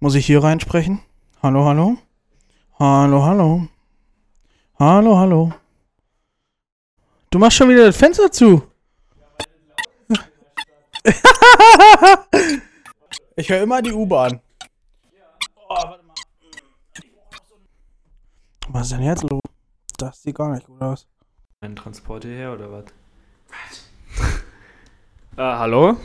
Muss 0.00 0.14
ich 0.14 0.26
hier 0.26 0.40
reinsprechen? 0.44 1.00
Hallo, 1.42 1.64
hallo? 1.64 1.98
Hallo, 2.78 3.24
hallo? 3.24 3.66
Hallo, 4.78 5.18
hallo? 5.18 5.52
Du 7.30 7.40
machst 7.40 7.56
schon 7.56 7.68
wieder 7.68 7.86
das 7.86 7.96
Fenster 7.96 8.30
zu. 8.30 8.62
ich 13.34 13.48
höre 13.48 13.62
immer 13.62 13.82
die 13.82 13.90
U-Bahn. 13.90 14.40
Oh, 15.56 15.68
warte 15.68 16.04
mal. 16.04 16.14
Was 18.68 18.86
ist 18.86 18.92
denn 18.92 19.02
jetzt 19.02 19.24
los? 19.24 19.40
Das 19.96 20.22
sieht 20.22 20.36
gar 20.36 20.54
nicht 20.54 20.64
gut 20.64 20.80
aus. 20.80 21.08
Ein 21.60 21.74
Transport 21.74 22.22
hierher 22.22 22.52
oder 22.52 22.70
was? 22.70 22.84
Was? 23.48 23.90
äh, 25.36 25.42
hallo? 25.42 25.96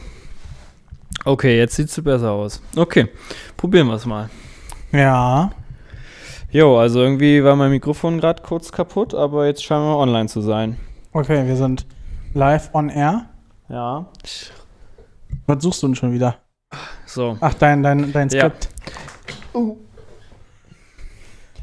Okay, 1.25 1.57
jetzt 1.57 1.75
sieht's 1.75 1.99
besser 2.01 2.31
aus. 2.31 2.61
Okay, 2.75 3.07
probieren 3.55 3.87
wir 3.87 3.95
es 3.95 4.05
mal. 4.05 4.29
Ja. 4.91 5.51
Jo, 6.51 6.77
also 6.77 7.01
irgendwie 7.01 7.43
war 7.43 7.55
mein 7.55 7.71
Mikrofon 7.71 8.19
gerade 8.19 8.43
kurz 8.43 8.71
kaputt, 8.71 9.13
aber 9.13 9.47
jetzt 9.47 9.63
scheinen 9.63 9.85
wir 9.85 9.97
online 9.97 10.27
zu 10.27 10.41
sein. 10.41 10.77
Okay, 11.13 11.47
wir 11.47 11.55
sind 11.55 11.85
live 12.33 12.69
on 12.73 12.89
air. 12.89 13.25
Ja. 13.69 14.05
Was 15.47 15.63
suchst 15.63 15.81
du 15.81 15.87
denn 15.87 15.95
schon 15.95 16.13
wieder? 16.13 16.35
So. 17.05 17.37
Ach, 17.39 17.53
dein, 17.53 17.81
dein, 17.83 18.11
dein 18.11 18.29
Ja. 18.29 18.49
Skript. 18.49 18.69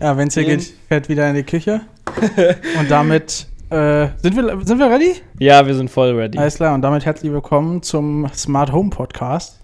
Ja, 0.00 0.16
wenn's 0.16 0.34
hier 0.34 0.44
Den- 0.44 0.58
geht, 0.58 0.72
fährt 0.88 1.08
wieder 1.08 1.28
in 1.28 1.36
die 1.36 1.42
Küche. 1.42 1.82
und 2.78 2.90
damit 2.90 3.46
äh, 3.70 4.08
sind, 4.20 4.36
wir, 4.36 4.60
sind 4.64 4.78
wir 4.78 4.90
ready? 4.90 5.14
Ja, 5.38 5.66
wir 5.66 5.74
sind 5.74 5.90
voll 5.90 6.14
ready. 6.14 6.38
Alles 6.38 6.56
klar, 6.56 6.74
und 6.74 6.82
damit 6.82 7.06
herzlich 7.06 7.30
willkommen 7.32 7.82
zum 7.82 8.28
Smart 8.34 8.72
Home 8.72 8.90
Podcast. 8.90 9.60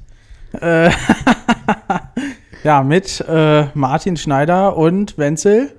Äh, 0.60 0.90
ja, 2.64 2.82
mit 2.82 3.24
äh, 3.28 3.66
Martin 3.74 4.16
Schneider 4.16 4.76
und 4.76 5.18
Wenzel. 5.18 5.74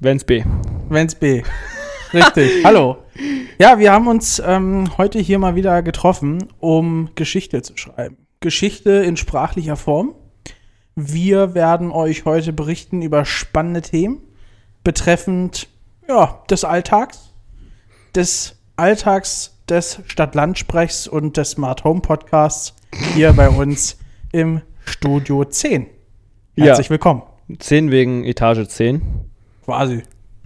Wenn's 0.00 0.24
B. 0.24 0.44
Wenz 0.90 1.14
B. 1.14 1.42
Richtig. 2.12 2.50
Hallo. 2.64 2.98
Ja, 3.58 3.78
wir 3.78 3.90
haben 3.90 4.06
uns 4.06 4.40
ähm, 4.44 4.96
heute 4.98 5.18
hier 5.18 5.38
mal 5.38 5.56
wieder 5.56 5.82
getroffen, 5.82 6.48
um 6.60 7.10
Geschichte 7.14 7.62
zu 7.62 7.76
schreiben. 7.76 8.18
Geschichte 8.40 8.90
in 8.90 9.16
sprachlicher 9.16 9.76
Form. 9.76 10.14
Wir 10.94 11.54
werden 11.54 11.90
euch 11.90 12.24
heute 12.24 12.52
berichten 12.52 13.02
über 13.02 13.24
spannende 13.24 13.82
Themen 13.82 14.20
betreffend 14.84 15.68
ja, 16.08 16.42
des 16.48 16.64
Alltags, 16.64 17.34
des 18.14 18.56
Alltags 18.76 19.54
des 19.68 20.00
Stadt-Land-Sprechs 20.06 21.06
und 21.06 21.36
des 21.36 21.50
Smart 21.50 21.84
Home 21.84 22.00
Podcasts 22.00 22.74
hier 23.14 23.34
bei 23.34 23.50
uns 23.50 23.98
im 24.32 24.62
Studio 24.86 25.44
10. 25.44 25.86
Herzlich 26.56 26.86
Ja. 26.86 26.90
willkommen. 26.90 27.22
10 27.58 27.90
wegen 27.90 28.24
Etage 28.24 28.66
10. 28.66 29.02
Quasi. 29.66 30.02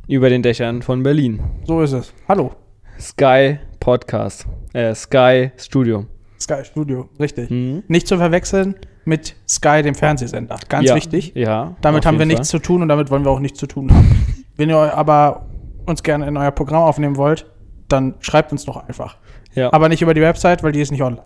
Über 0.08 0.28
den 0.28 0.42
Dächern 0.42 0.82
von 0.82 1.04
Berlin. 1.04 1.40
So 1.64 1.80
ist 1.80 1.92
es. 1.92 2.12
Hallo. 2.26 2.50
Sky 2.98 3.60
Podcast. 3.78 4.46
Äh, 4.72 4.96
Sky 4.96 5.52
Studio. 5.56 6.06
Sky 6.40 6.64
Studio, 6.64 7.08
richtig. 7.20 7.50
Mhm. 7.50 7.84
Nicht 7.86 8.08
zu 8.08 8.16
verwechseln 8.16 8.74
mit 9.04 9.36
Sky, 9.48 9.82
dem 9.82 9.94
Fernsehsender. 9.94 10.58
Ganz 10.68 10.88
ja. 10.88 10.96
wichtig. 10.96 11.32
Ja. 11.36 11.76
Damit 11.82 12.04
haben 12.04 12.18
wir 12.18 12.26
nichts 12.26 12.48
zu 12.48 12.58
tun 12.58 12.82
und 12.82 12.88
damit 12.88 13.12
wollen 13.12 13.24
wir 13.24 13.30
auch 13.30 13.38
nichts 13.38 13.60
zu 13.60 13.68
tun 13.68 13.92
haben. 13.92 14.42
Wenn 14.56 14.68
ihr 14.68 14.76
aber 14.76 15.46
uns 15.86 16.02
gerne 16.02 16.26
in 16.26 16.36
euer 16.36 16.50
Programm 16.50 16.82
aufnehmen 16.82 17.16
wollt, 17.16 17.46
dann 17.88 18.14
schreibt 18.20 18.52
uns 18.52 18.64
doch 18.64 18.76
einfach. 18.88 19.16
Ja. 19.54 19.72
Aber 19.72 19.88
nicht 19.88 20.02
über 20.02 20.14
die 20.14 20.20
Website, 20.22 20.62
weil 20.62 20.72
die 20.72 20.80
ist 20.80 20.90
nicht 20.92 21.02
online. 21.02 21.22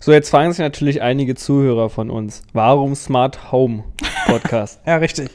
So, 0.00 0.12
jetzt 0.12 0.30
fragen 0.30 0.50
sich 0.50 0.60
natürlich 0.60 1.02
einige 1.02 1.34
Zuhörer 1.34 1.90
von 1.90 2.10
uns, 2.10 2.42
warum 2.52 2.94
Smart 2.94 3.52
Home 3.52 3.84
Podcast? 4.26 4.80
Ja, 4.86 4.96
richtig. 4.96 5.28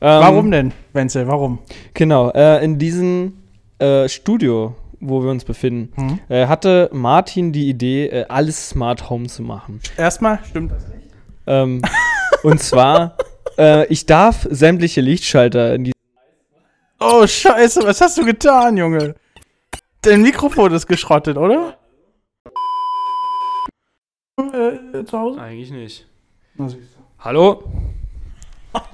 Ähm, 0.00 0.20
Warum 0.22 0.50
denn, 0.50 0.72
Wenzel? 0.92 1.26
Warum? 1.26 1.58
Genau, 1.94 2.30
äh, 2.30 2.62
in 2.62 2.78
diesem 2.78 3.32
äh, 3.78 4.08
Studio, 4.08 4.74
wo 5.00 5.22
wir 5.22 5.30
uns 5.30 5.44
befinden, 5.44 5.90
Mhm. 5.96 6.18
äh, 6.28 6.46
hatte 6.46 6.90
Martin 6.92 7.50
die 7.52 7.68
Idee, 7.70 8.06
äh, 8.08 8.26
alles 8.28 8.68
Smart 8.68 9.08
Home 9.08 9.26
zu 9.26 9.42
machen. 9.42 9.80
Erstmal 9.96 10.38
stimmt 10.48 10.70
das 10.72 10.86
nicht. 10.88 11.08
Ähm, 11.46 11.80
und 12.42 12.60
zwar, 12.60 13.16
äh, 13.58 13.86
ich 13.86 14.04
darf 14.04 14.46
sämtliche 14.50 15.00
Lichtschalter 15.00 15.74
in 15.74 15.84
die 15.84 15.92
Oh, 16.98 17.26
Scheiße, 17.26 17.82
was 17.84 18.00
hast 18.00 18.16
du 18.16 18.24
getan, 18.24 18.76
Junge? 18.76 19.14
Dein 20.02 20.22
Mikrofon 20.22 20.72
ist 20.72 20.86
geschrottet, 20.86 21.36
oder? 21.36 21.78
Äh, 24.38 25.04
zu 25.04 25.18
Hause? 25.18 25.40
Eigentlich 25.40 25.70
nicht. 25.70 26.06
Na, 26.54 26.68
siehst 26.68 26.94
du. 26.94 27.00
Hallo? 27.18 27.64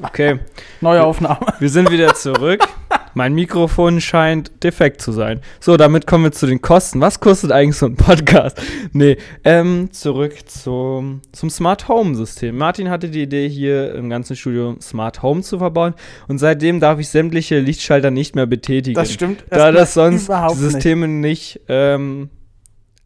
Okay, 0.02 0.40
Neue 0.80 1.02
Aufnahme. 1.04 1.40
wir 1.58 1.68
sind 1.68 1.90
wieder 1.90 2.14
zurück. 2.14 2.60
Mein 3.14 3.34
Mikrofon 3.34 4.00
scheint 4.00 4.64
defekt 4.64 5.02
zu 5.02 5.12
sein. 5.12 5.40
So, 5.60 5.76
damit 5.76 6.06
kommen 6.06 6.24
wir 6.24 6.32
zu 6.32 6.46
den 6.46 6.62
Kosten. 6.62 7.00
Was 7.00 7.20
kostet 7.20 7.52
eigentlich 7.52 7.76
so 7.76 7.86
ein 7.86 7.96
Podcast? 7.96 8.60
Nee, 8.92 9.18
ähm, 9.44 9.90
zurück 9.92 10.48
zum, 10.48 11.20
zum 11.32 11.50
Smart 11.50 11.88
Home 11.88 12.14
System. 12.14 12.56
Martin 12.56 12.88
hatte 12.88 13.10
die 13.10 13.22
Idee, 13.22 13.48
hier 13.48 13.94
im 13.94 14.08
ganzen 14.08 14.34
Studio 14.34 14.76
Smart 14.80 15.22
Home 15.22 15.42
zu 15.42 15.58
verbauen. 15.58 15.94
Und 16.26 16.38
seitdem 16.38 16.80
darf 16.80 16.98
ich 17.00 17.08
sämtliche 17.10 17.58
Lichtschalter 17.60 18.10
nicht 18.10 18.34
mehr 18.34 18.46
betätigen. 18.46 18.94
Das 18.94 19.12
stimmt. 19.12 19.44
da 19.50 19.72
das 19.72 19.92
sonst 19.94 20.24
überhaupt 20.26 20.58
nicht. 20.58 20.70
Systeme 20.72 21.06
nicht, 21.06 21.60
ähm, 21.68 22.30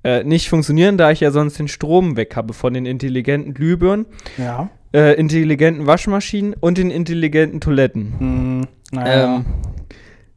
äh, 0.04 0.22
nicht 0.22 0.48
funktionieren, 0.48 0.98
da 0.98 1.10
ich 1.10 1.18
ja 1.20 1.32
sonst 1.32 1.58
den 1.58 1.68
Strom 1.68 2.16
weg 2.16 2.36
habe 2.36 2.52
von 2.52 2.74
den 2.74 2.86
intelligenten 2.86 3.54
Glühbirnen, 3.54 4.06
Ja. 4.38 4.70
Äh, 4.96 5.12
intelligenten 5.12 5.86
Waschmaschinen 5.86 6.54
und 6.58 6.78
den 6.78 6.90
intelligenten 6.90 7.60
Toiletten. 7.60 8.14
Hm, 8.18 8.66
naja. 8.92 9.36
Ähm, 9.36 9.44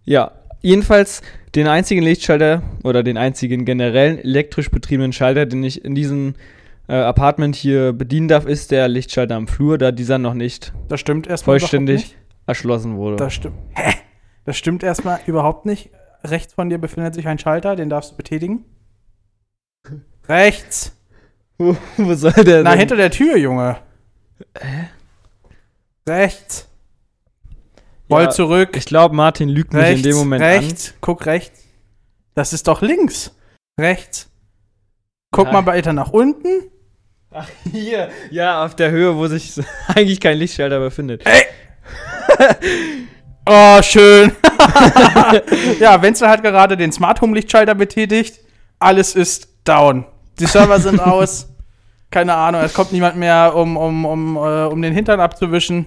ja, 0.04 0.32
jedenfalls 0.62 1.22
den 1.56 1.68
einzigen 1.68 2.02
Lichtschalter 2.02 2.62
oder 2.84 3.02
den 3.02 3.16
einzigen 3.16 3.64
generellen 3.64 4.20
elektrisch 4.20 4.70
betriebenen 4.70 5.14
Schalter, 5.14 5.46
den 5.46 5.64
ich 5.64 5.86
in 5.86 5.96
diesem 5.96 6.34
äh, 6.90 6.94
Apartment 6.96 7.56
hier 7.56 7.94
bedienen 7.94 8.28
darf, 8.28 8.46
ist 8.46 8.72
der 8.72 8.90
Lichtschalter 8.90 9.36
am 9.36 9.48
Flur, 9.48 9.78
da 9.78 9.94
dieser 9.94 10.18
noch 10.18 10.34
nicht 10.34 10.74
das 10.90 11.00
stimmt 11.00 11.28
erstmal 11.28 11.60
vollständig 11.60 12.02
überhaupt 12.02 12.48
erschlossen 12.48 12.98
wurde. 12.98 13.12
nicht. 13.12 13.22
Das 13.22 13.34
stimmt. 13.34 13.56
Hä? 13.76 13.94
Das 14.44 14.58
stimmt 14.58 14.84
erstmal 14.84 15.22
überhaupt 15.26 15.66
nicht. 15.66 15.90
Rechts 16.22 16.54
von 16.54 16.70
dir 16.70 16.80
befindet 16.80 17.14
sich 17.14 17.28
ein 17.28 17.40
Schalter, 17.40 17.78
den 17.78 17.90
darfst 17.90 18.12
du 18.12 18.18
betätigen. 18.18 18.66
Rechts. 20.28 20.98
wo, 21.58 21.78
wo 21.96 22.14
soll 22.14 22.34
der 22.34 22.64
Na, 22.64 22.72
denn? 22.72 22.80
hinter 22.80 22.98
der 22.98 23.12
Tür, 23.12 23.38
Junge. 23.38 23.78
Rechts. 26.08 26.68
Roll 28.10 28.24
Ja, 28.24 28.30
zurück. 28.30 28.76
Ich 28.76 28.86
glaube, 28.86 29.16
Martin 29.16 29.50
lügt 29.50 29.74
mich 29.74 29.84
rechts. 29.84 29.98
in 29.98 30.04
dem 30.12 30.18
Moment 30.18 30.42
rechts. 30.44 30.94
Guck 31.02 31.26
rechts. 31.26 31.64
Das 32.34 32.54
ist 32.54 32.68
doch 32.68 32.82
links. 32.82 33.36
Rechts. 33.80 34.30
Guck 35.32 35.46
Nein. 35.46 35.54
mal 35.54 35.66
weiter 35.68 35.94
nach 35.94 36.10
unten. 36.10 36.48
an. 37.32 37.46
Hier, 37.72 38.10
ja, 38.32 38.66
auf 38.66 38.76
der 38.76 38.90
Höhe, 38.92 39.16
wo 39.16 39.28
sich 39.28 39.54
eigentlich 39.88 40.20
kein 40.20 40.38
Lichtschalter 40.38 40.80
befindet. 40.80 41.24
Ey. 41.26 41.44
oh, 43.46 43.82
schön. 43.84 44.32
ja, 45.80 46.02
Wenzel 46.02 46.28
hat 46.30 46.42
gerade 46.42 46.76
den 46.78 46.92
Smart 46.92 47.22
Home 47.22 47.36
Lichtschalter 47.36 47.76
betätigt. 47.76 48.40
Alles 48.80 49.16
ist 49.16 49.50
down. 49.66 50.06
Die 50.40 50.46
Server 50.48 50.80
sind 50.80 51.00
aus. 51.00 51.48
Keine 52.12 52.34
Ahnung, 52.36 52.62
es 52.62 52.74
kommt 52.74 52.92
niemand 52.92 53.18
mehr, 53.18 53.54
um, 53.56 53.78
um, 53.78 54.06
um, 54.06 54.36
äh, 54.38 54.66
um 54.66 54.82
den 54.82 54.94
Hintern 54.94 55.20
abzuwischen. 55.20 55.86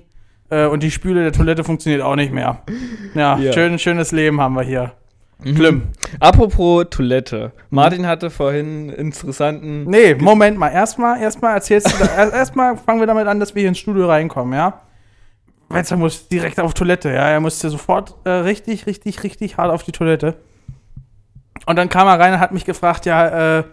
Äh, 0.50 0.66
und 0.66 0.82
die 0.82 0.90
Spüle 0.90 1.22
der 1.22 1.32
Toilette 1.32 1.64
funktioniert 1.64 2.02
auch 2.02 2.14
nicht 2.16 2.32
mehr. 2.32 2.62
Ja, 3.14 3.36
Ja. 3.38 3.52
Schön, 3.52 3.78
schönes 3.78 4.12
Leben 4.12 4.40
haben 4.40 4.54
wir 4.54 4.62
hier. 4.62 4.92
Mhm. 5.42 5.56
Schlimm. 5.56 5.82
Apropos 6.20 6.86
Toilette. 6.90 7.50
Martin 7.70 8.06
hatte 8.06 8.30
vorhin 8.30 8.66
einen 8.66 8.88
interessanten. 8.90 9.84
Nee, 9.84 10.14
Moment 10.14 10.56
mal. 10.58 10.68
Erstmal, 10.68 11.20
erstmal 11.20 11.54
erzählst 11.54 11.88
du, 11.98 12.04
erst- 12.04 12.32
erstmal 12.34 12.76
fangen 12.76 13.00
wir 13.00 13.06
damit 13.08 13.26
an, 13.26 13.40
dass 13.40 13.54
wir 13.56 13.60
hier 13.60 13.68
ins 13.70 13.78
Studio 13.78 14.06
reinkommen, 14.06 14.54
ja? 14.54 14.82
Wenzel 15.68 15.96
muss 15.96 16.28
direkt 16.28 16.60
auf 16.60 16.74
Toilette, 16.74 17.08
ja? 17.08 17.28
Er 17.30 17.40
musste 17.40 17.68
sofort 17.70 18.14
äh, 18.24 18.30
richtig, 18.30 18.86
richtig, 18.86 19.24
richtig 19.24 19.56
hart 19.56 19.72
auf 19.72 19.82
die 19.82 19.90
Toilette. 19.92 20.34
Und 21.66 21.76
dann 21.76 21.88
kam 21.88 22.06
er 22.06 22.20
rein 22.20 22.34
und 22.34 22.40
hat 22.40 22.52
mich 22.52 22.64
gefragt, 22.64 23.06
ja, 23.06 23.58
äh, 23.60 23.64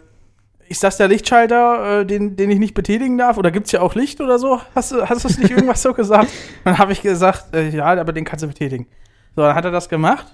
ist 0.69 0.83
das 0.83 0.97
der 0.97 1.07
Lichtschalter, 1.07 2.01
äh, 2.01 2.05
den, 2.05 2.35
den 2.35 2.49
ich 2.51 2.59
nicht 2.59 2.75
betätigen 2.75 3.17
darf? 3.17 3.37
Oder 3.37 3.51
gibt's 3.51 3.71
hier 3.71 3.81
auch 3.81 3.95
Licht 3.95 4.21
oder 4.21 4.37
so? 4.37 4.61
Hast 4.75 4.91
du, 4.91 5.09
hast 5.09 5.23
du 5.23 5.27
es 5.27 5.37
nicht 5.37 5.49
irgendwas 5.49 5.81
so 5.81 5.93
gesagt? 5.93 6.29
Dann 6.63 6.77
habe 6.77 6.91
ich 6.91 7.01
gesagt, 7.01 7.53
äh, 7.53 7.69
ja, 7.69 7.85
aber 7.85 8.13
den 8.13 8.23
kannst 8.23 8.43
du 8.43 8.47
betätigen. 8.47 8.87
So, 9.35 9.43
dann 9.43 9.55
hat 9.55 9.65
er 9.65 9.71
das 9.71 9.89
gemacht. 9.89 10.25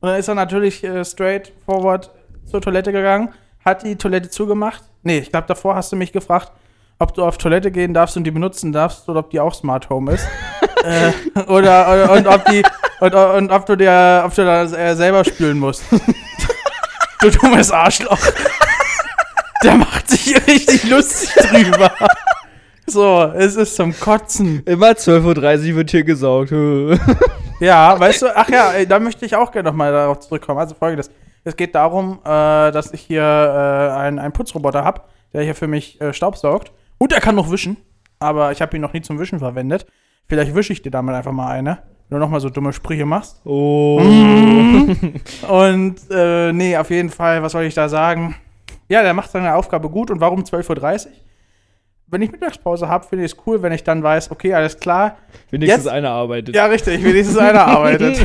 Und 0.00 0.08
dann 0.08 0.18
ist 0.18 0.28
er 0.28 0.34
natürlich 0.34 0.82
äh, 0.84 1.04
straight 1.04 1.52
forward 1.64 2.10
zur 2.44 2.60
Toilette 2.60 2.92
gegangen, 2.92 3.30
hat 3.64 3.82
die 3.82 3.96
Toilette 3.96 4.30
zugemacht. 4.30 4.84
Nee, 5.02 5.18
ich 5.18 5.30
glaube, 5.30 5.46
davor 5.46 5.74
hast 5.74 5.92
du 5.92 5.96
mich 5.96 6.12
gefragt, 6.12 6.52
ob 6.98 7.12
du 7.14 7.24
auf 7.24 7.38
Toilette 7.38 7.70
gehen 7.70 7.92
darfst 7.92 8.16
und 8.16 8.24
die 8.24 8.30
benutzen 8.30 8.72
darfst 8.72 9.08
oder 9.08 9.20
ob 9.20 9.30
die 9.30 9.40
auch 9.40 9.54
Smart 9.54 9.90
Home 9.90 10.12
ist. 10.12 10.26
äh, 10.84 11.12
oder, 11.48 11.92
oder 11.92 12.12
und 12.12 12.26
ob 12.26 12.44
die 12.46 12.62
und, 13.00 13.14
und 13.14 13.50
ob 13.50 13.66
du 13.66 13.76
dir 13.76 14.22
ob 14.24 14.34
du 14.34 14.44
da 14.44 14.62
äh, 14.62 14.94
selber 14.94 15.24
spülen 15.24 15.58
musst. 15.58 15.82
du 17.20 17.30
dummes 17.30 17.70
Arschloch. 17.70 18.18
Der 19.62 19.74
macht 19.74 20.08
sich 20.08 20.36
richtig 20.46 20.88
lustig 20.88 21.30
drüber. 21.34 21.90
So, 22.86 23.32
es 23.34 23.56
ist 23.56 23.76
zum 23.76 23.98
Kotzen. 23.98 24.62
Immer 24.64 24.90
12.30 24.90 25.70
Uhr 25.70 25.76
wird 25.76 25.90
hier 25.90 26.04
gesaugt. 26.04 26.52
Ja, 27.58 27.98
weißt 27.98 28.20
du, 28.22 28.36
ach 28.36 28.50
ja, 28.50 28.84
da 28.84 28.98
möchte 28.98 29.24
ich 29.24 29.34
auch 29.34 29.50
gerne 29.50 29.70
nochmal 29.70 29.90
darauf 29.90 30.20
zurückkommen. 30.20 30.58
Also 30.58 30.74
folgendes. 30.74 31.10
Es 31.42 31.56
geht 31.56 31.74
darum, 31.74 32.18
äh, 32.22 32.70
dass 32.70 32.92
ich 32.92 33.00
hier 33.00 33.22
äh, 33.22 33.96
einen, 33.96 34.18
einen 34.18 34.32
Putzroboter 34.32 34.84
habe, 34.84 35.02
der 35.32 35.42
hier 35.42 35.54
für 35.54 35.66
mich 35.66 35.98
äh, 36.00 36.12
Staubsaugt. 36.12 36.72
Und 36.98 37.12
er 37.14 37.20
kann 37.20 37.34
noch 37.34 37.50
wischen. 37.50 37.78
Aber 38.18 38.52
ich 38.52 38.60
habe 38.60 38.76
ihn 38.76 38.82
noch 38.82 38.92
nie 38.92 39.00
zum 39.00 39.18
Wischen 39.18 39.38
verwendet. 39.38 39.86
Vielleicht 40.28 40.54
wische 40.54 40.72
ich 40.72 40.82
dir 40.82 40.90
damit 40.90 41.14
einfach 41.14 41.32
mal 41.32 41.48
eine. 41.48 41.78
Wenn 42.08 42.18
du 42.18 42.24
nochmal 42.24 42.40
so 42.40 42.50
dumme 42.50 42.72
Sprüche 42.72 43.06
machst. 43.06 43.40
oh. 43.44 44.00
Und 45.48 45.96
äh, 46.10 46.52
nee, 46.52 46.76
auf 46.76 46.90
jeden 46.90 47.10
Fall, 47.10 47.42
was 47.42 47.52
soll 47.52 47.64
ich 47.64 47.74
da 47.74 47.88
sagen? 47.88 48.34
Ja, 48.88 49.02
der 49.02 49.14
macht 49.14 49.30
seine 49.30 49.54
Aufgabe 49.54 49.88
gut. 49.90 50.10
Und 50.10 50.20
warum 50.20 50.42
12.30 50.44 51.06
Uhr? 51.06 51.12
Wenn 52.08 52.22
ich 52.22 52.30
Mittagspause 52.30 52.88
habe, 52.88 53.04
finde 53.04 53.24
ich 53.24 53.32
es 53.32 53.38
cool, 53.46 53.62
wenn 53.62 53.72
ich 53.72 53.82
dann 53.82 54.00
weiß, 54.02 54.30
okay, 54.30 54.54
alles 54.54 54.78
klar. 54.78 55.16
Wenigstens 55.50 55.84
Jetzt- 55.86 55.92
einer 55.92 56.10
arbeitet. 56.10 56.54
Ja, 56.54 56.66
richtig, 56.66 57.02
wenigstens 57.02 57.36
einer 57.36 57.62
arbeitet. 57.66 58.24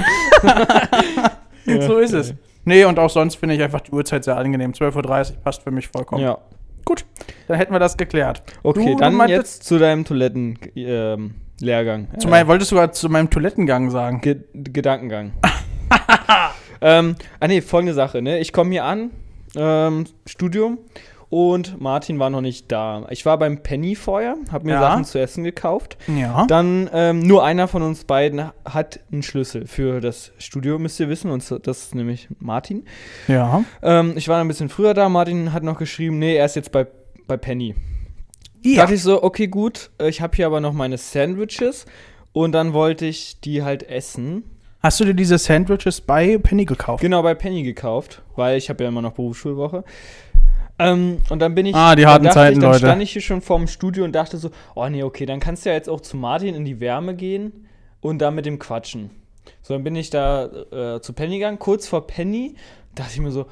so 1.65 1.97
ist 1.97 2.13
es. 2.13 2.35
Nee, 2.63 2.85
und 2.85 2.99
auch 2.99 3.09
sonst 3.09 3.37
finde 3.37 3.55
ich 3.55 3.61
einfach 3.63 3.81
die 3.81 3.91
Uhrzeit 3.91 4.23
sehr 4.23 4.37
angenehm. 4.37 4.73
12.30 4.73 5.31
Uhr 5.31 5.37
passt 5.43 5.63
für 5.63 5.71
mich 5.71 5.87
vollkommen. 5.87 6.21
Ja. 6.23 6.37
Gut, 6.85 7.05
dann 7.47 7.57
hätten 7.57 7.73
wir 7.73 7.79
das 7.79 7.97
geklärt. 7.97 8.43
Okay, 8.61 8.85
Du- 8.85 8.91
du 8.91 8.95
dann 8.97 9.15
meintest- 9.15 9.37
jetzt 9.59 9.63
zu 9.63 9.79
deinem 9.79 10.05
Toiletten-Lehrgang. 10.05 12.07
Zu 12.19 12.27
meinem, 12.27 12.47
wolltest 12.47 12.71
du 12.71 12.75
gerade 12.75 12.93
zu 12.93 13.09
meinem 13.09 13.31
Toilettengang 13.31 13.89
sagen? 13.89 14.21
Ge 14.21 14.41
Gedankengang. 14.53 15.31
ähm, 16.81 17.15
ah 17.39 17.47
nee, 17.47 17.61
folgende 17.61 17.93
Sache, 17.93 18.21
ne? 18.21 18.39
Ich 18.39 18.53
komme 18.53 18.71
hier 18.71 18.85
an, 18.85 19.11
ähm, 19.55 20.05
Studium, 20.25 20.79
und 21.31 21.79
Martin 21.79 22.19
war 22.19 22.29
noch 22.29 22.41
nicht 22.41 22.69
da. 22.73 23.07
Ich 23.09 23.25
war 23.25 23.39
beim 23.39 23.63
Penny 23.63 23.95
vorher, 23.95 24.35
habe 24.51 24.65
mir 24.65 24.73
Ja. 24.73 24.81
Sachen 24.81 25.05
zu 25.05 25.17
essen 25.17 25.45
gekauft. 25.45 25.97
Ja. 26.13 26.45
Dann 26.45 26.89
ähm, 26.91 27.19
nur 27.19 27.45
einer 27.45 27.69
von 27.69 27.83
uns 27.83 28.03
beiden 28.03 28.51
hat 28.65 28.99
einen 29.13 29.23
Schlüssel 29.23 29.65
für 29.65 30.01
das 30.01 30.33
Studio, 30.39 30.77
müsst 30.77 30.99
ihr 30.99 31.07
wissen, 31.07 31.31
und 31.31 31.49
das 31.65 31.83
ist 31.83 31.95
nämlich 31.95 32.27
Martin. 32.39 32.83
Ja. 33.29 33.63
Ähm, 33.81 34.11
ich 34.17 34.27
war 34.27 34.41
ein 34.41 34.47
bisschen 34.49 34.67
früher 34.67 34.93
da, 34.93 35.07
Martin 35.07 35.53
hat 35.53 35.63
noch 35.63 35.79
geschrieben, 35.79 36.19
nee, 36.19 36.35
er 36.35 36.45
ist 36.45 36.57
jetzt 36.57 36.73
bei, 36.73 36.85
bei 37.27 37.37
Penny. 37.37 37.75
Ja. 38.61 38.81
dachte 38.81 38.95
ich 38.95 39.01
so, 39.01 39.23
okay, 39.23 39.47
gut, 39.47 39.89
äh, 39.99 40.09
ich 40.09 40.19
habe 40.19 40.35
hier 40.35 40.47
aber 40.47 40.59
noch 40.59 40.73
meine 40.73 40.97
Sandwiches 40.97 41.85
und 42.33 42.51
dann 42.51 42.73
wollte 42.73 43.05
ich 43.05 43.39
die 43.39 43.63
halt 43.63 43.83
essen. 43.83 44.43
Hast 44.81 44.99
du 44.99 45.05
dir 45.05 45.13
diese 45.13 45.37
Sandwiches 45.37 46.01
bei 46.01 46.39
Penny 46.39 46.65
gekauft? 46.65 47.01
Genau, 47.01 47.21
bei 47.21 47.35
Penny 47.35 47.61
gekauft, 47.61 48.23
weil 48.35 48.57
ich 48.57 48.67
habe 48.69 48.83
ja 48.83 48.89
immer 48.89 49.03
noch 49.03 49.13
Berufsschulwoche. 49.13 49.83
Ähm, 50.79 51.19
und 51.29 51.39
dann 51.39 51.53
bin 51.53 51.67
ich. 51.67 51.75
Ah, 51.75 51.95
die 51.95 52.01
dann 52.01 52.11
harten 52.11 52.31
Zeiten, 52.31 52.57
ich, 52.57 52.61
dann 52.61 52.71
Leute. 52.71 52.85
stand 52.85 53.01
ich 53.03 53.11
hier 53.11 53.21
schon 53.21 53.41
vorm 53.41 53.67
Studio 53.67 54.03
und 54.03 54.13
dachte 54.13 54.37
so, 54.37 54.49
oh 54.73 54.89
nee, 54.89 55.03
okay, 55.03 55.27
dann 55.27 55.39
kannst 55.39 55.65
du 55.65 55.69
ja 55.69 55.75
jetzt 55.75 55.87
auch 55.87 56.01
zu 56.01 56.17
Martin 56.17 56.55
in 56.55 56.65
die 56.65 56.79
Wärme 56.79 57.15
gehen 57.15 57.67
und 57.99 58.19
da 58.19 58.31
mit 58.31 58.47
dem 58.47 58.57
quatschen. 58.57 59.11
So, 59.61 59.75
dann 59.75 59.83
bin 59.83 59.95
ich 59.95 60.09
da 60.09 60.45
äh, 60.45 60.99
zu 60.99 61.13
Penny 61.13 61.35
gegangen, 61.35 61.59
kurz 61.59 61.87
vor 61.87 62.07
Penny, 62.07 62.55
dachte 62.95 63.11
ich 63.13 63.19
mir 63.19 63.31
so, 63.31 63.45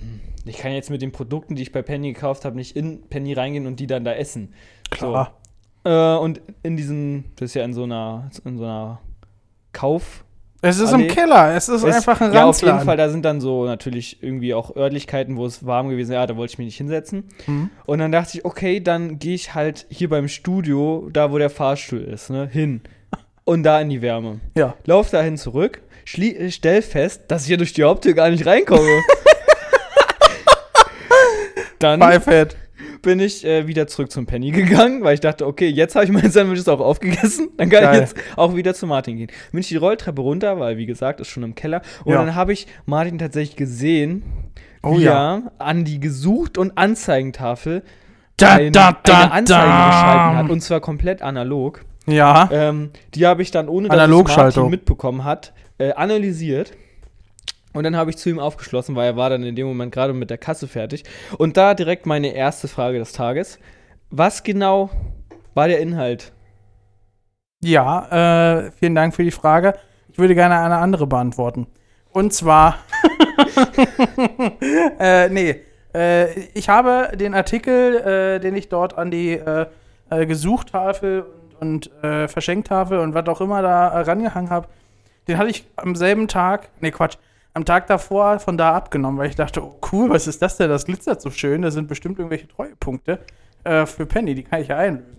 hm, 0.00 0.20
ich 0.44 0.58
kann 0.58 0.70
jetzt 0.70 0.90
mit 0.90 1.02
den 1.02 1.10
Produkten, 1.10 1.56
die 1.56 1.62
ich 1.62 1.72
bei 1.72 1.82
Penny 1.82 2.12
gekauft 2.12 2.44
habe, 2.44 2.54
nicht 2.54 2.76
in 2.76 3.02
Penny 3.08 3.32
reingehen 3.32 3.66
und 3.66 3.80
die 3.80 3.88
dann 3.88 4.04
da 4.04 4.12
essen. 4.12 4.54
Klar. 4.90 5.34
Äh, 5.82 6.14
und 6.14 6.40
in 6.62 6.76
diesem, 6.76 7.24
das 7.34 7.46
ist 7.46 7.54
ja 7.54 7.64
in 7.64 7.74
so 7.74 7.82
einer, 7.82 8.30
in 8.44 8.56
so 8.56 8.64
einer 8.64 9.00
Kauf. 9.72 10.24
Es 10.62 10.78
ist 10.78 10.92
Allee. 10.92 11.06
im 11.06 11.14
Keller. 11.14 11.54
Es 11.54 11.70
ist 11.70 11.82
Es- 11.82 11.94
einfach 11.96 12.20
ein 12.20 12.34
Ja, 12.34 12.44
auf 12.44 12.56
jeden 12.60 12.68
Ranzladen. 12.70 12.84
Fall, 12.86 12.96
da 12.98 13.08
sind 13.08 13.24
dann 13.24 13.40
so 13.40 13.64
natürlich 13.64 14.22
irgendwie 14.22 14.52
auch 14.52 14.76
Örtlichkeiten, 14.76 15.36
wo 15.38 15.46
es 15.46 15.64
warm 15.64 15.88
gewesen 15.88 16.10
ist. 16.10 16.14
Ja, 16.16 16.26
da 16.26 16.36
wollte 16.36 16.52
ich 16.52 16.58
mich 16.58 16.66
nicht 16.66 16.76
hinsetzen. 16.76 17.24
Mhm. 17.46 17.70
Und 17.86 17.98
dann 17.98 18.12
dachte 18.12 18.36
ich, 18.36 18.44
okay, 18.44 18.80
dann 18.80 19.18
gehe 19.18 19.34
ich 19.34 19.54
halt 19.54 19.86
hier 19.88 20.10
beim 20.10 20.28
Studio, 20.28 21.08
da 21.12 21.32
wo 21.32 21.38
der 21.38 21.48
Fahrstuhl 21.50 22.02
ist, 22.02 22.28
ne, 22.28 22.46
hin. 22.50 22.82
Und 23.44 23.62
da 23.62 23.80
in 23.80 23.88
die 23.88 24.02
Wärme. 24.02 24.40
Ja. 24.54 24.74
Lauf 24.84 25.08
dahin 25.10 25.38
zurück, 25.38 25.80
stell 26.04 26.82
fest, 26.82 27.22
dass 27.28 27.42
ich 27.42 27.48
hier 27.48 27.56
durch 27.56 27.72
die 27.72 27.84
Haupttür 27.84 28.12
gar 28.12 28.28
nicht 28.28 28.44
reinkomme. 28.44 28.86
dann 31.78 32.00
Pfeifett. 32.00 32.56
Bin 33.02 33.20
ich 33.20 33.44
äh, 33.44 33.66
wieder 33.66 33.86
zurück 33.86 34.10
zum 34.10 34.26
Penny 34.26 34.50
gegangen, 34.52 35.02
weil 35.02 35.14
ich 35.14 35.20
dachte, 35.20 35.46
okay, 35.46 35.68
jetzt 35.68 35.94
habe 35.94 36.04
ich 36.04 36.10
meine 36.12 36.30
Sandwiches 36.30 36.68
auch 36.68 36.80
aufgegessen. 36.80 37.48
Dann 37.56 37.68
kann 37.70 37.82
Geil. 37.82 37.94
ich 37.94 38.00
jetzt 38.00 38.14
auch 38.36 38.54
wieder 38.56 38.74
zu 38.74 38.86
Martin 38.86 39.16
gehen. 39.16 39.28
Bin 39.52 39.60
ich 39.60 39.68
die 39.68 39.76
Rolltreppe 39.76 40.20
runter, 40.22 40.58
weil 40.60 40.76
wie 40.76 40.86
gesagt, 40.86 41.20
ist 41.20 41.28
schon 41.28 41.42
im 41.42 41.54
Keller. 41.54 41.82
Und 42.04 42.12
Ja. 42.14 42.24
dann 42.24 42.34
habe 42.34 42.52
ich 42.52 42.66
Martin 42.86 43.18
tatsächlich 43.18 43.56
gesehen, 43.56 44.22
Oh 44.82 44.96
wie 44.98 45.02
ja. 45.04 45.36
er 45.36 45.52
an 45.58 45.84
die 45.84 46.00
Gesucht- 46.00 46.56
und 46.56 46.78
Anzeigentafel 46.78 47.82
Da, 48.38 48.54
ein, 48.54 48.72
da, 48.72 48.96
da, 49.02 49.20
eine 49.24 49.32
Anzeige 49.32 49.66
geschalten 49.66 50.36
hat. 50.36 50.50
Und 50.50 50.60
zwar 50.62 50.80
komplett 50.80 51.20
analog. 51.22 51.84
Ja. 52.06 52.48
Ähm, 52.50 52.90
die 53.14 53.26
habe 53.26 53.42
ich 53.42 53.50
dann, 53.50 53.68
ohne 53.68 53.88
dass 53.88 53.96
es 53.96 54.02
Analogschaltung. 54.02 54.64
Martin 54.64 54.70
mitbekommen 54.70 55.24
hat, 55.24 55.52
äh, 55.78 55.92
analysiert. 55.92 56.72
Und 57.72 57.84
dann 57.84 57.96
habe 57.96 58.10
ich 58.10 58.16
zu 58.16 58.28
ihm 58.28 58.38
aufgeschlossen, 58.38 58.96
weil 58.96 59.06
er 59.06 59.16
war 59.16 59.30
dann 59.30 59.44
in 59.44 59.54
dem 59.54 59.66
Moment 59.66 59.92
gerade 59.92 60.12
mit 60.12 60.30
der 60.30 60.38
Kasse 60.38 60.66
fertig. 60.66 61.04
Und 61.38 61.56
da 61.56 61.74
direkt 61.74 62.06
meine 62.06 62.34
erste 62.34 62.68
Frage 62.68 62.98
des 62.98 63.12
Tages. 63.12 63.58
Was 64.10 64.42
genau 64.42 64.90
war 65.54 65.68
der 65.68 65.80
Inhalt? 65.80 66.32
Ja, 67.62 68.64
äh, 68.64 68.70
vielen 68.72 68.94
Dank 68.94 69.14
für 69.14 69.22
die 69.22 69.30
Frage. 69.30 69.74
Ich 70.12 70.18
würde 70.18 70.34
gerne 70.34 70.58
eine 70.58 70.78
andere 70.78 71.06
beantworten. 71.06 71.66
Und 72.10 72.32
zwar, 72.32 72.78
äh, 74.98 75.28
nee, 75.28 75.60
äh, 75.94 76.40
ich 76.54 76.68
habe 76.68 77.16
den 77.16 77.34
Artikel, 77.34 77.96
äh, 77.96 78.40
den 78.40 78.56
ich 78.56 78.68
dort 78.68 78.98
an 78.98 79.10
die 79.10 79.32
äh, 79.32 79.66
äh, 80.10 80.26
Gesuchtafel 80.26 81.22
und, 81.22 81.40
und 81.60 81.90
Verschenktafel 82.30 82.98
und 82.98 83.12
was 83.12 83.28
auch 83.28 83.42
immer 83.42 83.60
da 83.60 83.88
rangehangen 84.00 84.48
habe, 84.48 84.68
den 85.28 85.36
hatte 85.36 85.50
ich 85.50 85.66
am 85.76 85.94
selben 85.94 86.26
Tag, 86.26 86.70
nee, 86.80 86.90
Quatsch, 86.90 87.18
am 87.52 87.64
Tag 87.64 87.86
davor 87.86 88.38
von 88.38 88.56
da 88.56 88.74
abgenommen, 88.74 89.18
weil 89.18 89.28
ich 89.28 89.36
dachte, 89.36 89.62
oh 89.62 89.78
cool, 89.92 90.10
was 90.10 90.26
ist 90.26 90.40
das 90.42 90.56
denn? 90.56 90.68
Das 90.68 90.84
glitzert 90.84 91.20
so 91.20 91.30
schön, 91.30 91.62
da 91.62 91.70
sind 91.70 91.88
bestimmt 91.88 92.18
irgendwelche 92.18 92.48
Treuepunkte 92.48 93.20
äh, 93.64 93.86
für 93.86 94.06
Penny, 94.06 94.34
die 94.34 94.44
kann 94.44 94.62
ich 94.62 94.68
ja 94.68 94.78
einlösen. 94.78 95.16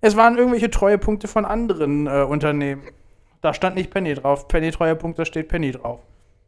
Es 0.00 0.16
waren 0.16 0.36
irgendwelche 0.36 0.70
Treuepunkte 0.70 1.28
von 1.28 1.44
anderen 1.44 2.06
äh, 2.06 2.22
Unternehmen. 2.22 2.82
Da 3.40 3.54
stand 3.54 3.76
nicht 3.76 3.90
Penny 3.90 4.14
drauf. 4.14 4.48
Penny 4.48 4.70
Treuepunkt, 4.70 5.18
da 5.18 5.24
steht 5.24 5.48
Penny 5.48 5.70
drauf. 5.72 6.00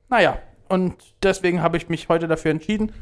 Naja, 0.08 0.38
und 0.68 0.94
deswegen 1.22 1.62
habe 1.62 1.76
ich 1.76 1.88
mich 1.88 2.08
heute 2.08 2.26
dafür 2.28 2.50
entschieden, 2.50 2.92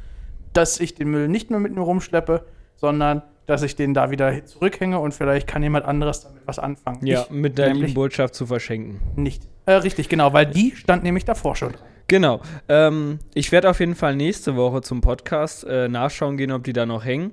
dass 0.52 0.78
ich 0.78 0.94
den 0.94 1.08
Müll 1.10 1.28
nicht 1.28 1.50
mehr 1.50 1.58
mit 1.58 1.74
mir 1.74 1.80
rumschleppe, 1.80 2.44
sondern 2.76 3.22
dass 3.46 3.62
ich 3.62 3.76
den 3.76 3.94
da 3.94 4.10
wieder 4.10 4.44
zurückhänge 4.44 4.98
und 4.98 5.12
vielleicht 5.12 5.46
kann 5.46 5.62
jemand 5.62 5.84
anderes 5.84 6.22
damit 6.22 6.42
was 6.46 6.58
anfangen. 6.58 7.04
Ja, 7.04 7.22
ich 7.22 7.30
mit 7.30 7.58
der 7.58 7.74
Botschaft 7.94 8.34
zu 8.34 8.46
verschenken. 8.46 9.00
nicht. 9.17 9.43
Äh, 9.67 9.72
richtig, 9.74 10.08
genau, 10.08 10.32
weil 10.32 10.46
die 10.46 10.74
stand 10.76 11.02
nämlich 11.02 11.24
davor 11.24 11.56
schon. 11.56 11.74
Genau. 12.09 12.41
Ähm, 12.69 13.19
ich 13.35 13.53
werde 13.53 13.71
auf 13.71 13.81
jeden 13.81 13.94
Fall 13.94 14.17
nächste 14.17 14.56
Woche 14.56 14.82
zum 14.82 15.01
Podcast 15.01 15.65
äh, 15.65 15.89
nachschauen 15.89 16.37
gehen, 16.37 16.53
ob 16.53 16.65
die 16.65 16.73
da 16.73 16.85
noch 16.87 17.05
hängen. 17.05 17.32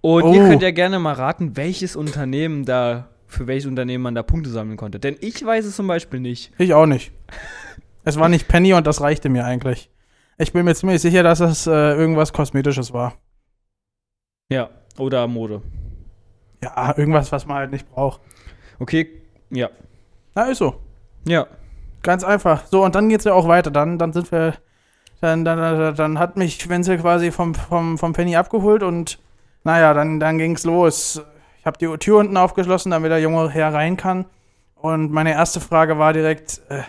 Und 0.00 0.34
ihr 0.34 0.42
Oh. 0.42 0.48
könnt 0.48 0.62
ja 0.62 0.70
gerne 0.72 0.98
mal 0.98 1.14
raten, 1.14 1.56
welches 1.56 1.96
Unternehmen 1.96 2.64
da, 2.64 3.08
für 3.26 3.46
welches 3.46 3.66
Unternehmen 3.66 4.02
man 4.02 4.14
da 4.14 4.22
Punkte 4.22 4.50
sammeln 4.50 4.76
konnte. 4.76 4.98
Denn 4.98 5.16
ich 5.20 5.44
weiß 5.44 5.64
es 5.64 5.76
zum 5.76 5.86
Beispiel 5.86 6.20
nicht. 6.20 6.52
Ich 6.58 6.74
auch 6.74 6.86
nicht. 6.86 7.12
es 8.04 8.18
war 8.18 8.28
nicht 8.28 8.48
Penny 8.48 8.74
und 8.74 8.86
das 8.86 9.00
reichte 9.00 9.28
mir 9.28 9.44
eigentlich. 9.44 9.90
Ich 10.38 10.52
bin 10.52 10.64
mir 10.64 10.74
ziemlich 10.74 11.00
sicher, 11.00 11.22
dass 11.22 11.40
es 11.40 11.66
äh, 11.66 11.70
irgendwas 11.70 12.32
Kosmetisches 12.32 12.92
war. 12.92 13.14
Ja. 14.50 14.70
Oder 14.98 15.26
Mode. 15.28 15.62
Ja, 16.62 16.96
irgendwas, 16.98 17.32
was 17.32 17.46
man 17.46 17.56
halt 17.58 17.70
nicht 17.72 17.88
braucht. 17.90 18.20
Okay, 18.78 19.22
ja. 19.50 19.70
Na, 20.34 20.44
ist 20.50 20.58
so. 20.58 20.80
Ja. 21.26 21.46
Ganz 22.02 22.24
einfach. 22.24 22.66
So, 22.66 22.84
und 22.84 22.94
dann 22.94 23.08
geht's 23.08 23.24
ja 23.24 23.32
auch 23.32 23.48
weiter. 23.48 23.70
Dann, 23.70 23.98
dann 23.98 24.12
sind 24.12 24.30
wir. 24.32 24.54
Dann, 25.20 25.44
dann, 25.44 25.94
dann, 25.94 26.18
hat 26.18 26.36
mich 26.36 26.68
Wenzel 26.68 26.98
quasi 26.98 27.30
vom, 27.30 27.54
vom, 27.54 27.96
vom 27.96 28.12
Penny 28.12 28.34
abgeholt 28.34 28.82
und 28.82 29.20
naja, 29.62 29.94
dann, 29.94 30.18
dann 30.18 30.36
ging's 30.36 30.64
los. 30.64 31.22
Ich 31.60 31.64
habe 31.66 31.78
die 31.78 31.86
Tür 31.98 32.18
unten 32.18 32.36
aufgeschlossen, 32.36 32.90
damit 32.90 33.12
der 33.12 33.20
junge 33.20 33.48
Herr 33.48 33.72
rein 33.72 33.96
kann. 33.96 34.24
Und 34.74 35.12
meine 35.12 35.30
erste 35.30 35.60
Frage 35.60 35.96
war 35.96 36.12
direkt. 36.12 36.60
Äh, 36.68 36.82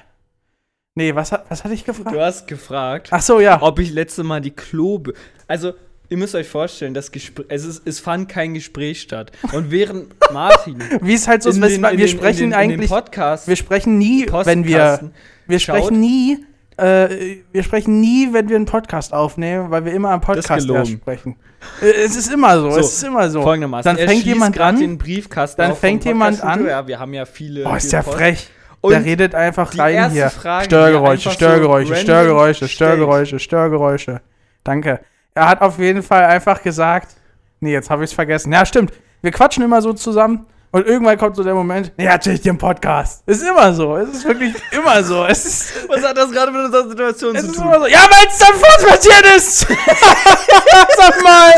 nee, 0.95 1.13
was, 1.13 1.31
was 1.31 1.63
hatte 1.63 1.75
ich 1.75 1.85
gefragt? 1.85 2.15
Du 2.15 2.19
hast 2.19 2.47
gefragt, 2.47 3.09
Ach 3.11 3.21
so, 3.21 3.39
ja. 3.39 3.61
ob 3.61 3.77
ich 3.77 3.91
letzte 3.91 4.23
Mal 4.23 4.41
die 4.41 4.49
Klobe. 4.49 5.13
Also, 5.47 5.73
ihr 6.09 6.17
müsst 6.17 6.35
euch 6.35 6.47
vorstellen, 6.47 6.93
das 6.93 7.11
Gespr 7.11 7.43
es, 7.49 7.65
ist, 7.65 7.87
es 7.87 7.99
fand 7.99 8.29
kein 8.29 8.53
Gespräch 8.53 9.01
statt. 9.01 9.31
Und 9.53 9.71
während 9.71 10.07
Martin. 10.33 10.77
Wie 11.01 11.13
es 11.13 11.27
halt 11.27 11.43
so 11.43 11.49
ist, 11.49 11.61
den- 11.61 11.81
wir 11.81 11.91
den- 11.91 12.07
sprechen 12.07 12.49
den, 12.51 12.53
eigentlich. 12.53 12.89
Podcast. 12.89 13.47
wir 13.47 13.55
sprechen 13.55 13.97
nie, 13.97 14.25
wenn 14.45 14.65
wir. 14.65 15.11
Wir 15.47 15.59
schaut. 15.59 15.77
sprechen 15.77 15.99
nie. 15.99 16.45
Äh, 16.77 17.37
wir 17.51 17.61
sprechen 17.61 17.99
nie, 18.01 18.29
wenn 18.31 18.49
wir 18.49 18.55
einen 18.55 18.65
Podcast 18.65 19.13
aufnehmen, 19.13 19.69
weil 19.69 19.85
wir 19.85 19.93
immer 19.93 20.09
am 20.09 20.21
Podcast 20.21 20.67
sprechen. 20.87 21.35
Äh, 21.81 21.85
es 22.05 22.15
ist 22.15 22.31
immer 22.33 22.59
so, 22.59 22.71
So, 22.71 22.79
es 22.79 22.93
ist 22.93 23.03
immer 23.03 23.29
so. 23.29 23.43
Folgendermaßen. 23.43 23.95
Dann 23.95 24.07
fängt 24.07 24.23
jemand 24.25 24.59
an, 24.59 24.79
den 24.79 24.97
Briefkasten 24.97 25.61
dann 25.61 25.75
fängt 25.75 26.03
jemand 26.05 26.43
an. 26.43 26.65
Ja, 26.65 26.87
wir 26.87 26.99
haben 26.99 27.13
ja 27.13 27.25
viele. 27.25 27.65
Oh, 27.65 27.75
ist 27.75 27.91
Post- 28.01 28.17
frech. 28.17 28.49
Und 28.81 28.91
der 28.91 29.05
redet 29.05 29.33
einfach 29.35 29.77
rein 29.77 30.11
hier. 30.11 30.29
Frage, 30.29 30.65
Störgeräusche, 30.65 31.05
er 31.05 31.11
einfach 31.11 31.23
so 31.23 31.29
Störgeräusche, 31.37 31.95
Störgeräusche. 31.95 32.67
Störgeräusche, 32.67 33.39
Störgeräusche. 33.39 34.21
Danke. 34.63 34.99
Er 35.35 35.47
hat 35.47 35.61
auf 35.61 35.79
jeden 35.79 36.03
Fall 36.03 36.25
einfach 36.25 36.61
gesagt, 36.61 37.15
nee, 37.59 37.71
jetzt 37.73 37.89
habe 37.89 38.03
ich 38.03 38.11
es 38.11 38.13
vergessen. 38.13 38.51
Ja, 38.53 38.65
stimmt. 38.65 38.93
Wir 39.21 39.31
quatschen 39.31 39.63
immer 39.63 39.81
so 39.81 39.93
zusammen 39.93 40.45
und 40.71 40.85
irgendwann 40.85 41.17
kommt 41.17 41.35
so 41.35 41.43
der 41.43 41.53
Moment, 41.55 41.91
ja, 41.97 42.11
erzähl 42.11 42.33
ich 42.33 42.41
dir 42.41 42.49
im 42.49 42.57
Podcast. 42.57 43.23
Es 43.25 43.37
ist 43.41 43.47
immer 43.47 43.73
so. 43.73 43.95
Es 43.97 44.09
ist 44.09 44.25
wirklich 44.25 44.53
immer 44.71 45.03
so. 45.03 45.25
Es 45.25 45.45
ist, 45.45 45.87
Was 45.89 46.03
hat 46.03 46.17
das 46.17 46.31
gerade 46.31 46.51
mit 46.51 46.65
unserer 46.65 46.89
Situation 46.89 47.35
es 47.35 47.43
zu 47.45 47.51
ist 47.51 47.55
tun? 47.57 47.65
immer 47.65 47.79
so. 47.79 47.87
Ja, 47.87 47.99
weil 47.99 48.27
es 48.27 48.37
dann 48.37 48.53
vor 48.53 48.69
uns 48.77 48.85
passiert 48.85 49.35
ist. 49.37 49.59
Sag 50.97 51.23
mal. 51.23 51.53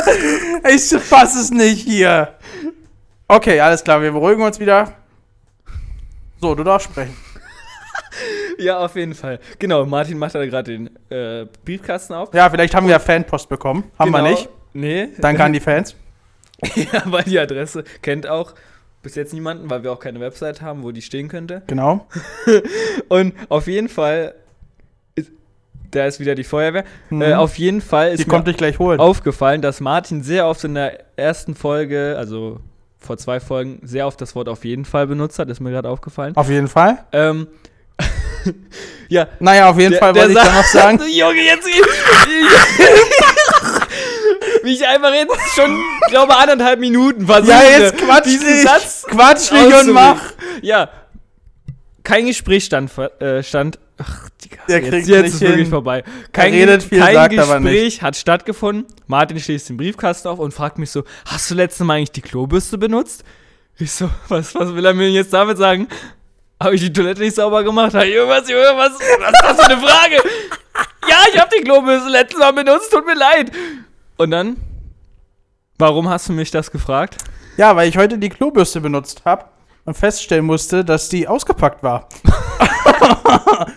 Ich 0.74 0.84
fass 1.04 1.36
es 1.36 1.52
nicht 1.52 1.82
hier. 1.84 2.34
Okay, 3.28 3.60
alles 3.60 3.84
klar. 3.84 4.02
Wir 4.02 4.12
beruhigen 4.12 4.44
uns 4.44 4.60
wieder. 4.60 4.92
So, 6.40 6.54
du 6.54 6.64
darfst 6.64 6.90
sprechen. 6.90 7.16
Ja, 8.58 8.80
auf 8.80 8.96
jeden 8.96 9.14
Fall. 9.14 9.40
Genau, 9.60 9.86
Martin 9.86 10.18
macht 10.18 10.36
da 10.36 10.46
gerade 10.46 10.72
den 10.78 10.90
äh, 11.10 11.46
Briefkasten 11.66 12.14
auf. 12.14 12.34
Ja, 12.34 12.50
vielleicht 12.50 12.74
haben 12.76 12.86
wir 12.88 12.92
ja 12.94 13.00
Fanpost 13.00 13.50
bekommen. 13.50 13.84
Haben 14.00 14.12
wir 14.12 14.20
Genau. 14.20 14.30
nicht. 14.32 14.50
Nee. 14.74 15.08
Danke 15.20 15.44
an 15.46 15.54
die 15.54 15.60
Fans. 15.60 15.96
ja, 16.76 17.04
weil 17.06 17.24
die 17.24 17.38
Adresse 17.40 17.84
kennt 18.02 18.28
auch 18.28 18.54
bis 19.04 19.16
jetzt 19.16 19.34
niemanden, 19.34 19.70
weil 19.70 19.84
wir 19.84 19.92
auch 19.92 20.00
keine 20.00 20.20
Website 20.20 20.62
haben, 20.62 20.84
wo 20.84 20.92
die 20.92 21.02
stehen 21.02 21.28
könnte. 21.28 21.62
Genau. 21.68 22.08
Und 23.10 23.34
auf 23.50 23.68
jeden 23.68 23.90
Fall, 23.90 24.34
ist, 25.16 25.32
da 25.92 26.06
ist 26.06 26.20
wieder 26.20 26.34
die 26.36 26.44
Feuerwehr. 26.44 26.86
Mhm. 27.10 27.22
Äh, 27.22 27.34
auf 27.36 27.58
jeden 27.58 27.82
Fall 27.82 28.16
Die 28.16 28.24
ist 28.24 28.30
kommt 28.30 28.46
mir 28.46 28.54
dich 28.54 28.58
gleich 28.58 28.80
holen. 28.80 29.00
aufgefallen, 29.00 29.62
dass 29.62 29.80
Martin 29.82 30.24
sehr 30.24 30.48
oft 30.48 30.64
in 30.64 30.74
der 30.76 31.02
ersten 31.18 31.56
Folge, 31.56 32.16
also 32.18 32.60
vor 32.98 33.18
zwei 33.18 33.40
Folgen, 33.40 33.80
sehr 33.84 34.08
oft 34.08 34.20
das 34.20 34.34
Wort 34.36 34.50
auf 34.50 34.66
jeden 34.66 34.86
Fall 34.86 35.06
benutzt 35.06 35.38
hat. 35.38 35.50
Ist 35.50 35.60
mir 35.60 35.70
gerade 35.72 35.90
aufgefallen. 35.90 36.36
Auf 36.36 36.50
jeden 36.50 36.68
Fall. 36.68 37.04
Ähm, 37.12 37.48
ja, 39.10 39.28
Naja, 39.40 39.70
auf 39.70 39.78
jeden 39.80 39.92
Der- 39.92 40.00
Fall 40.00 40.16
wollte 40.16 40.30
ich 40.32 40.38
dann 40.38 40.56
noch 40.56 40.64
sagen. 40.66 41.00
Junge, 41.10 41.42
jetzt. 41.42 41.68
Wie 44.64 44.74
ich 44.74 44.86
einfach 44.86 45.14
jetzt 45.14 45.36
schon, 45.56 45.80
glaube 46.10 46.36
anderthalb 46.36 46.80
Minuten 46.80 47.26
versuche, 47.28 47.52
Ja, 47.52 47.62
jetzt 47.80 47.98
quatsch 47.98 48.26
diesen 48.26 48.54
nicht. 48.56 48.68
Satz 48.68 49.04
Quatsch 49.08 49.52
nicht 49.52 49.74
und 49.76 49.92
mach. 49.92 50.22
Ja. 50.62 50.90
Kein 52.04 52.26
Gespräch 52.26 52.66
stand, 52.66 52.92
äh, 53.20 53.42
stand 53.44 53.80
ach, 53.98 54.30
Digga, 54.44 54.58
Der 54.68 54.82
jetzt, 54.82 55.08
jetzt 55.08 55.34
ist 55.36 55.42
wirklich 55.42 55.62
hin. 55.62 55.70
vorbei. 55.70 56.04
Kein, 56.32 56.54
redet 56.54 56.84
viel, 56.84 57.00
kein 57.00 57.14
sagt 57.14 57.34
Gespräch 57.36 57.50
aber 57.52 57.60
nicht. 57.60 58.02
hat 58.02 58.16
stattgefunden. 58.16 58.86
Martin 59.08 59.40
schließt 59.40 59.70
den 59.70 59.78
Briefkasten 59.78 60.28
auf 60.28 60.40
und 60.40 60.52
fragt 60.54 60.78
mich 60.80 60.90
so, 60.92 61.04
hast 61.26 61.50
du 61.52 61.56
letztes 61.56 61.86
Mal 61.86 61.96
eigentlich 61.96 62.12
die 62.12 62.22
Klobürste 62.22 62.78
benutzt? 62.78 63.24
Ich 63.78 63.92
so, 63.92 64.10
was, 64.30 64.56
was 64.56 64.74
will 64.74 64.86
er 64.86 64.94
mir 64.94 65.10
jetzt 65.10 65.34
damit 65.34 65.58
sagen? 65.58 65.88
Habe 66.62 66.76
ich 66.76 66.82
die 66.82 66.94
Toilette 66.94 67.22
nicht 67.22 67.36
sauber 67.36 67.64
gemacht? 67.64 67.94
Habe 67.94 68.06
ich 68.06 68.14
irgendwas, 68.14 68.50
irgendwas? 68.50 68.94
Was 68.94 69.34
ist 69.34 69.44
das 69.44 69.56
für 69.58 69.72
eine 69.72 69.82
Frage? 69.82 70.16
ja, 71.10 71.18
ich 71.32 71.40
habe 71.40 71.50
die 71.58 71.64
Klobürste 71.64 72.10
letztes 72.10 72.40
Mal 72.40 72.54
benutzt, 72.54 72.92
tut 72.92 73.06
mir 73.06 73.16
leid. 73.16 73.52
Und 74.18 74.32
dann, 74.32 74.58
warum 75.78 76.10
hast 76.10 76.30
du 76.30 76.34
mich 76.34 76.52
das 76.52 76.72
gefragt? 76.72 77.18
Ja, 77.58 77.76
weil 77.76 77.90
ich 77.90 77.98
heute 77.98 78.18
die 78.18 78.30
Klobürste 78.30 78.82
benutzt 78.82 79.24
habe 79.26 79.46
und 79.86 79.96
feststellen 79.96 80.46
musste, 80.46 80.84
dass 80.84 81.10
die 81.10 81.28
ausgepackt 81.28 81.84
war. 81.84 82.10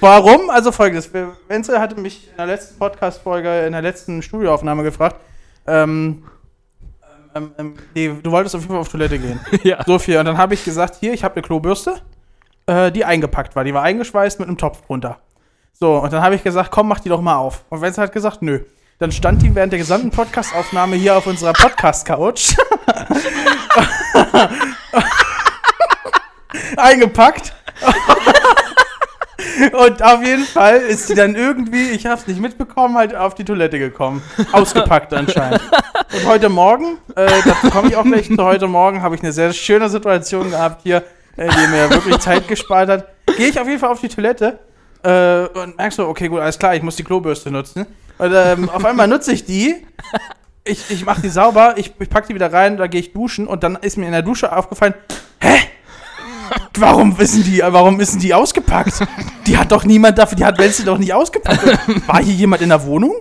Warum? 0.00 0.50
Also 0.50 0.72
folgendes. 0.72 1.10
Wenzel 1.48 1.78
hatte 1.78 1.98
mich 1.98 2.28
in 2.28 2.36
der 2.36 2.46
letzten 2.46 2.78
Podcast-Folge, 2.78 3.66
in 3.66 3.72
der 3.72 3.82
letzten 3.82 4.20
Studioaufnahme 4.20 4.82
gefragt, 4.82 5.16
ähm, 5.66 6.24
ähm, 7.34 7.52
ähm, 7.56 7.74
nee, 7.94 8.12
du 8.22 8.30
wolltest 8.30 8.54
auf 8.54 8.62
jeden 8.62 8.72
Fall 8.72 8.80
auf 8.80 8.88
Toilette 8.88 9.18
gehen. 9.18 9.40
ja. 9.62 9.82
So 9.86 9.98
viel. 9.98 10.18
Und 10.18 10.26
dann 10.26 10.36
habe 10.36 10.54
ich 10.54 10.64
gesagt, 10.64 10.96
hier, 11.00 11.12
ich 11.12 11.24
habe 11.24 11.36
eine 11.36 11.42
Klobürste, 11.42 12.02
äh, 12.66 12.90
die 12.92 13.04
eingepackt 13.04 13.56
war. 13.56 13.64
Die 13.64 13.74
war 13.74 13.82
eingeschweißt 13.82 14.38
mit 14.40 14.48
einem 14.48 14.58
Topf 14.58 14.82
drunter. 14.86 15.18
So, 15.72 15.96
und 15.96 16.12
dann 16.12 16.22
habe 16.22 16.34
ich 16.34 16.42
gesagt, 16.42 16.70
komm, 16.70 16.88
mach 16.88 17.00
die 17.00 17.08
doch 17.08 17.20
mal 17.20 17.36
auf. 17.36 17.64
Und 17.68 17.80
Wenzel 17.80 18.04
hat 18.04 18.12
gesagt, 18.12 18.42
nö. 18.42 18.60
Dann 18.98 19.10
stand 19.10 19.42
die 19.42 19.54
während 19.54 19.72
der 19.72 19.80
gesamten 19.80 20.10
Podcast-Aufnahme 20.10 20.96
hier 20.96 21.16
auf 21.16 21.26
unserer 21.26 21.52
Podcast-Couch. 21.52 22.54
eingepackt. 26.76 27.52
Und 29.72 30.02
auf 30.02 30.22
jeden 30.24 30.44
Fall 30.44 30.78
ist 30.78 31.08
sie 31.08 31.14
dann 31.14 31.34
irgendwie, 31.34 31.90
ich 31.90 32.06
hab's 32.06 32.26
nicht 32.26 32.40
mitbekommen, 32.40 32.96
halt 32.96 33.14
auf 33.14 33.34
die 33.34 33.44
Toilette 33.44 33.78
gekommen. 33.78 34.22
Ausgepackt 34.52 35.12
anscheinend. 35.12 35.60
Und 36.12 36.26
heute 36.26 36.48
Morgen, 36.48 36.98
äh, 37.16 37.28
dazu 37.44 37.70
komme 37.70 37.88
ich 37.88 37.96
auch 37.96 38.04
gleich 38.04 38.30
heute 38.38 38.68
Morgen, 38.68 39.02
habe 39.02 39.14
ich 39.14 39.22
eine 39.22 39.32
sehr 39.32 39.52
schöne 39.52 39.88
Situation 39.88 40.50
gehabt 40.50 40.82
hier, 40.82 41.02
die 41.36 41.66
mir 41.68 41.90
wirklich 41.90 42.18
Zeit 42.18 42.46
gespart 42.48 42.88
hat. 42.88 43.08
Gehe 43.36 43.48
ich 43.48 43.58
auf 43.58 43.66
jeden 43.66 43.78
Fall 43.78 43.90
auf 43.90 44.00
die 44.00 44.08
Toilette 44.08 44.58
äh, 45.02 45.46
und 45.58 45.76
merkst 45.76 45.96
so, 45.96 46.06
okay, 46.08 46.28
gut, 46.28 46.40
alles 46.40 46.58
klar, 46.58 46.74
ich 46.74 46.82
muss 46.82 46.96
die 46.96 47.04
Klobürste 47.04 47.50
nutzen. 47.50 47.86
Und 48.18 48.32
ähm, 48.34 48.68
auf 48.68 48.84
einmal 48.84 49.08
nutze 49.08 49.32
ich 49.32 49.44
die. 49.44 49.86
Ich, 50.64 50.90
ich 50.90 51.04
mache 51.04 51.20
die 51.20 51.28
sauber, 51.28 51.74
ich, 51.76 51.92
ich 51.98 52.08
packe 52.08 52.28
die 52.28 52.34
wieder 52.34 52.52
rein, 52.52 52.76
da 52.76 52.86
gehe 52.86 53.00
ich 53.00 53.12
duschen 53.12 53.48
und 53.48 53.64
dann 53.64 53.76
ist 53.76 53.96
mir 53.96 54.06
in 54.06 54.12
der 54.12 54.22
Dusche 54.22 54.56
aufgefallen, 54.56 54.94
hä? 55.40 55.58
Warum 56.78 57.18
wissen 57.18 57.42
die, 57.42 57.62
warum 57.64 57.98
ist 57.98 58.12
denn 58.12 58.20
die 58.20 58.32
ausgepackt? 58.32 59.02
Die 59.46 59.56
hat 59.56 59.72
doch 59.72 59.84
niemand 59.84 60.18
dafür, 60.18 60.36
die 60.36 60.44
hat 60.44 60.58
Wenzel 60.58 60.84
doch 60.84 60.98
nicht 60.98 61.12
ausgepackt. 61.12 61.66
War 62.06 62.22
hier 62.22 62.34
jemand 62.34 62.62
in 62.62 62.68
der 62.68 62.84
Wohnung? 62.84 63.12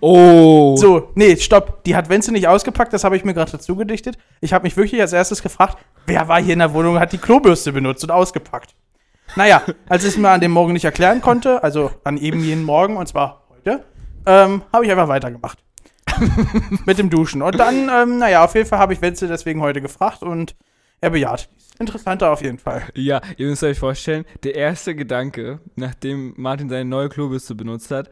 Oh. 0.00 0.76
So, 0.76 1.10
nee, 1.14 1.36
stopp. 1.36 1.84
Die 1.84 1.96
hat 1.96 2.08
Wenzel 2.08 2.32
nicht 2.32 2.48
ausgepackt, 2.48 2.92
das 2.92 3.04
habe 3.04 3.16
ich 3.16 3.24
mir 3.24 3.34
gerade 3.34 3.52
dazu 3.52 3.76
gedichtet. 3.76 4.18
Ich 4.40 4.52
habe 4.52 4.64
mich 4.64 4.76
wirklich 4.76 5.00
als 5.00 5.12
erstes 5.12 5.42
gefragt, 5.42 5.78
wer 6.06 6.28
war 6.28 6.40
hier 6.40 6.52
in 6.52 6.60
der 6.60 6.72
Wohnung 6.74 6.94
und 6.94 7.00
hat 7.00 7.12
die 7.12 7.18
Klobürste 7.18 7.72
benutzt 7.72 8.04
und 8.04 8.10
ausgepackt. 8.10 8.74
Naja, 9.36 9.62
als 9.88 10.04
ich 10.04 10.10
es 10.10 10.18
mir 10.18 10.30
an 10.30 10.40
dem 10.40 10.52
Morgen 10.52 10.72
nicht 10.72 10.84
erklären 10.84 11.20
konnte, 11.20 11.62
also 11.62 11.90
an 12.04 12.18
eben 12.18 12.40
jenen 12.40 12.64
Morgen, 12.64 12.96
und 12.96 13.08
zwar 13.08 13.46
heute, 13.50 13.84
ähm, 14.26 14.62
habe 14.72 14.84
ich 14.84 14.90
einfach 14.90 15.08
weitergemacht. 15.08 15.58
Mit 16.86 16.98
dem 16.98 17.10
Duschen. 17.10 17.42
Und 17.42 17.58
dann, 17.58 17.88
ähm, 17.88 18.18
naja, 18.18 18.44
auf 18.44 18.54
jeden 18.54 18.68
Fall 18.68 18.78
habe 18.78 18.92
ich 18.92 19.00
Wenzel 19.00 19.28
deswegen 19.28 19.60
heute 19.60 19.80
gefragt 19.80 20.22
und 20.22 20.54
er 21.00 21.10
bejaht. 21.10 21.48
Interessanter 21.78 22.30
auf 22.30 22.42
jeden 22.42 22.58
Fall. 22.58 22.82
Ja, 22.94 23.20
ihr 23.36 23.48
müsst 23.48 23.64
euch 23.64 23.78
vorstellen, 23.78 24.24
der 24.44 24.54
erste 24.54 24.94
Gedanke, 24.94 25.60
nachdem 25.74 26.34
Martin 26.36 26.68
seine 26.68 26.84
neue 26.84 27.08
Klobürste 27.08 27.54
benutzt 27.54 27.90
hat, 27.90 28.10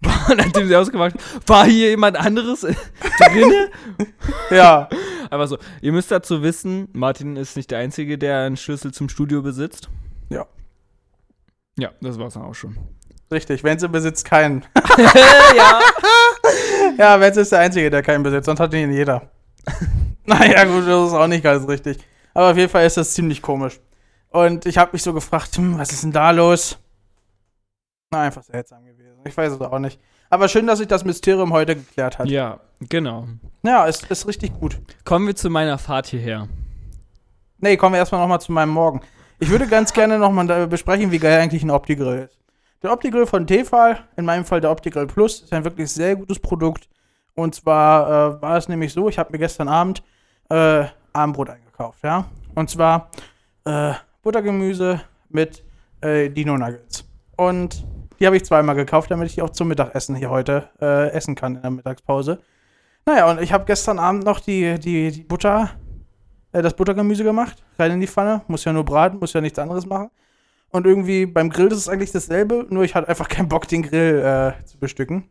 nachdem 0.00 0.68
sie 0.68 0.76
ausgemacht 0.76 1.14
hat, 1.14 1.48
war 1.48 1.64
hier 1.66 1.90
jemand 1.90 2.16
anderes 2.16 2.60
drinne? 2.60 3.70
Ja. 4.50 4.88
Aber 5.30 5.46
so, 5.46 5.58
ihr 5.82 5.92
müsst 5.92 6.10
dazu 6.10 6.42
wissen, 6.42 6.88
Martin 6.92 7.36
ist 7.36 7.56
nicht 7.56 7.70
der 7.70 7.78
Einzige, 7.78 8.16
der 8.16 8.40
einen 8.40 8.56
Schlüssel 8.56 8.92
zum 8.92 9.08
Studio 9.08 9.42
besitzt. 9.42 9.90
Ja. 10.30 10.46
Ja, 11.78 11.90
das 12.00 12.18
war's 12.18 12.34
dann 12.34 12.44
auch 12.44 12.54
schon. 12.54 12.78
Richtig, 13.30 13.62
Wenzel 13.62 13.90
besitzt 13.90 14.24
keinen. 14.24 14.64
ja. 15.56 15.80
Ja, 16.96 17.20
Wenzel 17.20 17.42
ist 17.42 17.52
der 17.52 17.60
Einzige, 17.60 17.90
der 17.90 18.02
keinen 18.02 18.22
besitzt, 18.22 18.46
sonst 18.46 18.60
hat 18.60 18.72
ihn 18.72 18.92
jeder. 18.92 19.30
naja, 20.24 20.64
gut, 20.64 20.86
das 20.86 21.08
ist 21.08 21.14
auch 21.14 21.26
nicht 21.26 21.44
ganz 21.44 21.68
richtig. 21.68 21.98
Aber 22.32 22.50
auf 22.50 22.56
jeden 22.56 22.70
Fall 22.70 22.86
ist 22.86 22.96
das 22.96 23.12
ziemlich 23.12 23.42
komisch. 23.42 23.80
Und 24.30 24.64
ich 24.66 24.78
habe 24.78 24.92
mich 24.92 25.02
so 25.02 25.12
gefragt, 25.12 25.56
hm, 25.56 25.78
was 25.78 25.92
ist 25.92 26.04
denn 26.04 26.12
da 26.12 26.30
los? 26.30 26.78
Na, 28.10 28.22
einfach 28.22 28.42
seltsam. 28.42 28.87
Ich 29.24 29.36
weiß 29.36 29.52
es 29.52 29.60
auch 29.60 29.78
nicht. 29.78 30.00
Aber 30.30 30.48
schön, 30.48 30.66
dass 30.66 30.78
sich 30.78 30.88
das 30.88 31.04
Mysterium 31.04 31.52
heute 31.52 31.74
geklärt 31.74 32.18
hat. 32.18 32.28
Ja, 32.28 32.60
genau. 32.80 33.26
Ja, 33.62 33.86
ist, 33.86 34.10
ist 34.10 34.26
richtig 34.26 34.58
gut. 34.58 34.80
Kommen 35.04 35.26
wir 35.26 35.36
zu 35.36 35.50
meiner 35.50 35.78
Fahrt 35.78 36.06
hierher. 36.06 36.48
Nee, 37.58 37.76
kommen 37.76 37.94
wir 37.94 37.98
erstmal 37.98 38.20
nochmal 38.20 38.40
zu 38.40 38.52
meinem 38.52 38.70
Morgen. 38.70 39.00
Ich 39.40 39.50
würde 39.50 39.66
ganz 39.66 39.92
gerne 39.92 40.18
nochmal 40.18 40.66
besprechen, 40.66 41.10
wie 41.10 41.18
geil 41.18 41.40
eigentlich 41.40 41.62
ein 41.62 41.70
Opti-Grill 41.70 42.28
ist. 42.28 42.38
Der 42.82 42.92
Opti-Grill 42.92 43.26
von 43.26 43.46
Tefal, 43.46 44.04
in 44.16 44.24
meinem 44.24 44.44
Fall 44.44 44.60
der 44.60 44.70
Opti-Grill 44.70 45.06
Plus, 45.06 45.42
ist 45.42 45.52
ein 45.52 45.64
wirklich 45.64 45.90
sehr 45.90 46.14
gutes 46.16 46.38
Produkt. 46.38 46.88
Und 47.34 47.54
zwar 47.54 48.36
äh, 48.36 48.42
war 48.42 48.56
es 48.56 48.68
nämlich 48.68 48.92
so, 48.92 49.08
ich 49.08 49.18
habe 49.18 49.32
mir 49.32 49.38
gestern 49.38 49.68
Abend 49.68 50.02
äh, 50.50 50.84
Abendbrot 51.12 51.50
eingekauft, 51.50 52.00
ja. 52.04 52.26
Und 52.54 52.70
zwar 52.70 53.10
äh, 53.64 53.94
Buttergemüse 54.22 55.00
mit 55.28 55.64
äh, 56.00 56.28
Dino-Nuggets. 56.28 57.04
Und 57.36 57.84
die 58.18 58.26
habe 58.26 58.36
ich 58.36 58.44
zweimal 58.44 58.74
gekauft, 58.74 59.10
damit 59.10 59.28
ich 59.28 59.34
die 59.34 59.42
auch 59.42 59.50
zum 59.50 59.68
Mittagessen 59.68 60.16
hier 60.16 60.30
heute 60.30 60.70
äh, 60.80 61.10
essen 61.10 61.34
kann 61.34 61.56
in 61.56 61.62
der 61.62 61.70
Mittagspause. 61.70 62.40
Naja, 63.06 63.30
und 63.30 63.40
ich 63.40 63.52
habe 63.52 63.64
gestern 63.64 63.98
Abend 63.98 64.24
noch 64.24 64.40
die, 64.40 64.78
die, 64.78 65.10
die 65.10 65.22
Butter, 65.22 65.70
äh, 66.52 66.62
das 66.62 66.74
Buttergemüse 66.74 67.24
gemacht, 67.24 67.62
rein 67.78 67.92
in 67.92 68.00
die 68.00 68.06
Pfanne. 68.06 68.42
Muss 68.48 68.64
ja 68.64 68.72
nur 68.72 68.84
braten, 68.84 69.18
muss 69.18 69.32
ja 69.32 69.40
nichts 69.40 69.58
anderes 69.58 69.86
machen. 69.86 70.10
Und 70.70 70.86
irgendwie 70.86 71.24
beim 71.24 71.48
Grill 71.48 71.68
ist 71.68 71.78
es 71.78 71.88
eigentlich 71.88 72.12
dasselbe, 72.12 72.66
nur 72.68 72.84
ich 72.84 72.94
hatte 72.94 73.08
einfach 73.08 73.28
keinen 73.28 73.48
Bock, 73.48 73.66
den 73.68 73.82
Grill 73.82 74.18
äh, 74.18 74.64
zu 74.64 74.78
bestücken. 74.78 75.30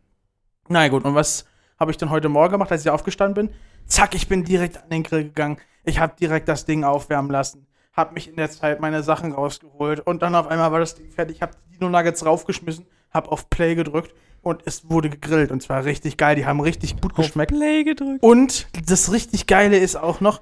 Na 0.68 0.82
ja, 0.82 0.88
gut, 0.88 1.04
und 1.04 1.14
was 1.14 1.44
habe 1.78 1.90
ich 1.90 1.96
dann 1.96 2.10
heute 2.10 2.28
Morgen 2.28 2.52
gemacht, 2.52 2.72
als 2.72 2.84
ich 2.84 2.90
aufgestanden 2.90 3.48
bin? 3.48 3.54
Zack, 3.86 4.14
ich 4.14 4.28
bin 4.28 4.44
direkt 4.44 4.82
an 4.82 4.90
den 4.90 5.02
Grill 5.02 5.24
gegangen. 5.24 5.58
Ich 5.84 6.00
habe 6.00 6.14
direkt 6.18 6.48
das 6.48 6.64
Ding 6.64 6.84
aufwärmen 6.84 7.30
lassen. 7.30 7.66
Habe 7.92 8.14
mich 8.14 8.28
in 8.28 8.36
der 8.36 8.50
Zeit 8.50 8.80
meine 8.80 9.02
Sachen 9.02 9.32
rausgeholt. 9.32 10.00
Und 10.00 10.22
dann 10.22 10.34
auf 10.34 10.48
einmal 10.48 10.72
war 10.72 10.80
das 10.80 10.96
Ding 10.96 11.10
fertig. 11.10 11.36
Ich 11.36 11.42
habe 11.42 11.52
Dino 11.78 11.90
Nuggets 11.90 12.24
raufgeschmissen, 12.24 12.86
habe 13.10 13.30
auf 13.30 13.48
Play 13.50 13.74
gedrückt 13.74 14.14
und 14.42 14.62
es 14.64 14.88
wurde 14.88 15.10
gegrillt. 15.10 15.50
Und 15.50 15.62
zwar 15.62 15.84
richtig 15.84 16.16
geil. 16.16 16.36
Die 16.36 16.46
haben 16.46 16.60
richtig 16.60 17.00
gut 17.00 17.14
geschmeckt. 17.14 17.52
Play 17.52 17.84
gedrückt. 17.84 18.22
Und 18.22 18.68
das 18.88 19.12
richtig 19.12 19.46
Geile 19.46 19.78
ist 19.78 19.96
auch 19.96 20.20
noch, 20.20 20.40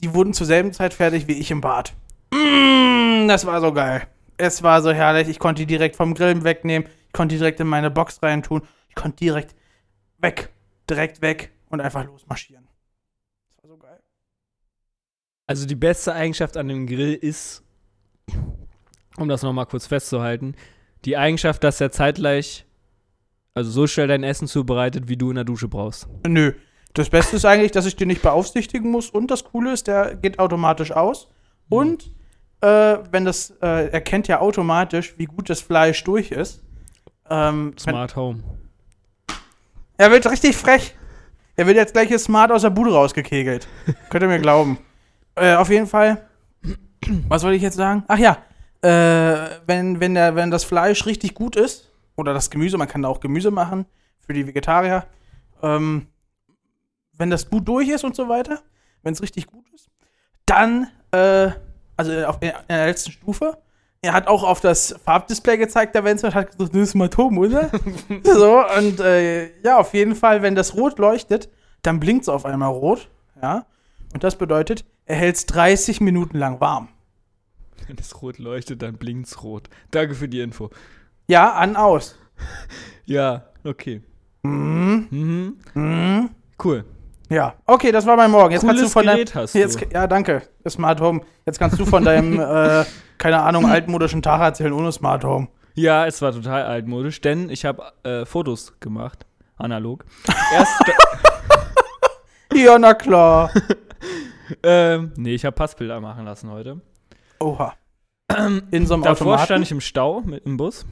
die 0.00 0.14
wurden 0.14 0.34
zur 0.34 0.46
selben 0.46 0.72
Zeit 0.72 0.94
fertig 0.94 1.28
wie 1.28 1.32
ich 1.32 1.50
im 1.50 1.60
Bad. 1.60 1.94
Mmh, 2.32 3.28
das 3.28 3.46
war 3.46 3.60
so 3.60 3.72
geil. 3.72 4.06
Es 4.36 4.62
war 4.62 4.82
so 4.82 4.92
herrlich. 4.92 5.28
Ich 5.28 5.38
konnte 5.38 5.62
die 5.62 5.66
direkt 5.66 5.96
vom 5.96 6.14
Grillen 6.14 6.44
wegnehmen. 6.44 6.88
Ich 7.06 7.12
konnte 7.12 7.34
die 7.34 7.38
direkt 7.38 7.60
in 7.60 7.66
meine 7.66 7.90
Box 7.90 8.22
reintun. 8.22 8.62
Ich 8.88 8.94
konnte 8.94 9.18
direkt 9.18 9.54
weg. 10.18 10.50
Direkt 10.88 11.22
weg 11.22 11.52
und 11.68 11.80
einfach 11.80 12.04
losmarschieren. 12.04 12.66
Das 13.56 13.62
war 13.62 13.70
so 13.70 13.76
geil. 13.78 14.00
Also 15.46 15.66
die 15.66 15.76
beste 15.76 16.14
Eigenschaft 16.14 16.56
an 16.56 16.68
dem 16.68 16.86
Grill 16.86 17.14
ist, 17.14 17.62
um 19.16 19.28
das 19.28 19.42
nochmal 19.42 19.66
kurz 19.66 19.86
festzuhalten, 19.86 20.54
die 21.04 21.16
Eigenschaft, 21.16 21.64
dass 21.64 21.80
er 21.80 21.90
zeitgleich, 21.90 22.64
also 23.54 23.70
so 23.70 23.86
schnell 23.86 24.08
dein 24.08 24.22
Essen 24.22 24.48
zubereitet, 24.48 25.08
wie 25.08 25.16
du 25.16 25.30
in 25.30 25.36
der 25.36 25.44
Dusche 25.44 25.68
brauchst. 25.68 26.08
Nö. 26.26 26.52
Das 26.94 27.08
Beste 27.08 27.36
ist 27.36 27.44
eigentlich, 27.44 27.72
dass 27.72 27.86
ich 27.86 27.96
den 27.96 28.08
nicht 28.08 28.22
beaufsichtigen 28.22 28.90
muss. 28.90 29.08
Und 29.08 29.30
das 29.30 29.44
Coole 29.44 29.72
ist, 29.72 29.86
der 29.86 30.14
geht 30.14 30.38
automatisch 30.38 30.92
aus. 30.92 31.28
Und 31.68 32.10
äh, 32.60 32.98
wenn 33.10 33.24
das, 33.24 33.50
äh, 33.62 33.88
erkennt 33.88 34.28
ja 34.28 34.40
automatisch, 34.40 35.14
wie 35.16 35.24
gut 35.24 35.48
das 35.48 35.60
Fleisch 35.60 36.04
durch 36.04 36.30
ist. 36.30 36.62
Ähm, 37.30 37.72
wenn, 37.84 37.94
Smart 37.94 38.16
Home. 38.16 38.42
er 39.96 40.10
wird 40.10 40.30
richtig 40.30 40.56
frech. 40.56 40.94
Er 41.56 41.66
wird 41.66 41.76
jetzt 41.76 41.92
gleich 41.92 42.08
hier 42.08 42.18
smart 42.18 42.50
aus 42.50 42.62
der 42.62 42.70
Bude 42.70 42.92
rausgekegelt. 42.92 43.68
Könnt 44.10 44.22
ihr 44.22 44.28
mir 44.28 44.40
glauben. 44.40 44.78
Äh, 45.34 45.54
auf 45.54 45.70
jeden 45.70 45.86
Fall. 45.86 46.28
Was 47.26 47.42
wollte 47.42 47.56
ich 47.56 47.62
jetzt 47.62 47.76
sagen? 47.76 48.04
Ach 48.06 48.18
ja. 48.18 48.36
Äh, 48.82 49.60
wenn, 49.66 50.00
wenn, 50.00 50.14
der, 50.14 50.34
wenn 50.34 50.50
das 50.50 50.64
Fleisch 50.64 51.06
richtig 51.06 51.34
gut 51.34 51.56
ist, 51.56 51.92
oder 52.16 52.34
das 52.34 52.50
Gemüse, 52.50 52.78
man 52.78 52.88
kann 52.88 53.02
da 53.02 53.08
auch 53.08 53.20
Gemüse 53.20 53.50
machen 53.50 53.86
für 54.20 54.32
die 54.32 54.46
Vegetarier, 54.46 55.06
ähm, 55.62 56.08
wenn 57.16 57.30
das 57.30 57.48
gut 57.48 57.66
durch 57.68 57.88
ist 57.88 58.04
und 58.04 58.16
so 58.16 58.28
weiter, 58.28 58.60
wenn 59.02 59.12
es 59.12 59.22
richtig 59.22 59.46
gut 59.46 59.68
ist, 59.74 59.88
dann, 60.46 60.88
äh, 61.12 61.50
also 61.96 62.12
auf, 62.26 62.38
in 62.40 62.52
der 62.68 62.86
letzten 62.86 63.12
Stufe, 63.12 63.58
er 64.00 64.12
hat 64.12 64.26
auch 64.26 64.42
auf 64.42 64.60
das 64.60 64.96
Farbdisplay 65.04 65.56
gezeigt, 65.56 65.94
der 65.94 66.02
Wenzel, 66.02 66.26
und 66.26 66.34
hat 66.34 66.50
gesagt, 66.50 66.74
das 66.74 66.82
ist 66.82 66.94
mal 66.94 67.08
Tom, 67.08 67.38
oder? 67.38 67.70
so, 68.24 68.64
und 68.76 68.98
äh, 68.98 69.60
ja, 69.62 69.78
auf 69.78 69.94
jeden 69.94 70.16
Fall, 70.16 70.42
wenn 70.42 70.56
das 70.56 70.74
rot 70.74 70.98
leuchtet, 70.98 71.48
dann 71.82 72.00
blinkt 72.00 72.22
es 72.22 72.28
auf 72.28 72.44
einmal 72.44 72.70
rot, 72.70 73.08
ja. 73.40 73.64
Und 74.12 74.24
das 74.24 74.36
bedeutet, 74.36 74.84
er 75.06 75.16
hält 75.16 75.36
es 75.36 75.46
30 75.46 76.00
Minuten 76.00 76.36
lang 76.36 76.60
warm. 76.60 76.88
Wenn 77.86 77.96
es 77.98 78.22
rot 78.22 78.38
leuchtet, 78.38 78.82
dann 78.82 78.94
blinkt's 78.94 79.42
rot. 79.42 79.68
Danke 79.90 80.14
für 80.14 80.28
die 80.28 80.40
Info. 80.40 80.70
Ja, 81.28 81.52
an, 81.52 81.76
aus. 81.76 82.18
Ja, 83.04 83.46
okay. 83.64 84.00
Mhm. 84.42 85.08
Mhm. 85.10 85.56
Mhm. 85.74 86.30
Cool. 86.62 86.84
Ja, 87.28 87.54
okay, 87.66 87.90
das 87.92 88.06
war 88.06 88.16
mein 88.16 88.30
Morgen. 88.30 88.52
Jetzt 88.52 88.62
kannst 88.62 88.76
du 88.76 88.82
Cooles 88.82 88.92
von 88.92 89.06
deinem, 89.06 89.16
Gerät 89.16 89.34
hast 89.34 89.54
jetzt, 89.54 89.80
du. 89.80 89.86
Ja, 89.92 90.06
danke. 90.06 90.42
Smart 90.68 91.00
Home. 91.00 91.20
Jetzt 91.44 91.58
kannst 91.58 91.78
du 91.80 91.84
von 91.84 92.04
deinem, 92.04 92.38
äh, 92.40 92.84
keine 93.18 93.42
Ahnung, 93.42 93.66
altmodischen 93.66 94.22
Tag 94.22 94.40
erzählen 94.40 94.72
ohne 94.72 94.92
Smart 94.92 95.24
Home. 95.24 95.48
Ja, 95.74 96.06
es 96.06 96.22
war 96.22 96.32
total 96.32 96.62
altmodisch, 96.64 97.20
denn 97.20 97.50
ich 97.50 97.64
habe 97.64 97.92
äh, 98.04 98.24
Fotos 98.24 98.78
gemacht, 98.80 99.26
analog. 99.56 100.04
Erst, 100.52 100.72
Ja, 102.54 102.78
na 102.78 102.94
klar. 102.94 103.50
ähm, 104.62 105.12
nee, 105.16 105.34
ich 105.34 105.44
habe 105.44 105.54
Passbilder 105.54 106.00
machen 106.00 106.24
lassen 106.24 106.50
heute. 106.50 106.80
Oha. 107.42 107.74
In 108.70 108.86
so 108.86 108.94
einem 108.94 109.02
Davor 109.02 109.26
Automaten. 109.26 109.44
stand 109.44 109.64
ich 109.64 109.72
im 109.72 109.80
Stau 109.80 110.22
mit 110.22 110.46
im 110.46 110.56
Bus. 110.56 110.86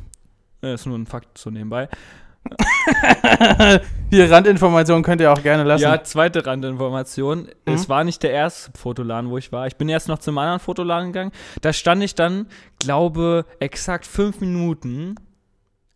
Äh, 0.63 0.75
ist 0.75 0.87
nur 0.87 0.99
ein 0.99 1.07
Fakt 1.07 1.39
so 1.39 1.51
nebenbei. 1.51 1.89
Die 4.11 4.21
Randinformation 4.23 5.03
könnt 5.03 5.21
ihr 5.21 5.33
auch 5.33 5.43
gerne 5.43 5.63
lassen. 5.63 5.83
Ja, 5.83 6.03
zweite 6.03 6.45
Randinformation. 6.45 7.49
Mhm. 7.67 7.75
Es 7.75 7.89
war 7.89 8.05
nicht 8.05 8.23
der 8.23 8.33
erste 8.33 8.73
Fotoladen, 8.77 9.31
wo 9.31 9.39
ich 9.39 9.53
war. 9.53 9.67
Ich 9.67 9.77
bin 9.77 9.89
erst 9.89 10.09
noch 10.09 10.19
zum 10.19 10.37
anderen 10.39 10.59
Fotoladen 10.59 11.13
gegangen. 11.13 11.33
Da 11.61 11.73
stand 11.73 12.03
ich 12.03 12.15
dann, 12.15 12.47
glaube, 12.79 13.45
exakt 13.59 14.07
fünf 14.07 14.41
Minuten. 14.41 15.15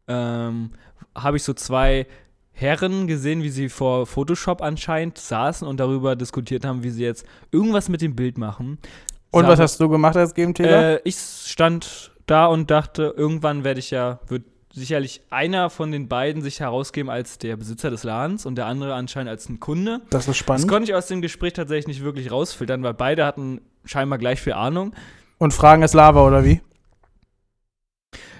Ähm, 0.06 0.70
habe 1.14 1.36
ich 1.36 1.42
so 1.42 1.54
zwei 1.54 2.06
Herren 2.52 3.06
gesehen, 3.08 3.42
wie 3.42 3.48
sie 3.48 3.68
vor 3.68 4.06
Photoshop 4.06 4.62
anscheinend 4.62 5.18
saßen 5.18 5.66
und 5.66 5.80
darüber 5.80 6.14
diskutiert 6.14 6.64
haben, 6.64 6.84
wie 6.84 6.90
sie 6.90 7.02
jetzt 7.02 7.26
irgendwas 7.50 7.88
mit 7.88 8.00
dem 8.00 8.14
Bild 8.14 8.38
machen. 8.38 8.78
Und 9.34 9.46
was 9.46 9.58
hast 9.60 9.80
du 9.80 9.88
gemacht 9.88 10.16
als 10.16 10.34
GMTler? 10.34 10.94
Äh, 10.94 11.00
ich 11.04 11.16
stand 11.16 12.12
da 12.26 12.46
und 12.46 12.70
dachte, 12.70 13.14
irgendwann 13.16 13.64
werde 13.64 13.80
ich 13.80 13.90
ja, 13.90 14.20
wird 14.28 14.44
sicherlich 14.72 15.20
einer 15.30 15.70
von 15.70 15.92
den 15.92 16.08
beiden 16.08 16.42
sich 16.42 16.58
herausgeben 16.60 17.08
als 17.10 17.38
der 17.38 17.56
Besitzer 17.56 17.90
des 17.90 18.02
Ladens 18.02 18.44
und 18.44 18.56
der 18.56 18.66
andere 18.66 18.94
anscheinend 18.94 19.30
als 19.30 19.48
ein 19.48 19.60
Kunde. 19.60 20.00
das 20.10 20.22
ist 20.22 20.28
Das 20.28 20.36
spannend. 20.38 20.68
konnte 20.68 20.90
ich 20.90 20.94
aus 20.96 21.06
dem 21.06 21.22
Gespräch 21.22 21.52
tatsächlich 21.52 21.86
nicht 21.86 22.02
wirklich 22.02 22.32
rausfiltern, 22.32 22.82
weil 22.82 22.94
beide 22.94 23.24
hatten 23.24 23.60
scheinbar 23.84 24.18
gleich 24.18 24.40
viel 24.40 24.54
Ahnung. 24.54 24.92
Und 25.38 25.52
Fragen 25.54 25.82
ist 25.82 25.94
Lava, 25.94 26.26
oder 26.26 26.44
wie? 26.44 26.60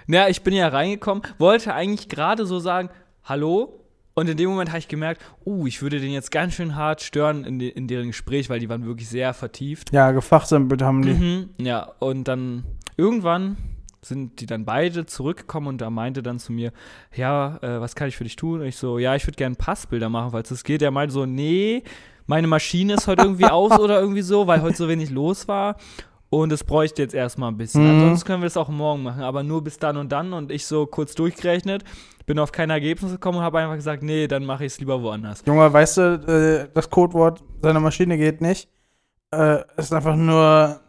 Naja, 0.07 0.29
ich 0.29 0.43
bin 0.43 0.55
ja 0.55 0.69
reingekommen, 0.69 1.23
wollte 1.39 1.73
eigentlich 1.75 2.09
gerade 2.09 2.47
so 2.47 2.59
sagen, 2.59 2.91
hallo. 3.25 3.81
Und 4.15 4.29
in 4.29 4.37
dem 4.37 4.49
Moment 4.49 4.71
habe 4.71 4.79
ich 4.79 4.89
gemerkt, 4.89 5.21
uh, 5.45 5.67
ich 5.67 5.83
würde 5.83 6.01
den 6.01 6.13
jetzt 6.13 6.31
ganz 6.31 6.55
schön 6.55 6.77
hart 6.77 7.03
stören 7.03 7.45
in, 7.45 7.59
de 7.59 7.69
in 7.69 7.89
deren 7.89 8.09
Gespräch, 8.09 8.49
weil 8.49 8.61
die 8.61 8.69
waren 8.69 8.87
wirklich 8.87 9.09
sehr 9.09 9.35
vertieft. 9.35 9.93
Ja, 9.93 10.13
gefachsimpelt 10.13 10.83
haben 10.83 11.03
die. 11.03 11.15
Mhm, 11.15 11.51
ja, 11.59 11.93
und 11.99 12.29
dann 12.29 12.65
irgendwann 12.97 13.57
sind 14.03 14.41
die 14.41 14.47
dann 14.47 14.65
beide 14.65 15.07
zurückgekommen 15.07 15.67
und 15.67 15.81
da 15.81 15.91
meinte 15.91 16.23
dann 16.23 16.39
zu 16.39 16.53
mir, 16.53 16.73
ja, 17.15 17.59
äh, 17.63 17.81
was 17.81 17.95
kann 17.97 18.09
ich 18.09 18.17
für 18.17 18.25
dich 18.25 18.37
tun? 18.37 18.61
Und 18.61 18.67
ich 18.67 18.77
so, 18.77 18.99
ja, 18.99 19.17
ich 19.17 19.27
würde 19.27 19.37
gerne 19.37 19.57
Passbilder 19.57 20.09
machen, 20.09 20.31
falls 20.31 20.51
es 20.51 20.63
geht. 20.63 20.83
Er 20.83 20.91
meinte 20.91 21.13
so, 21.13 21.27
nee, 21.27 21.83
meine 22.27 22.47
Maschine 22.47 22.95
ist 22.95 23.07
heute 23.07 23.23
irgendwie 23.23 23.45
aus 23.51 23.79
oder 23.79 24.01
irgendwie 24.01 24.23
so, 24.23 24.47
weil 24.47 24.63
heute 24.63 24.77
so 24.77 24.89
wenig 24.89 25.11
los 25.11 25.49
war. 25.49 25.77
Und 26.41 26.53
es 26.53 26.65
bräuchte 26.65 27.03
jetzt 27.03 27.15
erstmal 27.15 27.51
ein 27.51 27.57
bisschen. 27.57 27.85
Mhm. 27.85 27.91
Ansonsten 27.91 28.27
können 28.27 28.43
wir 28.43 28.47
es 28.49 28.57
auch 28.57 28.69
morgen 28.69 29.03
machen, 29.03 29.23
aber 29.23 29.43
nur 29.43 29.63
bis 29.63 29.79
dann 29.79 29.97
und 29.97 30.11
dann. 30.13 30.33
Und 30.33 30.51
ich 30.51 30.67
so 30.67 30.87
kurz 30.87 31.15
durchgerechnet, 31.15 31.85
bin 32.27 32.39
auf 32.39 32.53
kein 32.53 32.71
Ergebnis 32.71 33.13
gekommen 33.13 33.39
und 33.39 33.45
habe 33.45 33.59
einfach 33.59 33.77
gesagt, 33.77 34.03
nee, 34.03 34.27
dann 34.27 34.45
mache 34.45 34.65
ich 34.65 34.73
es 34.73 34.81
lieber 34.81 35.03
woanders. 35.03 35.43
Junge, 35.47 35.73
weißt 35.73 35.97
du, 35.99 36.03
äh, 36.67 36.69
das 36.75 36.91
Codewort 36.91 37.43
seiner 37.63 37.81
Maschine 37.81 38.17
geht 38.19 38.41
nicht. 38.41 38.69
Äh, 39.33 39.59
ist 39.77 39.93
einfach 39.93 40.17
nur. 40.17 40.81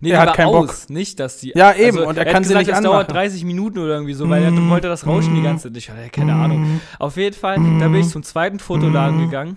Nee, 0.00 0.10
Er 0.10 0.20
hat 0.20 0.34
keinen 0.34 0.52
Bock. 0.52 0.68
aus, 0.68 0.88
nicht, 0.88 1.18
dass 1.18 1.38
die. 1.38 1.52
Ja, 1.56 1.74
eben, 1.74 1.98
und 1.98 2.16
er 2.16 2.26
hat 2.26 2.32
kann 2.32 2.44
sie 2.44 2.50
gesagt, 2.50 2.68
nicht 2.68 2.76
es 2.76 2.82
dauert 2.82 3.08
anmachen. 3.08 3.14
30 3.14 3.44
Minuten 3.44 3.78
oder 3.80 3.94
irgendwie 3.94 4.14
so, 4.14 4.28
weil 4.30 4.42
er 4.44 4.52
Mm, 4.52 4.70
wollte 4.70 4.86
das 4.86 5.04
Rauschen 5.04 5.34
die 5.34 5.40
mm. 5.40 5.44
ganze 5.44 5.68
Zeit. 5.68 5.76
Ich 5.76 5.90
hatte 5.90 6.08
keine 6.10 6.34
Ahnung. 6.34 6.80
Auf 7.00 7.16
jeden 7.16 7.34
Fall, 7.34 7.56
da 7.80 7.88
bin 7.88 7.96
ich 7.96 8.08
zum 8.08 8.22
zweiten 8.22 8.60
Fotoladen 8.60 9.18
Mm. 9.18 9.24
gegangen. 9.24 9.56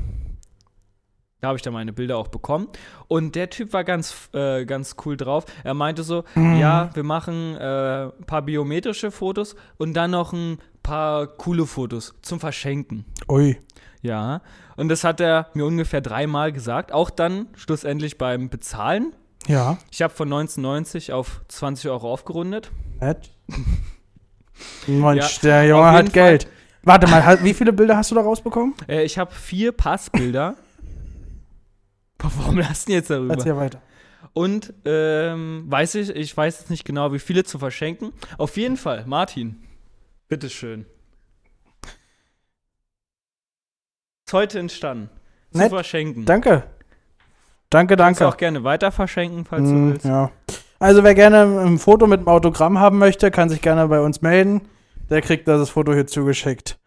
Da 1.41 1.49
habe 1.49 1.57
ich 1.57 1.61
dann 1.61 1.73
meine 1.73 1.93
Bilder 1.93 2.17
auch 2.17 2.29
bekommen. 2.29 2.67
Und 3.07 3.35
der 3.35 3.49
Typ 3.51 3.71
war 3.73 3.83
ganz, 3.83 4.29
äh, 4.33 4.65
ganz 4.65 4.95
cool 5.05 5.17
drauf. 5.17 5.45
Er 5.63 5.75
meinte 5.75 6.01
so, 6.03 6.23
Mm. 6.35 6.55
ja, 6.57 6.89
wir 6.95 7.03
machen 7.03 7.55
äh, 7.55 8.05
ein 8.05 8.25
paar 8.25 8.41
biometrische 8.41 9.11
Fotos 9.11 9.55
und 9.77 9.93
dann 9.93 10.11
noch 10.11 10.33
ein 10.33 10.57
paar 10.81 11.27
coole 11.27 11.65
Fotos 11.67 12.15
zum 12.23 12.39
Verschenken. 12.39 13.05
Ui. 13.29 13.57
Ja, 14.01 14.41
und 14.77 14.89
das 14.89 15.03
hat 15.03 15.19
er 15.21 15.49
mir 15.53 15.65
ungefähr 15.65 16.01
dreimal 16.01 16.51
gesagt. 16.51 16.91
Auch 16.91 17.09
dann 17.11 17.47
schlussendlich 17.55 18.17
beim 18.17 18.49
Bezahlen. 18.49 19.13
Ja, 19.47 19.77
Ich 19.91 20.01
habe 20.01 20.13
von 20.13 20.27
1990 20.27 21.13
auf 21.13 21.41
20 21.49 21.89
Euro 21.91 22.11
aufgerundet. 22.11 22.71
nett. 22.99 23.29
Mensch, 24.87 25.35
Ja, 25.35 25.41
der 25.49 25.67
Junge 25.67 25.91
hat 25.91 26.13
Geld. 26.13 26.47
Warte 26.83 27.07
mal, 27.07 27.43
wie 27.43 27.53
viele 27.53 27.73
Bilder 27.73 27.97
hast 27.97 28.11
du 28.11 28.15
da 28.15 28.21
rausbekommen? 28.21 28.73
Äh, 28.87 29.03
ich 29.03 29.17
habe 29.19 29.31
vier 29.33 29.71
Passbilder. 29.71 30.55
Warum 32.37 32.57
lassen 32.57 32.91
jetzt 32.91 33.09
darüber? 33.09 33.33
Erzähl 33.35 33.55
weiter. 33.55 33.81
Und 34.33 34.73
ähm, 34.85 35.65
weiß 35.67 35.95
ich, 35.95 36.09
ich 36.09 36.35
weiß 36.35 36.59
jetzt 36.59 36.69
nicht 36.69 36.85
genau, 36.85 37.13
wie 37.13 37.19
viele 37.19 37.43
zu 37.43 37.59
verschenken. 37.59 38.11
Auf 38.37 38.57
jeden 38.57 38.77
Fall, 38.77 39.05
Martin, 39.05 39.63
bitteschön. 40.27 40.85
Ist 44.25 44.33
heute 44.33 44.59
entstanden. 44.59 45.09
Zu 45.51 45.59
Nett. 45.59 45.69
verschenken. 45.69 46.25
Danke. 46.25 46.63
Danke, 47.69 47.95
Kannst 47.97 48.19
du 48.21 48.23
danke. 48.25 48.35
auch 48.35 48.37
gerne 48.37 48.63
weiter 48.63 48.91
verschenken, 48.91 49.45
falls 49.45 49.63
Mm, 49.69 49.73
du 49.73 49.91
willst. 49.91 50.05
ja. 50.05 50.31
Also, 50.79 51.03
wer 51.03 51.15
gerne 51.15 51.61
ein 51.65 51.79
Foto 51.79 52.05
mit 52.07 52.19
einem 52.19 52.27
Autogramm 52.27 52.79
haben 52.79 52.97
möchte, 52.97 53.31
kann 53.31 53.49
sich 53.49 53.61
gerne 53.61 53.87
bei 53.87 53.99
uns 53.99 54.21
melden. 54.21 54.61
Der 55.09 55.21
kriegt 55.21 55.47
das 55.47 55.69
Foto 55.69 55.93
hier 55.93 56.05
zugeschickt. 56.07 56.77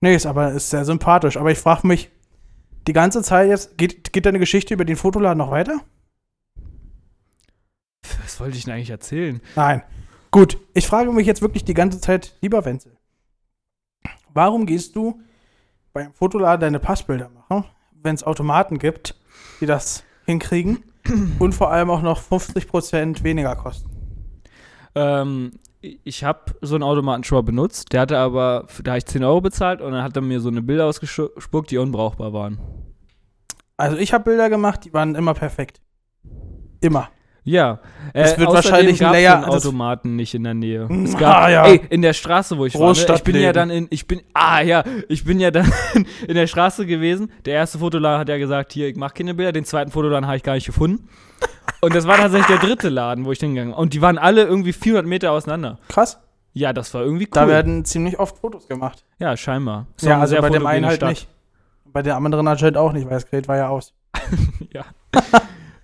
Nee, 0.00 0.14
ist 0.14 0.26
aber 0.26 0.52
ist 0.52 0.70
sehr 0.70 0.84
sympathisch. 0.84 1.36
Aber 1.36 1.50
ich 1.50 1.58
frage 1.58 1.86
mich 1.86 2.10
die 2.86 2.92
ganze 2.92 3.22
Zeit 3.22 3.48
jetzt, 3.48 3.78
geht, 3.78 4.12
geht 4.12 4.26
deine 4.26 4.38
Geschichte 4.38 4.74
über 4.74 4.84
den 4.84 4.96
Fotoladen 4.96 5.38
noch 5.38 5.50
weiter? 5.50 5.80
Was 8.22 8.40
wollte 8.40 8.56
ich 8.56 8.64
denn 8.64 8.74
eigentlich 8.74 8.90
erzählen? 8.90 9.40
Nein. 9.56 9.82
Gut, 10.30 10.58
ich 10.74 10.86
frage 10.86 11.12
mich 11.12 11.26
jetzt 11.26 11.42
wirklich 11.42 11.64
die 11.64 11.74
ganze 11.74 12.00
Zeit, 12.00 12.36
lieber 12.40 12.64
Wenzel, 12.64 12.96
warum 14.32 14.66
gehst 14.66 14.96
du 14.96 15.20
beim 15.92 16.12
Fotoladen 16.12 16.60
deine 16.60 16.80
Passbilder 16.80 17.28
machen, 17.28 17.64
wenn 18.02 18.14
es 18.14 18.24
Automaten 18.24 18.78
gibt, 18.78 19.14
die 19.60 19.66
das 19.66 20.02
hinkriegen 20.26 20.82
und 21.38 21.54
vor 21.54 21.70
allem 21.70 21.90
auch 21.90 22.02
noch 22.02 22.20
50% 22.20 23.22
weniger 23.22 23.54
kosten? 23.54 23.90
Ähm, 24.96 25.52
ich 26.04 26.24
habe 26.24 26.40
so 26.60 26.74
einen 26.74 26.84
Automaten 26.84 27.24
schon 27.24 27.36
mal 27.36 27.42
benutzt. 27.42 27.92
Der 27.92 28.00
hatte 28.02 28.18
aber, 28.18 28.66
da 28.82 28.92
habe 28.92 28.98
ich 28.98 29.06
10 29.06 29.22
Euro 29.24 29.40
bezahlt 29.40 29.80
und 29.80 29.92
dann 29.92 30.02
hat 30.02 30.16
er 30.16 30.22
mir 30.22 30.40
so 30.40 30.48
eine 30.48 30.62
Bilder 30.62 30.86
ausgespuckt, 30.86 31.70
die 31.70 31.78
unbrauchbar 31.78 32.32
waren. 32.32 32.58
Also 33.76 33.96
ich 33.96 34.12
habe 34.12 34.24
Bilder 34.24 34.48
gemacht, 34.50 34.84
die 34.84 34.92
waren 34.92 35.14
immer 35.14 35.34
perfekt. 35.34 35.80
Immer. 36.80 37.08
Ja. 37.46 37.80
Es 38.14 38.38
wird 38.38 38.48
außerdem 38.48 38.54
wahrscheinlich 38.72 39.04
ein 39.04 39.12
Layer- 39.12 39.46
Automaten 39.48 40.16
nicht 40.16 40.32
in 40.34 40.44
der 40.44 40.54
Nähe. 40.54 40.88
Es 41.04 41.14
Ah, 41.16 41.18
gab, 41.18 41.50
ja. 41.50 41.66
ey, 41.66 41.80
in 41.90 42.00
der 42.00 42.14
Straße, 42.14 42.56
wo 42.56 42.64
ich 42.64 42.74
war. 42.74 42.86
Ne? 42.86 42.92
Ich 42.92 42.98
bin 43.00 43.06
Großstadtleben. 43.06 43.42
ja 43.42 43.52
dann 43.52 43.68
in, 43.70 43.86
ich 43.90 44.06
bin, 44.06 44.22
ah 44.32 44.62
ja, 44.62 44.82
ich 45.10 45.24
bin 45.24 45.38
ja 45.40 45.50
dann 45.50 45.70
in 46.28 46.34
der 46.36 46.46
Straße 46.46 46.86
gewesen. 46.86 47.30
Der 47.44 47.54
erste 47.54 47.78
Fotoladen 47.78 48.20
hat 48.20 48.28
ja 48.30 48.38
gesagt, 48.38 48.72
hier, 48.72 48.88
ich 48.88 48.96
mach 48.96 49.12
keine 49.12 49.34
Bilder. 49.34 49.52
Den 49.52 49.64
zweiten 49.66 49.90
Fotoladen 49.90 50.26
habe 50.26 50.38
ich 50.38 50.42
gar 50.42 50.54
nicht 50.54 50.64
gefunden. 50.66 51.06
Und 51.80 51.94
das 51.94 52.06
war 52.06 52.16
tatsächlich 52.16 52.46
der 52.46 52.66
dritte 52.66 52.88
Laden, 52.88 53.24
wo 53.26 53.32
ich 53.32 53.40
hingegangen 53.40 53.72
bin. 53.72 53.78
Und 53.78 53.92
die 53.92 54.00
waren 54.00 54.16
alle 54.18 54.42
irgendwie 54.44 54.72
400 54.72 55.06
Meter 55.06 55.32
auseinander. 55.32 55.78
Krass. 55.88 56.18
Ja, 56.54 56.72
das 56.72 56.94
war 56.94 57.02
irgendwie 57.02 57.24
cool. 57.26 57.30
Da 57.32 57.48
werden 57.48 57.84
ziemlich 57.84 58.18
oft 58.18 58.38
Fotos 58.38 58.68
gemacht. 58.68 59.04
ja, 59.18 59.36
scheinbar. 59.36 59.86
Ja, 60.00 60.20
also 60.20 60.40
bei 60.40 60.48
dem 60.50 60.66
einen 60.66 60.86
halt 60.86 60.96
Stadt. 60.96 61.10
nicht. 61.10 61.28
Bei 61.84 62.02
der 62.02 62.16
anderen 62.16 62.48
anscheinend 62.48 62.76
auch 62.78 62.92
nicht, 62.92 63.04
weil 63.04 63.14
das 63.14 63.26
Gerät 63.30 63.48
war 63.48 63.56
ja 63.56 63.68
aus. 63.68 63.92
Ja. 64.72 64.84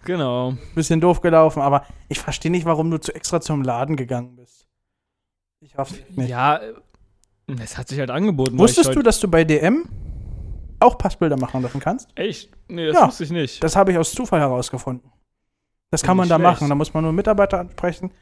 genau. 0.04 0.54
Bisschen 0.74 1.00
doof 1.00 1.20
gelaufen, 1.20 1.60
aber 1.60 1.84
ich 2.08 2.18
verstehe 2.18 2.50
nicht, 2.50 2.64
warum 2.64 2.90
du 2.90 2.98
zu 2.98 3.14
extra 3.14 3.40
zum 3.40 3.62
Laden 3.62 3.96
gegangen 3.96 4.36
bist. 4.36 4.66
Ich 5.60 5.76
hoffe 5.76 5.94
nicht. 6.10 6.28
Ja, 6.30 6.56
äh, 6.56 6.72
es 7.62 7.76
hat 7.76 7.88
sich 7.88 7.98
halt 7.98 8.10
angeboten. 8.10 8.58
Wusstest 8.58 8.94
du, 8.94 9.02
dass 9.02 9.20
du 9.20 9.28
bei 9.28 9.44
DM 9.44 9.88
auch 10.80 10.96
Passbilder 10.98 11.36
machen 11.36 11.62
lassen 11.62 11.80
kannst? 11.80 12.08
Echt? 12.16 12.50
Nee, 12.68 12.86
das 12.86 12.96
Ja. 12.96 13.06
wusste 13.08 13.24
ich 13.24 13.30
nicht. 13.30 13.62
Das 13.62 13.76
habe 13.76 13.92
ich 13.92 13.98
aus 13.98 14.12
Zufall 14.12 14.40
herausgefunden. 14.40 15.10
Das 15.90 16.02
kann 16.02 16.16
man 16.16 16.28
da 16.28 16.36
schlecht. 16.36 16.50
machen. 16.52 16.68
Da 16.68 16.74
muss 16.74 16.94
man 16.94 17.02
nur 17.04 17.12
Mitarbeiter 17.12 17.58
ansprechen. 17.60 18.12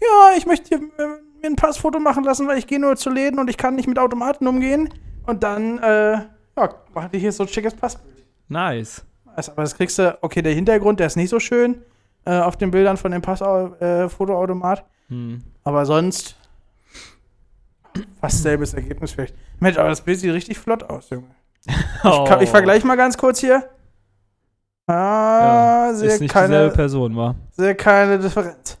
Ja, 0.00 0.36
ich 0.36 0.46
möchte 0.46 0.68
hier, 0.68 0.78
äh, 0.78 1.06
mir 1.42 1.46
ein 1.46 1.56
Passfoto 1.56 1.98
machen 1.98 2.24
lassen, 2.24 2.46
weil 2.48 2.58
ich 2.58 2.66
gehe 2.66 2.80
nur 2.80 2.96
zu 2.96 3.10
Läden 3.10 3.38
und 3.38 3.48
ich 3.50 3.56
kann 3.56 3.74
nicht 3.76 3.86
mit 3.88 3.98
Automaten 3.98 4.46
umgehen. 4.46 4.88
Und 5.26 5.42
dann, 5.42 5.78
äh, 5.78 6.12
ja, 6.56 6.74
mach 6.94 7.08
dir 7.08 7.18
hier 7.18 7.32
so 7.32 7.44
ein 7.44 7.48
schickes 7.48 7.74
Passbild. 7.74 8.24
Nice. 8.48 9.04
Also, 9.36 9.52
aber 9.52 9.62
das 9.62 9.74
kriegst 9.76 9.98
du, 9.98 10.16
okay, 10.22 10.42
der 10.42 10.54
Hintergrund, 10.54 11.00
der 11.00 11.06
ist 11.08 11.16
nicht 11.16 11.30
so 11.30 11.40
schön 11.40 11.82
äh, 12.24 12.38
auf 12.38 12.56
den 12.56 12.70
Bildern 12.70 12.96
von 12.96 13.10
dem 13.10 13.20
Passfotoautomat. 13.22 14.84
Hm. 15.08 15.42
Aber 15.64 15.84
sonst 15.86 16.36
fast 18.20 18.42
selbes 18.42 18.74
Ergebnis 18.74 19.12
vielleicht. 19.12 19.34
Mensch, 19.60 19.76
aber 19.78 19.88
das 19.88 20.00
Bild 20.00 20.18
sieht 20.20 20.32
richtig 20.32 20.58
flott 20.58 20.82
aus, 20.84 21.10
Junge. 21.10 21.26
Ich, 21.66 21.74
kann- 22.02 22.40
ich 22.42 22.50
vergleiche 22.50 22.86
mal 22.86 22.96
ganz 22.96 23.16
kurz 23.18 23.40
hier. 23.40 23.68
Ah, 24.86 25.86
Ja, 25.88 25.94
sehe 25.94 26.08
ist 26.10 26.20
nicht 26.20 26.32
keine, 26.32 26.48
dieselbe 26.48 26.74
Person, 26.74 27.16
war. 27.16 27.34
sehe 27.52 27.74
keine 27.74 28.18
Differenz. 28.18 28.78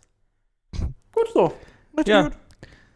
Gut 1.12 1.28
so. 1.32 1.52
Richtig 1.96 2.12
Ja. 2.12 2.22
gut. 2.24 2.32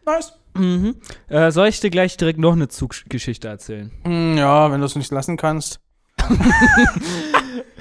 Nice. 0.05 0.33
Mhm. 0.55 0.95
Äh, 1.27 1.51
soll 1.51 1.67
ich 1.67 1.79
dir 1.79 1.89
gleich 1.89 2.17
direkt 2.17 2.39
noch 2.39 2.53
eine 2.53 2.67
Zuggeschichte 2.67 3.47
erzählen? 3.47 3.91
Hm, 4.03 4.37
ja, 4.37 4.71
wenn 4.71 4.79
du 4.79 4.85
es 4.85 4.95
nicht 4.95 5.11
lassen 5.11 5.37
kannst. 5.37 5.79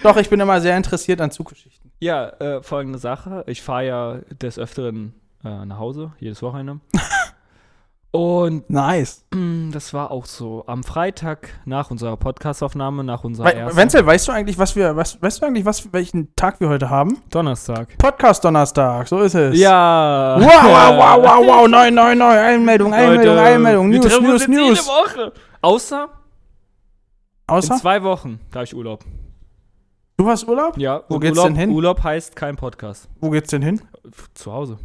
Doch, 0.02 0.16
ich 0.16 0.30
bin 0.30 0.38
immer 0.40 0.60
sehr 0.60 0.76
interessiert 0.76 1.20
an 1.20 1.30
Zuggeschichten. 1.30 1.90
Ja, 2.00 2.28
äh, 2.28 2.62
folgende 2.62 2.98
Sache. 2.98 3.42
Ich 3.48 3.62
fahre 3.62 3.86
ja 3.86 4.18
des 4.40 4.58
Öfteren 4.58 5.14
äh, 5.44 5.64
nach 5.64 5.78
Hause, 5.78 6.12
jedes 6.20 6.40
Wochenende. 6.42 6.80
Und 8.18 8.68
Nice. 8.68 9.24
mh, 9.32 9.70
das 9.70 9.94
war 9.94 10.10
auch 10.10 10.26
so. 10.26 10.64
Am 10.66 10.82
Freitag 10.82 11.50
nach 11.66 11.92
unserer 11.92 12.16
Podcastaufnahme, 12.16 13.04
nach 13.04 13.22
unserer 13.22 13.46
We 13.46 13.54
ersten 13.54 13.76
Wenzel, 13.76 14.04
weißt 14.04 14.26
du 14.26 14.32
eigentlich, 14.32 14.58
was 14.58 14.74
wir, 14.74 14.96
was, 14.96 15.22
weißt 15.22 15.40
du 15.40 15.46
eigentlich, 15.46 15.64
was, 15.64 15.92
welchen 15.92 16.34
Tag 16.34 16.58
wir 16.58 16.68
heute 16.68 16.90
haben? 16.90 17.22
Donnerstag. 17.30 17.96
Podcast 17.96 18.44
Donnerstag, 18.44 19.06
so 19.06 19.20
ist 19.20 19.36
es. 19.36 19.56
Ja. 19.56 20.34
Wow, 20.36 20.46
wow, 20.46 20.96
wow, 20.98 21.22
wow, 21.22 21.46
wow, 21.46 21.68
neu, 21.68 21.92
neu, 21.92 22.16
neu, 22.16 22.24
Einmeldung, 22.24 22.92
Einmeldung, 22.92 23.36
Leute, 23.36 23.40
Einmeldung, 23.40 23.92
wir 23.92 24.00
News, 24.00 24.16
uns 24.16 24.20
News, 24.26 24.48
News. 24.48 24.78
Jede 24.78 24.88
Woche. 24.88 25.32
Außer, 25.62 26.08
Außer, 27.46 27.74
in 27.74 27.80
zwei 27.80 28.02
Wochen, 28.02 28.40
da 28.50 28.64
ich 28.64 28.74
Urlaub. 28.74 29.04
du 30.16 30.26
hast 30.26 30.42
Urlaub? 30.48 30.76
Ja, 30.76 31.04
Wo 31.08 31.20
geht's 31.20 31.38
Urlaub, 31.38 31.46
denn 31.50 31.56
hin? 31.56 31.70
Urlaub 31.70 32.02
heißt 32.02 32.34
kein 32.34 32.56
Podcast. 32.56 33.08
Wo 33.20 33.30
geht's 33.30 33.50
denn 33.50 33.62
hin? 33.62 33.80
Zu 34.34 34.52
Hause. 34.52 34.76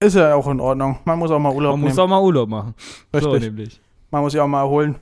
Ist 0.00 0.14
ja 0.14 0.34
auch 0.34 0.46
in 0.46 0.60
Ordnung. 0.60 1.00
Man 1.04 1.18
muss 1.18 1.30
auch 1.30 1.38
mal 1.40 1.52
Urlaub 1.52 1.72
Man 1.72 1.80
muss 1.80 1.90
nehmen. 1.90 2.00
auch 2.00 2.08
mal 2.08 2.22
Urlaub 2.22 2.48
machen. 2.48 2.74
So 3.12 3.30
Richtig. 3.30 3.50
nämlich. 3.50 3.80
Man 4.10 4.22
muss 4.22 4.32
sich 4.32 4.40
auch 4.40 4.46
mal 4.46 4.60
erholen. 4.60 4.96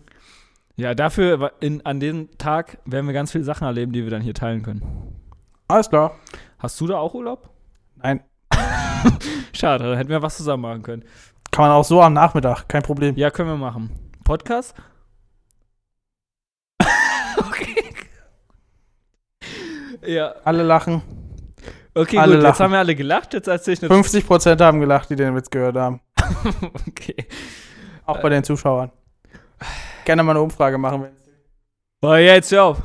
Ja, 0.76 0.94
dafür, 0.94 1.52
in, 1.60 1.84
an 1.84 2.00
dem 2.00 2.30
Tag 2.38 2.78
werden 2.84 3.06
wir 3.06 3.12
ganz 3.14 3.32
viele 3.32 3.44
Sachen 3.44 3.66
erleben, 3.66 3.92
die 3.92 4.04
wir 4.04 4.10
dann 4.10 4.22
hier 4.22 4.34
teilen 4.34 4.62
können. 4.62 4.82
Alles 5.68 5.88
klar. 5.90 6.16
Hast 6.58 6.80
du 6.80 6.86
da 6.86 6.98
auch 6.98 7.14
Urlaub? 7.14 7.50
Nein. 7.96 8.22
Schade, 9.52 9.84
dann 9.84 9.96
hätten 9.96 10.10
wir 10.10 10.22
was 10.22 10.36
zusammen 10.36 10.62
machen 10.62 10.82
können. 10.82 11.04
Kann 11.50 11.64
man 11.66 11.72
auch 11.72 11.84
so 11.84 12.00
am 12.02 12.12
Nachmittag, 12.12 12.66
kein 12.68 12.82
Problem. 12.82 13.16
Ja, 13.16 13.30
können 13.30 13.48
wir 13.50 13.56
machen. 13.56 13.90
Podcast? 14.24 14.74
okay. 17.38 17.84
Ja, 20.06 20.34
Alle 20.44 20.62
lachen. 20.62 21.02
Okay, 21.96 22.18
Alle 22.18 22.34
gut. 22.36 22.42
Jetzt 22.42 22.42
lachen. 22.44 22.64
haben 22.64 22.72
wir 22.72 22.78
alle 22.78 22.94
gelacht. 22.94 23.34
Jetzt 23.34 23.48
erzähle 23.48 23.74
ich 23.74 23.82
eine 23.90 24.02
50% 24.02 24.60
haben 24.64 24.80
gelacht, 24.80 25.10
die 25.10 25.16
den 25.16 25.34
Witz 25.34 25.50
gehört 25.50 25.76
haben. 25.76 26.00
Okay. 26.88 27.26
Auch 28.04 28.20
bei 28.20 28.28
den 28.28 28.44
Zuschauern. 28.44 28.90
Gerne 30.04 30.22
mal 30.22 30.32
eine 30.32 30.40
Umfrage 30.42 30.78
machen. 30.78 31.02
Wenn 31.02 31.10
Oh, 32.08 32.14
jetzt 32.14 32.52
hör 32.52 32.64
auf. 32.64 32.78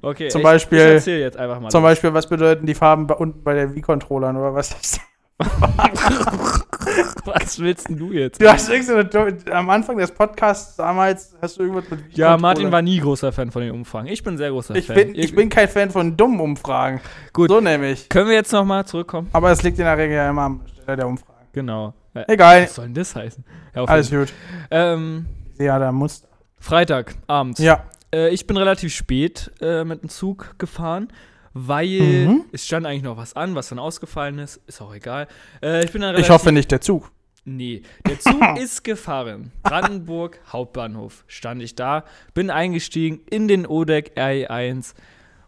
Okay, 0.00 0.28
Zum 0.28 0.40
ich, 0.40 0.44
Beispiel- 0.44 0.78
Ich 0.78 0.84
erzähl 0.84 1.20
jetzt 1.20 1.36
einfach 1.36 1.60
mal. 1.60 1.70
Zum 1.70 1.82
Beispiel, 1.82 2.12
was 2.14 2.26
bedeuten 2.28 2.66
die 2.66 2.74
Farben 2.74 3.06
bei, 3.06 3.14
unten 3.14 3.42
bei 3.42 3.54
der 3.54 3.74
Wii-Controllern 3.74 4.36
oder 4.36 4.54
was 4.54 4.70
ist 4.70 5.00
das? 5.38 5.50
was 7.24 7.58
willst 7.58 7.88
denn 7.88 7.98
du 7.98 8.12
jetzt? 8.12 8.40
Du 8.40 8.48
hast 8.50 8.68
irgend 8.68 8.86
so 8.86 8.94
eine, 8.96 9.36
am 9.56 9.70
Anfang 9.70 9.96
des 9.98 10.10
Podcasts 10.12 10.76
damals 10.76 11.34
hast 11.40 11.58
du 11.58 11.62
irgendwas 11.62 11.88
mit 11.90 12.16
Ja. 12.16 12.36
Martin 12.36 12.70
war 12.72 12.82
nie 12.82 12.98
großer 12.98 13.32
Fan 13.32 13.50
von 13.50 13.62
den 13.62 13.72
Umfragen. 13.72 14.08
Ich 14.08 14.22
bin 14.22 14.36
sehr 14.36 14.50
großer 14.50 14.74
Ich 14.76 14.86
Fan. 14.86 14.96
bin, 14.96 15.14
Ihr- 15.14 15.24
ich 15.24 15.34
bin 15.34 15.48
kein 15.48 15.68
Fan 15.68 15.90
von 15.90 16.16
dummen 16.16 16.40
Umfragen. 16.40 17.00
Gut. 17.32 17.50
So 17.50 17.60
nämlich. 17.60 18.08
Können 18.08 18.28
wir 18.28 18.34
jetzt 18.34 18.52
nochmal 18.52 18.84
zurückkommen? 18.86 19.28
Aber 19.32 19.50
es 19.50 19.62
liegt 19.62 19.78
in 19.78 19.84
der 19.84 19.96
Regel 19.98 20.16
ja 20.16 20.30
immer 20.30 20.42
am 20.42 20.60
Stelle 20.82 20.96
der 20.98 21.06
Umfragen. 21.08 21.48
Genau. 21.52 21.94
Äh, 22.14 22.24
Egal. 22.32 22.62
Was 22.64 22.74
soll 22.76 22.84
denn 22.86 22.94
das 22.94 23.14
heißen? 23.16 23.44
Ja, 23.74 23.84
Alles 23.84 24.10
gut. 24.10 24.32
Ähm, 24.70 25.26
Ja, 25.58 25.78
da 25.78 25.92
muss. 25.92 26.26
Freitag, 26.58 27.14
abends. 27.26 27.60
Ja. 27.60 27.84
Äh, 28.14 28.30
ich 28.30 28.46
bin 28.46 28.56
relativ 28.56 28.94
spät 28.94 29.50
äh, 29.60 29.84
mit 29.84 30.02
dem 30.02 30.08
Zug 30.08 30.54
gefahren, 30.58 31.08
weil 31.54 32.26
Mhm. 32.26 32.44
es 32.52 32.66
stand 32.66 32.84
eigentlich 32.86 33.02
noch 33.02 33.16
was 33.16 33.34
an, 33.34 33.54
was 33.54 33.68
dann 33.70 33.78
ausgefallen 33.78 34.38
ist. 34.38 34.60
Ist 34.66 34.80
auch 34.82 34.94
egal. 34.94 35.28
Äh, 35.62 35.84
ich 35.84 35.92
bin 35.92 36.02
dann 36.02 36.16
Ich 36.16 36.28
hoffe 36.30 36.52
nicht 36.52 36.70
der 36.70 36.80
Zug. 36.80 37.10
Nee, 37.46 37.82
der 38.08 38.18
Zug 38.20 38.40
ist 38.58 38.84
gefahren. 38.84 39.52
Brandenburg 39.62 40.40
Hauptbahnhof. 40.52 41.24
Stand 41.26 41.62
ich 41.62 41.74
da, 41.74 42.04
bin 42.34 42.50
eingestiegen 42.50 43.20
in 43.30 43.48
den 43.48 43.66
Odeck 43.66 44.12
RE1 44.16 44.94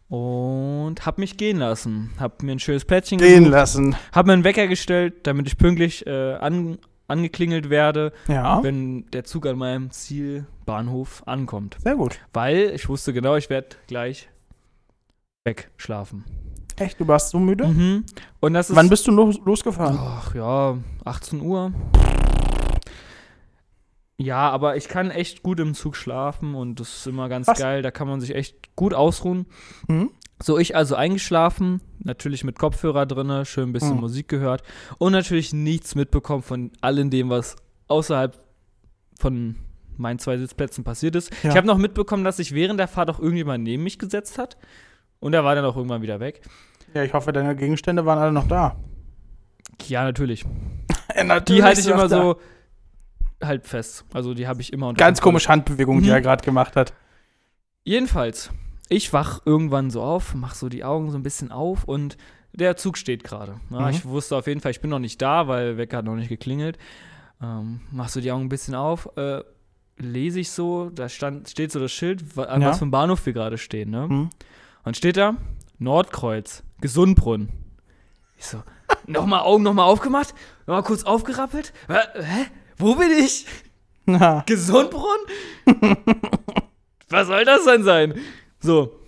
und 0.08 1.04
hab 1.04 1.18
mich 1.18 1.36
gehen 1.36 1.56
lassen. 1.58 2.12
Hab 2.20 2.42
mir 2.42 2.52
ein 2.52 2.58
schönes 2.60 2.84
Plätzchen 2.84 3.18
Gehen 3.18 3.38
gesucht, 3.44 3.50
lassen. 3.50 3.96
hab 4.12 4.26
mir 4.26 4.34
einen 4.34 4.44
Wecker 4.44 4.66
gestellt, 4.68 5.14
damit 5.26 5.46
ich 5.48 5.58
pünktlich 5.58 6.06
äh, 6.06 6.34
an, 6.34 6.78
angeklingelt 7.08 7.70
werde, 7.70 8.12
Ja. 8.28 8.62
wenn 8.62 9.06
der 9.10 9.24
Zug 9.24 9.46
an 9.46 9.58
meinem 9.58 9.90
Zielbahnhof 9.90 11.22
ankommt. 11.26 11.76
Sehr 11.82 11.96
gut. 11.96 12.18
Weil 12.32 12.72
ich 12.74 12.88
wusste 12.88 13.12
genau, 13.12 13.36
ich 13.36 13.50
werde 13.50 13.68
gleich 13.88 14.28
wegschlafen. 15.46 16.24
Echt, 16.76 17.00
du 17.00 17.08
warst 17.08 17.30
so 17.30 17.38
müde? 17.38 17.66
Mhm. 17.66 18.04
Und 18.40 18.52
das 18.52 18.68
ist. 18.68 18.76
Wann 18.76 18.90
bist 18.90 19.06
du 19.06 19.12
los, 19.12 19.38
losgefahren? 19.46 19.98
Ach 19.98 20.34
ja, 20.34 20.76
18 21.06 21.40
Uhr. 21.40 21.72
Ja, 24.18 24.50
aber 24.50 24.76
ich 24.76 24.88
kann 24.88 25.10
echt 25.10 25.42
gut 25.42 25.60
im 25.60 25.74
Zug 25.74 25.94
schlafen 25.96 26.54
und 26.54 26.80
das 26.80 26.98
ist 26.98 27.06
immer 27.06 27.28
ganz 27.28 27.46
Was? 27.46 27.58
geil. 27.58 27.82
Da 27.82 27.90
kann 27.90 28.08
man 28.08 28.20
sich 28.20 28.34
echt 28.34 28.74
gut 28.74 28.92
ausruhen. 28.94 29.46
Mhm. 29.88 30.10
So, 30.42 30.58
ich 30.58 30.76
also 30.76 30.96
eingeschlafen, 30.96 31.80
natürlich 31.98 32.44
mit 32.44 32.58
Kopfhörer 32.58 33.06
drinne, 33.06 33.46
schön 33.46 33.70
ein 33.70 33.72
bisschen 33.72 33.94
Mhm. 33.94 34.00
Musik 34.00 34.28
gehört 34.28 34.62
und 34.98 35.12
natürlich 35.12 35.54
nichts 35.54 35.94
mitbekommen 35.94 36.42
von 36.42 36.72
allem 36.82 37.08
dem, 37.08 37.30
was 37.30 37.56
außerhalb 37.88 38.38
von 39.18 39.56
meinen 39.96 40.18
zwei 40.18 40.36
Sitzplätzen 40.36 40.84
passiert 40.84 41.14
ist. 41.14 41.32
Ja. 41.42 41.50
Ich 41.50 41.56
habe 41.56 41.66
noch 41.66 41.78
mitbekommen, 41.78 42.22
dass 42.24 42.36
sich 42.36 42.52
während 42.52 42.78
der 42.78 42.88
Fahrt 42.88 43.08
auch 43.08 43.18
irgendjemand 43.18 43.64
neben 43.64 43.82
mich 43.82 43.98
gesetzt 43.98 44.36
hat 44.38 44.58
und 45.20 45.34
er 45.34 45.44
war 45.44 45.54
dann 45.54 45.64
auch 45.64 45.76
irgendwann 45.76 46.02
wieder 46.02 46.20
weg. 46.20 46.40
Ja, 46.94 47.02
ich 47.02 47.12
hoffe, 47.12 47.32
deine 47.32 47.54
Gegenstände 47.56 48.04
waren 48.06 48.18
alle 48.18 48.32
noch 48.32 48.48
da. 48.48 48.76
Ja, 49.86 50.04
natürlich. 50.04 50.44
Ja, 51.16 51.24
natürlich 51.24 51.60
Die 51.60 51.64
halte 51.64 51.80
ich 51.80 51.86
immer 51.86 52.08
da. 52.08 52.20
so 52.22 52.40
halb 53.42 53.66
fest. 53.66 54.04
Also 54.12 54.34
die 54.34 54.46
habe 54.46 54.60
ich 54.60 54.70
immer 54.72 54.88
unter 54.88 54.98
Ganz 55.02 55.20
komische 55.22 55.48
Handbewegung, 55.48 56.00
die 56.02 56.08
Mhm. 56.08 56.12
er 56.14 56.20
gerade 56.20 56.44
gemacht 56.44 56.76
hat. 56.76 56.92
Jedenfalls, 57.84 58.50
ich 58.88 59.12
wach 59.12 59.40
irgendwann 59.44 59.90
so 59.90 60.02
auf, 60.02 60.34
mach 60.34 60.54
so 60.54 60.68
die 60.68 60.84
Augen 60.84 61.10
so 61.10 61.16
ein 61.18 61.22
bisschen 61.22 61.52
auf 61.52 61.84
und 61.84 62.16
der 62.52 62.76
Zug 62.76 62.98
steht 62.98 63.24
gerade. 63.24 63.60
Ja, 63.70 63.80
Mhm. 63.82 63.88
Ich 63.90 64.04
wusste 64.04 64.36
auf 64.36 64.46
jeden 64.46 64.60
Fall, 64.60 64.72
ich 64.72 64.80
bin 64.80 64.90
noch 64.90 64.98
nicht 64.98 65.22
da, 65.22 65.48
weil 65.48 65.76
Wecker 65.78 65.98
hat 65.98 66.04
noch 66.04 66.16
nicht 66.16 66.28
geklingelt. 66.28 66.76
Ähm, 67.42 67.80
mach 67.90 68.08
so 68.08 68.20
die 68.20 68.32
Augen 68.32 68.44
ein 68.44 68.48
bisschen 68.50 68.74
auf, 68.74 69.08
äh, 69.16 69.42
lese 69.98 70.40
ich 70.40 70.50
so, 70.50 70.90
da 70.90 71.08
stand, 71.08 71.48
steht 71.48 71.70
so 71.72 71.80
das 71.80 71.92
Schild, 71.92 72.24
an 72.38 72.60
Ja. 72.62 72.68
was 72.68 72.78
für 72.78 72.82
einem 72.82 72.90
Bahnhof 72.90 73.24
wir 73.26 73.32
gerade 73.32 73.58
stehen. 73.58 73.90
Ne? 73.90 74.06
Mhm. 74.08 74.30
Und 74.86 74.96
steht 74.96 75.18
da 75.18 75.36
Nordkreuz, 75.78 76.62
Gesundbrunn. 76.80 77.50
Ich 78.38 78.46
so, 78.46 78.62
nochmal 79.06 79.40
Augen 79.40 79.62
nochmal 79.62 79.84
aufgemacht, 79.84 80.34
nochmal 80.66 80.82
kurz 80.82 81.04
aufgerappelt. 81.04 81.74
Hä? 81.88 82.46
Wo 82.78 82.94
bin 82.94 83.10
ich? 83.10 83.44
Na, 84.06 84.42
Gesundbrunn? 84.46 85.18
Was 87.10 87.26
soll 87.26 87.44
das 87.44 87.64
denn 87.64 87.84
sein? 87.84 88.14
So, 88.60 88.98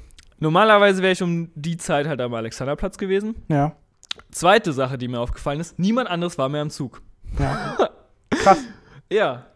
Normalerweise 0.41 1.03
wäre 1.03 1.13
ich 1.13 1.23
um 1.23 1.51
die 1.55 1.77
Zeit 1.77 2.07
halt 2.07 2.21
am 2.21 2.33
Alexanderplatz 2.35 2.97
gewesen. 2.97 3.35
Ja. 3.49 3.77
Zweite 4.31 4.73
Sache, 4.73 4.99
die 4.99 5.09
mir 5.09 5.21
aufgefallen 5.21 5.61
ist, 5.61 5.79
niemand 5.79 6.09
anderes 6.09 6.39
war 6.39 6.49
mehr 6.49 6.63
im 6.63 6.71
Zug. 6.71 7.03
Ja. 7.39 7.77
Krass. 8.31 8.59
Ja. 9.11 9.47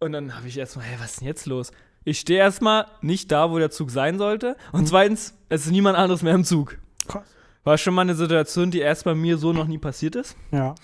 Und 0.00 0.10
dann 0.10 0.34
habe 0.34 0.48
ich 0.48 0.58
erstmal, 0.58 0.84
hey, 0.84 0.98
was 0.98 1.12
ist 1.12 1.20
denn 1.20 1.28
jetzt 1.28 1.46
los? 1.46 1.70
Ich 2.04 2.20
stehe 2.20 2.38
erstmal 2.38 2.86
nicht 3.02 3.30
da, 3.30 3.50
wo 3.50 3.58
der 3.58 3.70
Zug 3.70 3.90
sein 3.90 4.18
sollte. 4.18 4.56
Und 4.72 4.88
zweitens, 4.88 5.34
es 5.48 5.66
ist 5.66 5.72
niemand 5.72 5.98
anderes 5.98 6.22
mehr 6.22 6.34
im 6.34 6.44
Zug. 6.44 6.78
Krass. 7.06 7.26
War 7.64 7.76
schon 7.76 7.94
mal 7.94 8.02
eine 8.02 8.14
Situation, 8.14 8.70
die 8.70 8.80
erst 8.80 9.04
bei 9.04 9.14
mir 9.14 9.36
so 9.36 9.52
noch 9.52 9.66
nie 9.66 9.78
passiert 9.78 10.16
ist. 10.16 10.36
Ja. 10.50 10.74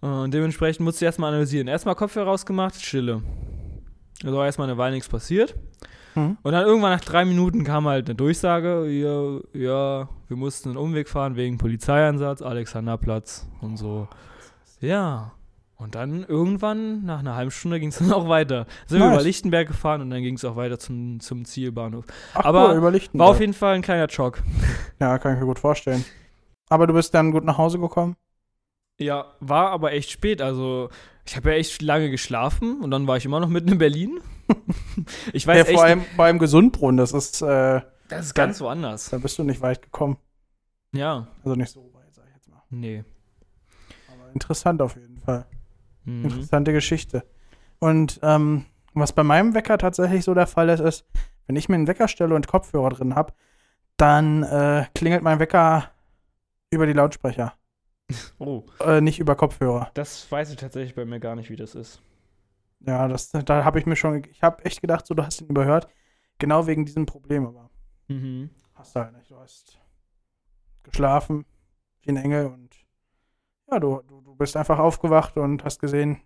Und 0.00 0.32
dementsprechend 0.34 0.84
musste 0.84 1.04
ich 1.04 1.06
erstmal 1.06 1.30
analysieren. 1.30 1.68
Erstmal 1.68 1.94
Kopfhörer 1.94 2.26
rausgemacht, 2.26 2.80
Stille. 2.80 3.22
Also 4.24 4.42
erstmal 4.42 4.68
eine 4.68 4.78
Weile 4.78 4.94
nichts 4.94 5.08
passiert. 5.08 5.54
Mhm. 6.14 6.38
Und 6.42 6.52
dann 6.52 6.66
irgendwann 6.66 6.92
nach 6.92 7.04
drei 7.04 7.24
Minuten 7.24 7.64
kam 7.64 7.86
halt 7.86 8.06
eine 8.06 8.14
Durchsage, 8.14 8.86
ja, 8.86 9.40
ja, 9.52 10.08
wir 10.28 10.36
mussten 10.36 10.70
einen 10.70 10.78
Umweg 10.78 11.08
fahren 11.08 11.36
wegen 11.36 11.58
Polizeieinsatz, 11.58 12.42
Alexanderplatz 12.42 13.46
und 13.60 13.76
so. 13.76 14.08
Ja. 14.80 15.32
Und 15.78 15.94
dann 15.94 16.24
irgendwann, 16.24 17.04
nach 17.04 17.18
einer 17.18 17.34
halben 17.36 17.50
Stunde, 17.50 17.78
ging 17.80 17.90
es 17.90 17.98
dann 18.00 18.12
auch 18.12 18.28
weiter. 18.28 18.66
Sind 18.86 18.98
wir 18.98 19.06
Nice. 19.06 19.16
über 19.16 19.22
Lichtenberg 19.24 19.68
gefahren 19.68 20.00
und 20.00 20.10
dann 20.10 20.22
ging 20.22 20.34
es 20.36 20.44
auch 20.44 20.56
weiter 20.56 20.78
zum, 20.78 21.20
zum 21.20 21.44
Zielbahnhof. 21.44 22.06
Ach, 22.34 22.44
Aber 22.46 22.70
cool, 22.70 22.76
über 22.78 22.90
Lichtenberg. 22.90 23.26
War 23.26 23.30
auf 23.34 23.40
jeden 23.40 23.52
Fall 23.54 23.74
ein 23.74 23.82
kleiner 23.82 24.08
Schock. 24.08 24.42
Ja, 24.98 25.18
kann 25.18 25.34
ich 25.34 25.40
mir 25.40 25.46
gut 25.46 25.58
vorstellen. 25.58 26.04
Aber 26.70 26.86
du 26.86 26.94
bist 26.94 27.12
dann 27.12 27.30
gut 27.30 27.44
nach 27.44 27.58
Hause 27.58 27.78
gekommen? 27.78 28.16
Ja, 28.98 29.34
war 29.40 29.70
aber 29.72 29.92
echt 29.92 30.10
spät. 30.10 30.40
Also, 30.40 30.88
ich 31.26 31.36
habe 31.36 31.50
ja 31.50 31.56
echt 31.56 31.82
lange 31.82 32.10
geschlafen 32.10 32.80
und 32.80 32.90
dann 32.90 33.06
war 33.06 33.18
ich 33.18 33.26
immer 33.26 33.38
noch 33.40 33.48
mitten 33.50 33.72
in 33.72 33.78
Berlin. 33.78 34.18
ich 35.34 35.46
weiß 35.46 35.58
ja, 35.58 35.64
echt, 35.64 35.72
vor 35.74 35.84
allem 35.84 36.02
beim 36.16 36.38
Gesundbrunnen, 36.38 36.96
das 36.96 37.12
ist, 37.12 37.42
äh, 37.42 37.82
das 38.08 38.26
ist 38.26 38.34
ganz 38.34 38.58
woanders. 38.62 39.10
da 39.10 39.18
bist 39.18 39.38
du 39.38 39.42
nicht 39.44 39.60
weit 39.60 39.82
gekommen. 39.82 40.16
Ja, 40.92 41.26
Also 41.44 41.56
nicht 41.56 41.70
so 41.72 41.82
weit, 41.92 42.14
sag 42.14 42.24
ich 42.28 42.34
jetzt 42.36 42.48
mal. 42.48 42.62
nee. 42.70 43.04
Aber 44.10 44.32
interessant 44.32 44.80
auf 44.80 44.96
jeden 44.96 45.18
Fall. 45.18 45.44
Mhm. 46.06 46.24
Interessante 46.24 46.72
Geschichte. 46.72 47.24
Und 47.78 48.18
ähm, 48.22 48.64
was 48.94 49.12
bei 49.12 49.22
meinem 49.22 49.52
Wecker 49.54 49.76
tatsächlich 49.76 50.24
so 50.24 50.32
der 50.32 50.46
Fall 50.46 50.70
ist, 50.70 50.80
ist, 50.80 51.04
wenn 51.46 51.56
ich 51.56 51.68
mir 51.68 51.74
einen 51.74 51.86
Wecker 51.86 52.08
stelle 52.08 52.34
und 52.34 52.48
Kopfhörer 52.48 52.88
drin 52.90 53.14
habe, 53.14 53.34
dann 53.98 54.42
äh, 54.42 54.86
klingelt 54.94 55.22
mein 55.22 55.38
Wecker 55.38 55.90
über 56.70 56.86
die 56.86 56.92
Lautsprecher, 56.94 57.54
Oh, 58.38 58.64
äh, 58.80 59.00
nicht 59.00 59.18
über 59.18 59.36
Kopfhörer. 59.36 59.90
das 59.94 60.30
weiß 60.32 60.50
ich 60.50 60.56
tatsächlich 60.56 60.94
bei 60.94 61.04
mir 61.04 61.20
gar 61.20 61.36
nicht, 61.36 61.50
wie 61.50 61.56
das 61.56 61.74
ist. 61.74 62.02
Ja, 62.80 63.08
das, 63.08 63.30
da 63.30 63.64
habe 63.64 63.78
ich 63.78 63.86
mir 63.86 63.96
schon, 63.96 64.22
ich 64.30 64.42
habe 64.42 64.64
echt 64.64 64.80
gedacht, 64.80 65.06
so 65.06 65.14
du 65.14 65.24
hast 65.24 65.40
ihn 65.40 65.48
überhört, 65.48 65.88
genau 66.38 66.66
wegen 66.66 66.84
diesem 66.86 67.06
Problem, 67.06 67.46
aber 67.46 67.70
Mhm. 68.08 68.50
hast 68.74 68.94
du 68.94 69.00
halt 69.00 69.16
nicht. 69.16 69.30
Du 69.30 69.36
hast 69.38 69.78
geschlafen 70.82 71.44
wie 72.02 72.10
ein 72.10 72.16
Engel 72.16 72.46
und 72.46 72.70
ja, 73.70 73.80
du, 73.80 74.02
du, 74.06 74.20
du 74.20 74.34
bist 74.34 74.56
einfach 74.56 74.78
aufgewacht 74.78 75.36
und 75.36 75.64
hast 75.64 75.80
gesehen, 75.80 76.20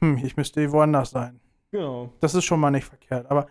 hm, 0.00 0.18
ich 0.24 0.36
müsste 0.36 0.70
woanders 0.72 1.10
sein. 1.10 1.40
Genau. 1.70 2.12
Das 2.20 2.34
ist 2.34 2.44
schon 2.44 2.60
mal 2.60 2.70
nicht 2.70 2.86
verkehrt. 2.86 3.30
Aber 3.30 3.46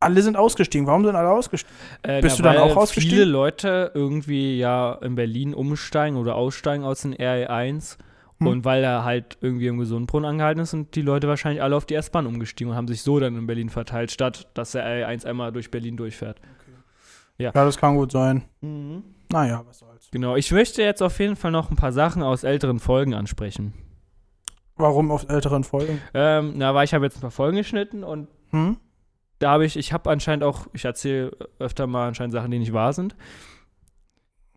alle 0.00 0.20
sind 0.22 0.36
ausgestiegen. 0.36 0.86
Warum 0.86 1.04
sind 1.04 1.16
alle 1.16 1.30
ausgestiegen? 1.30 1.76
Äh, 2.02 2.20
Bist 2.20 2.38
na, 2.40 2.52
du 2.52 2.58
dann 2.58 2.70
auch 2.70 2.76
ausgestiegen? 2.76 3.18
Viele 3.18 3.24
Leute 3.30 3.92
irgendwie 3.94 4.58
ja 4.58 4.94
in 5.02 5.14
Berlin 5.14 5.54
umsteigen 5.54 6.16
oder 6.16 6.34
aussteigen 6.34 6.84
aus 6.84 7.02
den 7.02 7.14
RE1 7.14 7.98
Hm. 8.38 8.46
und 8.46 8.64
weil 8.64 8.84
er 8.84 9.04
halt 9.04 9.38
irgendwie 9.40 9.66
im 9.66 9.78
Gesundbrunnen 9.78 10.28
angehalten 10.28 10.62
ist, 10.62 10.70
sind 10.70 10.94
die 10.94 11.02
Leute 11.02 11.26
wahrscheinlich 11.26 11.62
alle 11.62 11.74
auf 11.74 11.86
die 11.86 11.94
S-Bahn 11.94 12.26
umgestiegen 12.26 12.70
und 12.70 12.76
haben 12.76 12.88
sich 12.88 13.02
so 13.02 13.18
dann 13.18 13.36
in 13.36 13.46
Berlin 13.46 13.70
verteilt, 13.70 14.10
statt 14.10 14.48
dass 14.52 14.72
der 14.72 14.84
RE1 14.84 15.24
einmal 15.24 15.52
durch 15.52 15.70
Berlin 15.70 15.96
durchfährt. 15.96 16.40
Ja, 17.38 17.52
das 17.52 17.78
kann 17.78 17.96
gut 17.96 18.12
sein. 18.12 18.44
Mhm. 18.60 19.02
Naja, 19.36 19.62
was 19.66 19.80
soll's. 19.80 20.08
Genau, 20.10 20.34
ich 20.34 20.50
möchte 20.50 20.82
jetzt 20.82 21.02
auf 21.02 21.18
jeden 21.18 21.36
Fall 21.36 21.50
noch 21.50 21.70
ein 21.70 21.76
paar 21.76 21.92
Sachen 21.92 22.22
aus 22.22 22.42
älteren 22.42 22.78
Folgen 22.80 23.12
ansprechen. 23.12 23.74
Warum 24.76 25.10
auf 25.10 25.28
älteren 25.28 25.62
Folgen? 25.62 26.00
Ähm, 26.14 26.54
na, 26.56 26.74
weil 26.74 26.84
ich 26.86 26.94
habe 26.94 27.04
jetzt 27.04 27.18
ein 27.18 27.20
paar 27.20 27.30
Folgen 27.30 27.58
geschnitten 27.58 28.02
und 28.02 28.28
Hm? 28.50 28.78
da 29.38 29.50
habe 29.50 29.66
ich, 29.66 29.76
ich 29.76 29.92
habe 29.92 30.08
anscheinend 30.08 30.42
auch, 30.42 30.66
ich 30.72 30.86
erzähle 30.86 31.32
öfter 31.58 31.86
mal 31.86 32.08
anscheinend 32.08 32.32
Sachen, 32.32 32.50
die 32.50 32.58
nicht 32.58 32.72
wahr 32.72 32.94
sind. 32.94 33.14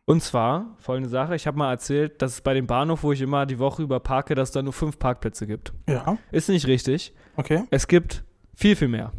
Und 0.05 0.23
zwar, 0.23 0.75
folgende 0.79 1.09
Sache, 1.09 1.35
ich 1.35 1.45
habe 1.45 1.57
mal 1.57 1.71
erzählt, 1.71 2.21
dass 2.21 2.31
es 2.33 2.41
bei 2.41 2.53
dem 2.53 2.65
Bahnhof, 2.65 3.03
wo 3.03 3.11
ich 3.11 3.19
immer 3.21 3.45
die 3.45 3.59
Woche 3.59 3.83
über 3.83 3.99
parke, 3.99 4.33
dass 4.33 4.49
es 4.49 4.53
da 4.53 4.61
nur 4.61 4.73
fünf 4.73 4.97
Parkplätze 4.97 5.45
gibt. 5.45 5.73
Ja, 5.89 6.17
Ist 6.31 6.47
nicht 6.47 6.67
richtig. 6.67 7.13
okay. 7.35 7.65
Es 7.69 7.87
gibt 7.87 8.23
viel, 8.55 8.75
viel 8.77 8.87
mehr. 8.87 9.11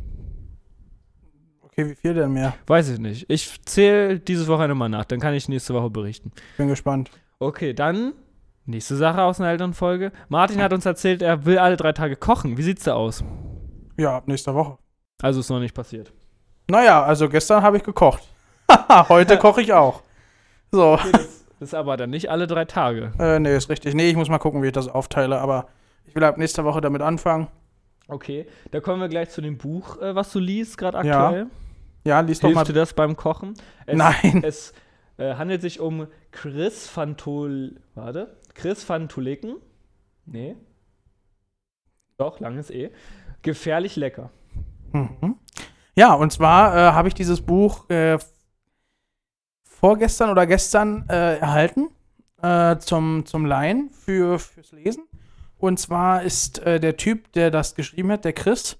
Okay, 1.81 1.91
wie 1.91 1.95
viel 1.95 2.15
denn 2.15 2.33
mehr? 2.33 2.55
Weiß 2.67 2.91
ich 2.91 2.99
nicht. 2.99 3.25
Ich 3.29 3.63
zähle 3.65 4.19
dieses 4.21 4.49
Wochenende 4.49 4.75
mal 4.75 4.89
nach, 4.89 5.07
dann 5.07 5.19
kann 5.19 5.33
ich 5.33 5.49
nächste 5.49 5.73
Woche 5.73 5.89
berichten. 5.89 6.31
Bin 6.59 6.69
gespannt. 6.69 7.11
Okay, 7.39 7.73
dann 7.73 8.13
nächste 8.67 8.97
Sache 8.97 9.23
aus 9.23 9.41
einer 9.41 9.51
älteren 9.51 9.73
Folge. 9.73 10.13
Martin 10.29 10.63
hat 10.63 10.73
uns 10.75 10.85
erzählt, 10.85 11.23
er 11.23 11.47
will 11.47 11.59
alle 11.59 11.77
drei 11.77 11.93
Tage 11.93 12.17
kochen. 12.17 12.59
Wie 12.59 12.63
sieht's 12.63 12.85
da 12.85 12.95
aus? 12.95 13.25
Ja, 13.97 14.19
ab 14.19 14.29
nächster 14.29 14.55
Woche. 14.55 14.77
Also 15.23 15.41
ist 15.41 15.49
noch 15.49 15.61
nicht 15.61 15.75
passiert. 15.75 16.13
Naja, 16.69 17.03
also 17.03 17.29
gestern 17.29 17.63
habe 17.63 17.79
ich 17.79 17.83
gekocht. 17.83 18.23
Heute 19.09 19.39
koche 19.39 19.63
ich 19.63 19.73
auch. 19.73 20.03
So. 20.71 20.99
Das 21.13 21.41
ist 21.61 21.75
aber 21.75 21.97
dann 21.97 22.11
nicht 22.11 22.31
alle 22.31 22.47
drei 22.47 22.67
Tage. 22.67 23.13
Äh, 23.19 23.39
nee, 23.39 23.57
ist 23.57 23.71
richtig. 23.71 23.95
Nee, 23.95 24.11
ich 24.11 24.17
muss 24.17 24.29
mal 24.29 24.39
gucken, 24.39 24.63
wie 24.63 24.67
ich 24.67 24.73
das 24.73 24.89
aufteile, 24.89 25.41
aber 25.41 25.69
ich 26.05 26.15
will 26.15 26.25
ab 26.25 26.37
nächster 26.37 26.65
Woche 26.65 26.83
damit 26.83 27.01
anfangen. 27.01 27.49
Okay, 28.07 28.47
da 28.71 28.81
kommen 28.81 29.01
wir 29.01 29.09
gleich 29.09 29.31
zu 29.31 29.41
dem 29.41 29.57
Buch, 29.57 30.01
äh, 30.01 30.15
was 30.15 30.33
du 30.33 30.41
liest, 30.41 30.77
gerade 30.77 30.99
aktuell. 30.99 31.41
Ja, 31.41 31.47
lies 32.05 32.41
doch 32.41 32.51
mal. 32.53 32.65
Dir 32.65 32.73
das 32.73 32.95
beim 32.95 33.17
Kochen? 33.17 33.55
Es, 33.87 33.97
Nein. 33.97 34.43
Es 34.45 34.73
äh, 35.17 35.35
handelt 35.35 35.61
sich 35.63 35.81
um 35.81 36.07
Chris 36.31 36.91
van 36.95 37.17
Tol... 37.17 37.81
Warte. 37.95 38.37
Chris 38.55 38.89
van 38.89 39.09
Tuleken? 39.09 39.57
Nee. 40.27 40.57
Doch, 42.17 42.41
langes 42.41 42.71
E. 42.71 42.91
Gefährlich 43.43 43.97
lecker. 43.97 44.31
Mhm. 44.93 45.37
Ja, 45.95 46.15
und 46.15 46.33
zwar 46.33 46.75
äh, 46.75 46.93
habe 46.93 47.09
ich 47.09 47.15
dieses 47.15 47.41
Buch 47.41 47.89
äh, 47.91 48.19
vorgestern 49.63 50.31
oder 50.31 50.47
gestern 50.47 51.07
äh, 51.09 51.39
erhalten 51.39 51.89
äh, 52.43 52.77
zum, 52.79 53.25
zum 53.27 53.47
Leihen 53.47 53.91
für, 53.91 54.39
fürs 54.39 54.73
Lesen. 54.73 55.05
Und 55.59 55.79
zwar 55.79 56.23
ist 56.23 56.59
äh, 56.61 56.81
der 56.81 56.97
Typ, 56.97 57.33
der 57.33 57.51
das 57.51 57.75
geschrieben 57.75 58.13
hat, 58.13 58.25
der 58.25 58.33
Chris 58.33 58.79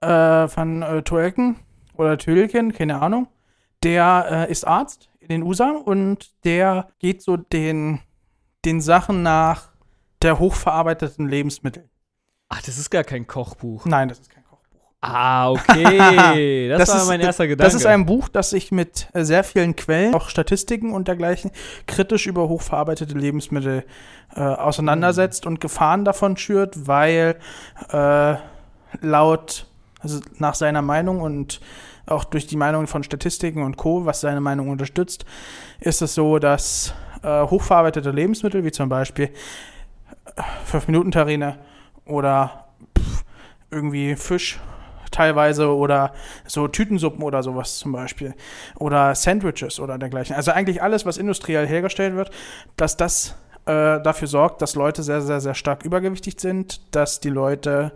äh, 0.00 0.48
von 0.48 0.82
äh, 0.82 1.02
Tolkien 1.02 1.56
oder 2.00 2.18
Tölken, 2.18 2.72
keine 2.72 3.00
Ahnung, 3.00 3.28
der 3.82 4.46
äh, 4.48 4.50
ist 4.50 4.66
Arzt 4.66 5.10
in 5.20 5.28
den 5.28 5.42
USA 5.42 5.70
und 5.70 6.32
der 6.44 6.88
geht 6.98 7.22
so 7.22 7.36
den, 7.36 8.00
den 8.64 8.80
Sachen 8.80 9.22
nach 9.22 9.70
der 10.22 10.38
hochverarbeiteten 10.38 11.28
Lebensmittel. 11.28 11.88
Ach, 12.48 12.62
das 12.62 12.78
ist 12.78 12.90
gar 12.90 13.04
kein 13.04 13.26
Kochbuch. 13.26 13.84
Nein, 13.86 14.08
das 14.08 14.18
ist 14.18 14.30
kein 14.30 14.44
Kochbuch. 14.44 14.80
Ah, 15.00 15.50
okay. 15.50 16.68
Das, 16.76 16.88
war 16.88 16.96
ist, 16.96 17.08
mein 17.08 17.20
erster 17.20 17.46
Gedanke. 17.46 17.64
Das 17.64 17.74
ist 17.74 17.86
ein 17.86 18.06
Buch, 18.06 18.28
das 18.28 18.50
sich 18.50 18.72
mit 18.72 19.08
äh, 19.12 19.24
sehr 19.24 19.44
vielen 19.44 19.76
Quellen, 19.76 20.14
auch 20.14 20.28
Statistiken 20.28 20.92
und 20.92 21.08
dergleichen, 21.08 21.50
kritisch 21.86 22.26
über 22.26 22.48
hochverarbeitete 22.48 23.16
Lebensmittel 23.16 23.84
äh, 24.34 24.40
auseinandersetzt 24.40 25.46
und 25.46 25.60
Gefahren 25.60 26.04
davon 26.04 26.36
schürt, 26.36 26.86
weil 26.86 27.36
äh, 27.90 28.34
laut, 29.00 29.66
also 30.00 30.20
nach 30.38 30.54
seiner 30.54 30.82
Meinung 30.82 31.20
und 31.20 31.60
auch 32.10 32.24
durch 32.24 32.46
die 32.46 32.56
Meinung 32.56 32.86
von 32.86 33.02
Statistiken 33.02 33.62
und 33.62 33.76
Co., 33.76 34.04
was 34.04 34.20
seine 34.20 34.40
Meinung 34.40 34.68
unterstützt, 34.68 35.24
ist 35.80 36.02
es 36.02 36.14
so, 36.14 36.38
dass 36.38 36.94
äh, 37.22 37.42
hochverarbeitete 37.42 38.10
Lebensmittel, 38.10 38.64
wie 38.64 38.72
zum 38.72 38.88
Beispiel 38.88 39.30
5-Minuten-Terrine 40.70 41.58
oder 42.04 42.66
pff, 42.98 43.24
irgendwie 43.70 44.16
Fisch 44.16 44.58
teilweise 45.10 45.74
oder 45.74 46.12
so 46.46 46.68
Tütensuppen 46.68 47.22
oder 47.22 47.42
sowas 47.42 47.78
zum 47.78 47.92
Beispiel 47.92 48.34
oder 48.76 49.14
Sandwiches 49.14 49.80
oder 49.80 49.98
dergleichen. 49.98 50.36
Also 50.36 50.52
eigentlich 50.52 50.82
alles, 50.82 51.04
was 51.04 51.18
industriell 51.18 51.66
hergestellt 51.66 52.14
wird, 52.14 52.30
dass 52.76 52.96
das 52.96 53.36
äh, 53.66 54.00
dafür 54.00 54.28
sorgt, 54.28 54.62
dass 54.62 54.74
Leute 54.74 55.02
sehr, 55.02 55.20
sehr, 55.20 55.40
sehr 55.40 55.54
stark 55.54 55.84
übergewichtig 55.84 56.40
sind, 56.40 56.94
dass 56.94 57.20
die 57.20 57.28
Leute 57.28 57.92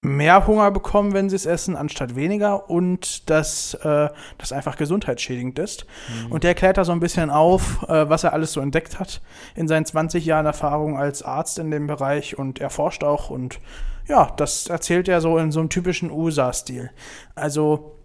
mehr 0.00 0.46
Hunger 0.46 0.70
bekommen, 0.70 1.12
wenn 1.12 1.28
sie 1.28 1.36
es 1.36 1.44
essen, 1.44 1.74
anstatt 1.74 2.14
weniger 2.14 2.70
und 2.70 3.28
dass 3.30 3.74
äh, 3.74 4.08
das 4.38 4.52
einfach 4.52 4.76
gesundheitsschädigend 4.76 5.58
ist. 5.58 5.86
Mhm. 6.26 6.32
Und 6.32 6.44
der 6.44 6.54
klärt 6.54 6.76
da 6.76 6.84
so 6.84 6.92
ein 6.92 7.00
bisschen 7.00 7.30
auf, 7.30 7.82
äh, 7.88 8.08
was 8.08 8.22
er 8.22 8.32
alles 8.32 8.52
so 8.52 8.60
entdeckt 8.60 9.00
hat 9.00 9.20
in 9.56 9.66
seinen 9.66 9.86
20 9.86 10.24
Jahren 10.24 10.46
Erfahrung 10.46 10.96
als 10.96 11.22
Arzt 11.22 11.58
in 11.58 11.70
dem 11.70 11.88
Bereich 11.88 12.38
und 12.38 12.60
er 12.60 12.70
forscht 12.70 13.02
auch 13.02 13.30
und 13.30 13.58
ja, 14.06 14.32
das 14.36 14.68
erzählt 14.68 15.08
er 15.08 15.20
so 15.20 15.36
in 15.36 15.52
so 15.52 15.60
einem 15.60 15.68
typischen 15.68 16.10
USA-Stil. 16.10 16.90
Also, 17.34 17.98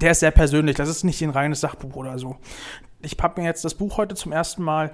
der 0.00 0.12
ist 0.12 0.20
sehr 0.20 0.30
persönlich, 0.30 0.76
das 0.76 0.88
ist 0.88 1.04
nicht 1.04 1.20
ein 1.22 1.30
reines 1.30 1.60
Sachbuch 1.60 1.96
oder 1.96 2.18
so. 2.18 2.36
Ich 3.02 3.16
habe 3.22 3.40
mir 3.40 3.46
jetzt 3.46 3.64
das 3.64 3.74
Buch 3.74 3.96
heute 3.98 4.14
zum 4.14 4.32
ersten 4.32 4.62
Mal 4.62 4.90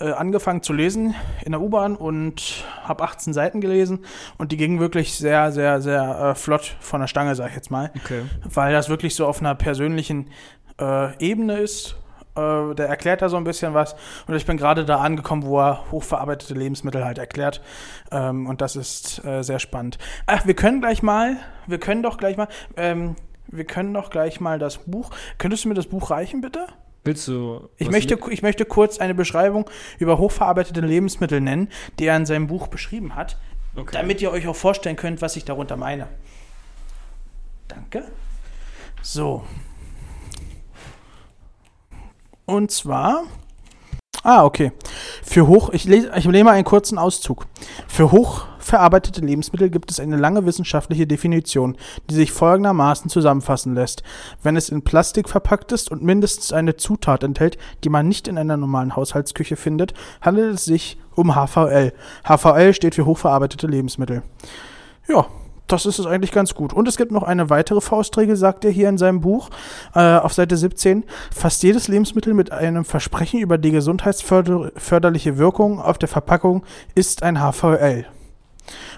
äh, 0.00 0.10
angefangen 0.12 0.62
zu 0.62 0.72
lesen 0.72 1.14
in 1.44 1.52
der 1.52 1.60
U-Bahn 1.60 1.96
und 1.96 2.64
habe 2.84 3.04
18 3.04 3.32
Seiten 3.32 3.60
gelesen 3.60 4.04
und 4.38 4.52
die 4.52 4.56
gingen 4.56 4.78
wirklich 4.80 5.14
sehr, 5.14 5.52
sehr, 5.52 5.80
sehr 5.80 6.18
äh, 6.18 6.34
flott 6.34 6.76
von 6.80 7.00
der 7.00 7.08
Stange, 7.08 7.34
sag 7.34 7.48
ich 7.50 7.56
jetzt 7.56 7.70
mal, 7.70 7.90
Okay. 8.04 8.22
weil 8.44 8.72
das 8.72 8.88
wirklich 8.88 9.14
so 9.14 9.26
auf 9.26 9.40
einer 9.40 9.54
persönlichen 9.54 10.28
äh, 10.80 11.16
Ebene 11.18 11.58
ist. 11.58 11.96
Äh, 12.36 12.74
der 12.74 12.88
erklärt 12.88 13.22
da 13.22 13.30
so 13.30 13.38
ein 13.38 13.44
bisschen 13.44 13.72
was 13.72 13.96
und 14.26 14.34
ich 14.34 14.44
bin 14.44 14.58
gerade 14.58 14.84
da 14.84 14.98
angekommen, 14.98 15.42
wo 15.44 15.58
er 15.58 15.90
hochverarbeitete 15.90 16.52
Lebensmittel 16.52 17.02
halt 17.04 17.16
erklärt 17.16 17.62
ähm, 18.12 18.46
und 18.46 18.60
das 18.60 18.76
ist 18.76 19.24
äh, 19.24 19.42
sehr 19.42 19.58
spannend. 19.58 19.96
Ach, 20.26 20.44
wir 20.46 20.52
können 20.54 20.82
gleich 20.82 21.02
mal, 21.02 21.38
wir 21.66 21.78
können 21.80 22.02
doch 22.02 22.18
gleich 22.18 22.36
mal, 22.36 22.48
ähm, 22.76 23.16
wir 23.46 23.64
können 23.64 23.94
doch 23.94 24.10
gleich 24.10 24.38
mal 24.40 24.58
das 24.58 24.78
Buch. 24.78 25.10
Könntest 25.38 25.64
du 25.64 25.68
mir 25.68 25.74
das 25.74 25.86
Buch 25.86 26.10
reichen, 26.10 26.42
bitte? 26.42 26.66
Willst 27.06 27.28
du. 27.28 27.68
Ich 27.76 27.88
möchte, 27.90 28.18
ich 28.30 28.42
möchte 28.42 28.64
kurz 28.64 28.98
eine 28.98 29.14
Beschreibung 29.14 29.70
über 29.98 30.18
hochverarbeitete 30.18 30.80
Lebensmittel 30.80 31.40
nennen, 31.40 31.68
die 31.98 32.06
er 32.06 32.16
in 32.16 32.26
seinem 32.26 32.48
Buch 32.48 32.66
beschrieben 32.66 33.14
hat, 33.14 33.36
Okay. 33.76 33.90
damit 33.92 34.20
ihr 34.20 34.32
euch 34.32 34.48
auch 34.48 34.56
vorstellen 34.56 34.96
könnt, 34.96 35.22
was 35.22 35.36
ich 35.36 35.44
darunter 35.44 35.76
meine. 35.76 36.08
Danke. 37.68 38.10
So. 39.02 39.44
Und 42.44 42.70
zwar. 42.70 43.24
Ah, 44.22 44.44
okay. 44.44 44.72
Für 45.22 45.46
hoch, 45.46 45.70
ich 45.70 45.84
lese, 45.84 46.10
ich 46.16 46.24
lese 46.24 46.44
mal 46.44 46.52
einen 46.52 46.64
kurzen 46.64 46.98
Auszug. 46.98 47.46
Für 47.86 48.10
hochverarbeitete 48.66 49.20
Lebensmittel 49.20 49.70
gibt 49.70 49.92
es 49.92 50.00
eine 50.00 50.16
lange 50.16 50.44
wissenschaftliche 50.44 51.06
Definition, 51.06 51.76
die 52.10 52.14
sich 52.14 52.32
folgendermaßen 52.32 53.08
zusammenfassen 53.08 53.74
lässt. 53.74 54.02
Wenn 54.42 54.56
es 54.56 54.70
in 54.70 54.82
Plastik 54.82 55.28
verpackt 55.28 55.70
ist 55.70 55.90
und 55.92 56.02
mindestens 56.02 56.52
eine 56.52 56.76
Zutat 56.76 57.22
enthält, 57.22 57.58
die 57.84 57.88
man 57.88 58.08
nicht 58.08 58.26
in 58.26 58.38
einer 58.38 58.56
normalen 58.56 58.96
Haushaltsküche 58.96 59.54
findet, 59.56 59.94
handelt 60.20 60.54
es 60.54 60.64
sich 60.64 60.98
um 61.14 61.34
HVL. 61.34 61.92
HVL 62.24 62.74
steht 62.74 62.96
für 62.96 63.06
hochverarbeitete 63.06 63.68
Lebensmittel. 63.68 64.22
Ja, 65.08 65.26
das 65.68 65.86
ist 65.86 66.00
es 66.00 66.06
eigentlich 66.06 66.32
ganz 66.32 66.54
gut. 66.54 66.72
Und 66.72 66.88
es 66.88 66.96
gibt 66.96 67.12
noch 67.12 67.22
eine 67.22 67.50
weitere 67.50 67.80
Faustregel, 67.80 68.34
sagt 68.34 68.64
er 68.64 68.72
hier 68.72 68.88
in 68.88 68.98
seinem 68.98 69.20
Buch 69.20 69.50
äh, 69.94 70.16
auf 70.16 70.32
Seite 70.32 70.56
17. 70.56 71.04
Fast 71.32 71.62
jedes 71.62 71.86
Lebensmittel 71.86 72.34
mit 72.34 72.50
einem 72.50 72.84
Versprechen 72.84 73.38
über 73.38 73.58
die 73.58 73.70
gesundheitsförderliche 73.70 75.38
Wirkung 75.38 75.80
auf 75.80 75.98
der 75.98 76.08
Verpackung 76.08 76.64
ist 76.94 77.22
ein 77.22 77.38
HVL. 77.40 78.06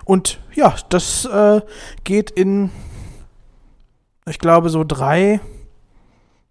Und 0.09 0.41
ja, 0.55 0.75
das 0.89 1.27
äh, 1.27 1.61
geht 2.03 2.31
in, 2.31 2.71
ich 4.27 4.39
glaube, 4.39 4.71
so 4.71 4.83
drei, 4.83 5.39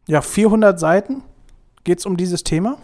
ja, 0.07 0.21
400 0.21 0.79
Seiten 0.79 1.23
geht 1.83 1.97
es 1.97 2.05
um 2.05 2.17
dieses 2.17 2.43
Thema. 2.43 2.77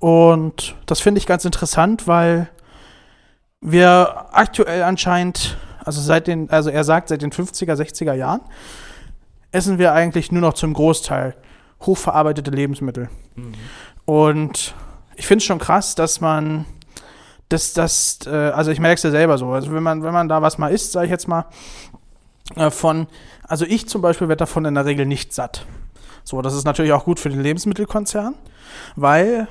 Und 0.00 0.74
das 0.86 0.98
finde 0.98 1.20
ich 1.20 1.26
ganz 1.26 1.44
interessant, 1.44 2.08
weil 2.08 2.48
wir 3.60 4.26
aktuell 4.32 4.82
anscheinend, 4.82 5.58
also 5.84 6.00
seit 6.00 6.26
den, 6.26 6.50
also 6.50 6.70
er 6.70 6.82
sagt, 6.82 7.08
seit 7.08 7.22
den 7.22 7.30
50er, 7.30 7.76
60er 7.76 8.14
Jahren, 8.14 8.40
essen 9.52 9.78
wir 9.78 9.92
eigentlich 9.92 10.32
nur 10.32 10.40
noch 10.42 10.54
zum 10.54 10.74
Großteil 10.74 11.36
hochverarbeitete 11.82 12.50
Lebensmittel. 12.50 13.10
Mhm. 13.36 13.54
Und 14.06 14.74
ich 15.14 15.28
finde 15.28 15.38
es 15.38 15.44
schon 15.44 15.60
krass, 15.60 15.94
dass 15.94 16.20
man, 16.20 16.66
dass 17.54 17.72
das, 17.72 18.18
äh, 18.26 18.30
also 18.30 18.70
ich 18.70 18.80
merke 18.80 18.96
es 18.96 19.02
ja 19.04 19.10
selber 19.10 19.38
so, 19.38 19.50
also 19.52 19.72
wenn 19.72 19.82
man, 19.82 20.02
wenn 20.02 20.12
man 20.12 20.28
da 20.28 20.42
was 20.42 20.58
mal 20.58 20.68
isst, 20.68 20.92
sage 20.92 21.06
ich 21.06 21.10
jetzt 21.10 21.28
mal, 21.28 21.46
äh, 22.56 22.70
von, 22.70 23.06
also 23.44 23.64
ich 23.64 23.88
zum 23.88 24.02
Beispiel 24.02 24.28
werde 24.28 24.40
davon 24.40 24.64
in 24.64 24.74
der 24.74 24.84
Regel 24.84 25.06
nicht 25.06 25.32
satt. 25.32 25.64
So, 26.24 26.42
das 26.42 26.54
ist 26.54 26.64
natürlich 26.64 26.92
auch 26.92 27.04
gut 27.04 27.20
für 27.20 27.28
den 27.30 27.40
Lebensmittelkonzern, 27.40 28.34
weil 28.96 29.46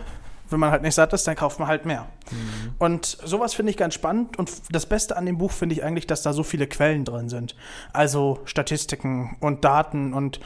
wenn 0.49 0.59
man 0.59 0.71
halt 0.71 0.83
nicht 0.83 0.93
satt 0.93 1.13
ist, 1.13 1.25
dann 1.25 1.35
kauft 1.35 1.59
man 1.59 1.67
halt 1.67 1.85
mehr. 1.85 2.07
Mhm. 2.29 2.73
Und 2.77 3.05
sowas 3.23 3.53
finde 3.53 3.71
ich 3.71 3.77
ganz 3.77 3.93
spannend. 3.93 4.37
Und 4.37 4.51
das 4.69 4.85
Beste 4.85 5.17
an 5.17 5.25
dem 5.25 5.37
Buch 5.37 5.51
finde 5.51 5.73
ich 5.73 5.83
eigentlich, 5.83 6.05
dass 6.05 6.21
da 6.21 6.33
so 6.33 6.43
viele 6.43 6.67
Quellen 6.67 7.05
drin 7.05 7.29
sind. 7.29 7.55
Also 7.91 8.39
Statistiken 8.45 9.37
und 9.39 9.63
Daten 9.63 10.13
und 10.13 10.39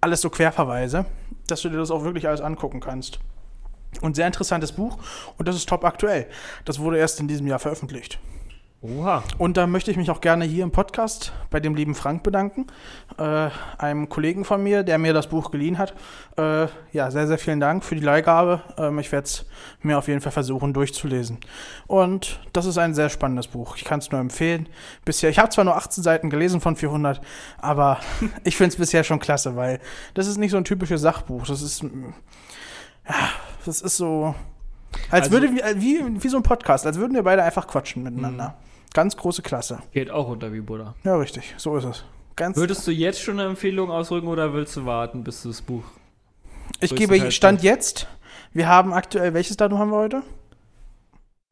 alles 0.00 0.22
so 0.22 0.30
Querverweise, 0.30 1.04
dass 1.46 1.60
du 1.60 1.68
dir 1.68 1.76
das 1.76 1.90
auch 1.90 2.04
wirklich 2.04 2.26
alles 2.28 2.40
angucken 2.40 2.80
kannst. 2.80 3.18
Und 4.00 4.16
sehr 4.16 4.26
interessantes 4.26 4.72
Buch 4.72 4.98
und 5.36 5.48
das 5.48 5.56
ist 5.56 5.68
top 5.68 5.84
aktuell. 5.84 6.26
Das 6.64 6.78
wurde 6.78 6.98
erst 6.98 7.20
in 7.20 7.28
diesem 7.28 7.46
Jahr 7.46 7.58
veröffentlicht. 7.58 8.18
Oha. 8.82 9.22
Und 9.36 9.58
da 9.58 9.66
möchte 9.66 9.90
ich 9.90 9.98
mich 9.98 10.10
auch 10.10 10.22
gerne 10.22 10.46
hier 10.46 10.64
im 10.64 10.70
Podcast 10.70 11.34
bei 11.50 11.60
dem 11.60 11.74
lieben 11.74 11.94
Frank 11.94 12.22
bedanken, 12.22 12.66
äh, 13.18 13.50
einem 13.76 14.08
Kollegen 14.08 14.46
von 14.46 14.62
mir, 14.62 14.82
der 14.84 14.96
mir 14.96 15.12
das 15.12 15.26
Buch 15.28 15.50
geliehen 15.50 15.76
hat. 15.76 15.92
Äh, 16.38 16.66
ja, 16.90 17.10
sehr, 17.10 17.26
sehr 17.26 17.36
vielen 17.36 17.60
Dank 17.60 17.84
für 17.84 17.94
die 17.94 18.00
Leihgabe. 18.00 18.62
Ähm, 18.78 18.98
ich 18.98 19.12
werde 19.12 19.26
es 19.26 19.44
mir 19.82 19.98
auf 19.98 20.08
jeden 20.08 20.22
Fall 20.22 20.32
versuchen 20.32 20.72
durchzulesen. 20.72 21.40
Und 21.88 22.40
das 22.54 22.64
ist 22.64 22.78
ein 22.78 22.94
sehr 22.94 23.10
spannendes 23.10 23.48
Buch. 23.48 23.76
Ich 23.76 23.84
kann 23.84 23.98
es 23.98 24.10
nur 24.10 24.20
empfehlen. 24.20 24.66
Bisher, 25.04 25.28
ich 25.28 25.38
habe 25.38 25.50
zwar 25.50 25.66
nur 25.66 25.76
18 25.76 26.02
Seiten 26.02 26.30
gelesen 26.30 26.62
von 26.62 26.74
400, 26.74 27.20
aber 27.58 28.00
ich 28.44 28.56
finde 28.56 28.70
es 28.70 28.76
bisher 28.76 29.04
schon 29.04 29.18
klasse, 29.18 29.56
weil 29.56 29.78
das 30.14 30.26
ist 30.26 30.38
nicht 30.38 30.52
so 30.52 30.56
ein 30.56 30.64
typisches 30.64 31.02
Sachbuch. 31.02 31.46
Das 31.46 31.60
ist, 31.60 31.84
das 33.64 33.80
ist 33.82 33.96
so, 33.96 34.34
als 35.10 35.26
Also- 35.26 35.32
würde 35.32 35.50
wie, 35.52 35.80
wie, 35.82 36.22
wie 36.22 36.28
so 36.28 36.36
ein 36.36 36.42
Podcast, 36.42 36.86
als 36.86 36.98
würden 36.98 37.14
wir 37.14 37.22
beide 37.22 37.42
einfach 37.42 37.66
quatschen 37.66 38.02
miteinander. 38.02 38.56
Ganz 38.92 39.16
große 39.16 39.42
Klasse. 39.42 39.78
Geht 39.92 40.10
auch 40.10 40.28
unter 40.28 40.52
wie 40.52 40.60
Buddha. 40.60 40.94
Ja, 41.04 41.16
richtig. 41.16 41.54
So 41.58 41.76
ist 41.76 41.84
es. 41.84 42.04
Ganz. 42.34 42.56
Würdest 42.56 42.86
du 42.86 42.90
jetzt 42.90 43.20
schon 43.20 43.38
eine 43.38 43.48
Empfehlung 43.48 43.90
ausdrücken 43.90 44.26
oder 44.26 44.52
willst 44.52 44.76
du 44.76 44.84
warten, 44.86 45.22
bis 45.22 45.42
du 45.42 45.48
das 45.48 45.62
Buch. 45.62 45.84
ich 46.80 46.94
gebe 46.96 47.30
Stand 47.30 47.62
jetzt. 47.62 48.08
Wir 48.52 48.66
haben 48.66 48.92
aktuell, 48.92 49.32
welches 49.34 49.56
Datum 49.56 49.78
haben 49.78 49.90
wir 49.90 49.98
heute? 49.98 50.22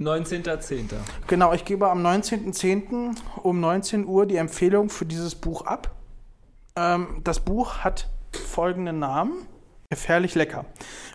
19.10. 0.01 0.87
Genau, 1.27 1.53
ich 1.53 1.65
gebe 1.65 1.89
am 1.91 2.05
19.10. 2.05 3.17
um 3.43 3.61
19 3.61 4.07
Uhr 4.07 4.27
die 4.27 4.37
Empfehlung 4.37 4.91
für 4.91 5.05
dieses 5.07 5.35
Buch 5.35 5.63
ab. 5.63 5.95
Ähm, 6.77 7.21
das 7.25 7.41
Buch 7.41 7.79
hat 7.79 8.09
folgenden 8.47 9.01
Namen. 9.01 9.33
Gefährlich 9.93 10.35
lecker. 10.35 10.67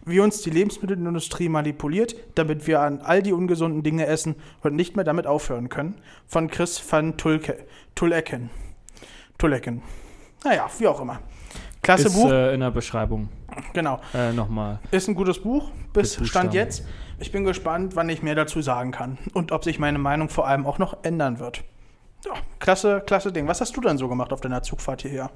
Wie 0.04 0.20
uns 0.20 0.42
die 0.42 0.50
Lebensmittelindustrie 0.50 1.48
manipuliert, 1.48 2.16
damit 2.34 2.66
wir 2.66 2.82
an 2.82 3.02
all 3.02 3.22
die 3.22 3.32
ungesunden 3.32 3.84
Dinge 3.84 4.08
essen 4.08 4.36
und 4.64 4.76
nicht 4.76 4.96
mehr 4.96 5.06
damit 5.06 5.28
aufhören 5.28 5.70
können. 5.70 6.02
Von 6.26 6.50
Chris 6.50 6.82
van 6.92 7.16
Tulke, 7.16 7.68
Tulecken. 7.94 8.50
Tulecken. 9.38 9.84
Naja, 10.44 10.68
wie 10.80 10.88
auch 10.88 11.00
immer. 11.00 11.20
Klasse 11.84 12.08
Ist 12.08 12.16
Buch, 12.16 12.32
äh, 12.32 12.56
in 12.56 12.62
der 12.62 12.72
Beschreibung. 12.72 13.30
genau. 13.74 14.00
Äh, 14.12 14.34
Nochmal. 14.34 14.80
Ist 14.90 15.08
ein 15.08 15.14
gutes 15.14 15.38
Buch, 15.40 15.70
bis 15.94 16.16
Stand 16.28 16.56
jetzt. 16.56 16.84
Ich 17.20 17.32
bin 17.32 17.44
gespannt, 17.44 17.96
wann 17.96 18.10
ich 18.10 18.24
mehr 18.24 18.34
dazu 18.34 18.64
sagen 18.64 18.92
kann 18.92 19.20
und 19.36 19.52
ob 19.52 19.64
sich 19.64 19.78
meine 19.78 20.00
Meinung 20.00 20.30
vor 20.30 20.48
allem 20.48 20.66
auch 20.66 20.80
noch 20.80 20.98
ändern 21.04 21.38
wird. 21.38 21.64
Ja, 22.26 22.32
klasse, 22.58 23.04
klasse 23.06 23.32
Ding. 23.32 23.48
Was 23.48 23.62
hast 23.62 23.78
du 23.78 23.82
denn 23.82 24.00
so 24.00 24.08
gemacht 24.08 24.34
auf 24.34 24.42
deiner 24.42 24.64
Zugfahrt 24.64 25.04
hierher? 25.04 25.30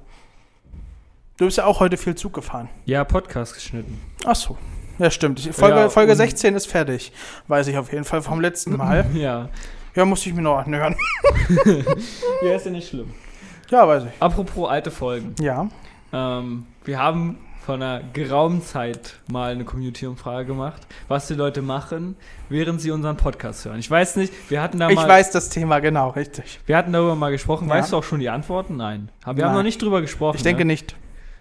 Du 1.37 1.45
bist 1.45 1.57
ja 1.57 1.65
auch 1.65 1.79
heute 1.79 1.97
viel 1.97 2.15
Zug 2.15 2.33
gefahren. 2.33 2.67
Ja, 2.85 3.03
Podcast 3.03 3.53
geschnitten. 3.53 3.99
Ach 4.25 4.35
so. 4.35 4.57
Ja, 4.97 5.11
stimmt. 5.11 5.39
Ich- 5.45 5.55
Folge, 5.55 5.77
Ja, 5.77 5.89
Folge 5.89 6.13
und- 6.13 6.17
16 6.17 6.55
ist 6.55 6.65
fertig. 6.67 7.11
Weiß 7.47 7.67
ich 7.67 7.77
auf 7.77 7.91
jeden 7.91 8.05
Fall 8.05 8.21
vom 8.23 8.41
letzten 8.41 8.75
Mal. 8.75 9.05
Ja. 9.13 9.49
Ja, 9.95 10.05
musste 10.05 10.29
ich 10.29 10.35
mir 10.35 10.41
noch 10.41 10.57
anhören. 10.57 10.95
Ja, 12.43 12.55
ist 12.55 12.65
ja 12.65 12.71
nicht 12.71 12.89
schlimm. 12.89 13.11
Ja, 13.69 13.87
weiß 13.87 14.03
ich. 14.03 14.09
Apropos 14.21 14.69
alte 14.69 14.91
Folgen. 14.91 15.35
Ja. 15.39 15.67
Ähm, 16.13 16.65
wir 16.85 16.99
haben 16.99 17.37
vor 17.65 17.75
einer 17.75 18.01
geraumen 18.13 18.61
Zeit 18.63 19.15
mal 19.29 19.51
eine 19.51 19.65
Community-Umfrage 19.65 20.45
gemacht, 20.45 20.87
was 21.07 21.27
die 21.27 21.33
Leute 21.33 21.61
machen, 21.61 22.15
während 22.49 22.79
sie 22.79 22.91
unseren 22.91 23.17
Podcast 23.17 23.65
hören. 23.65 23.79
Ich 23.79 23.91
weiß 23.91 24.15
nicht, 24.15 24.31
wir 24.49 24.61
hatten 24.61 24.79
da 24.79 24.89
Ich 24.89 24.95
mal, 24.95 25.07
weiß 25.07 25.31
das 25.31 25.49
Thema, 25.49 25.79
genau, 25.79 26.09
richtig. 26.11 26.59
wir 26.65 26.77
hatten 26.77 26.93
darüber 26.93 27.15
mal 27.15 27.31
gesprochen. 27.31 27.67
Ja. 27.67 27.75
Weißt 27.75 27.91
du 27.91 27.97
auch 27.97 28.03
schon 28.03 28.19
die 28.21 28.29
Antworten? 28.29 28.77
Nein. 28.77 29.09
Wir 29.21 29.27
haben 29.27 29.37
Nein. 29.37 29.53
noch 29.55 29.63
nicht 29.63 29.81
drüber 29.81 30.01
gesprochen. 30.01 30.37
Ich 30.37 30.43
denke 30.43 30.63
ne? 30.63 30.73
nicht. 30.73 30.95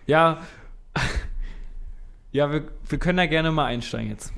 Ja. 0.07 0.39
Ja, 2.33 2.53
wir, 2.53 2.65
wir 2.87 2.99
können 2.99 3.17
da 3.17 3.25
gerne 3.25 3.51
mal 3.51 3.65
einsteigen 3.65 4.11
jetzt. 4.11 4.31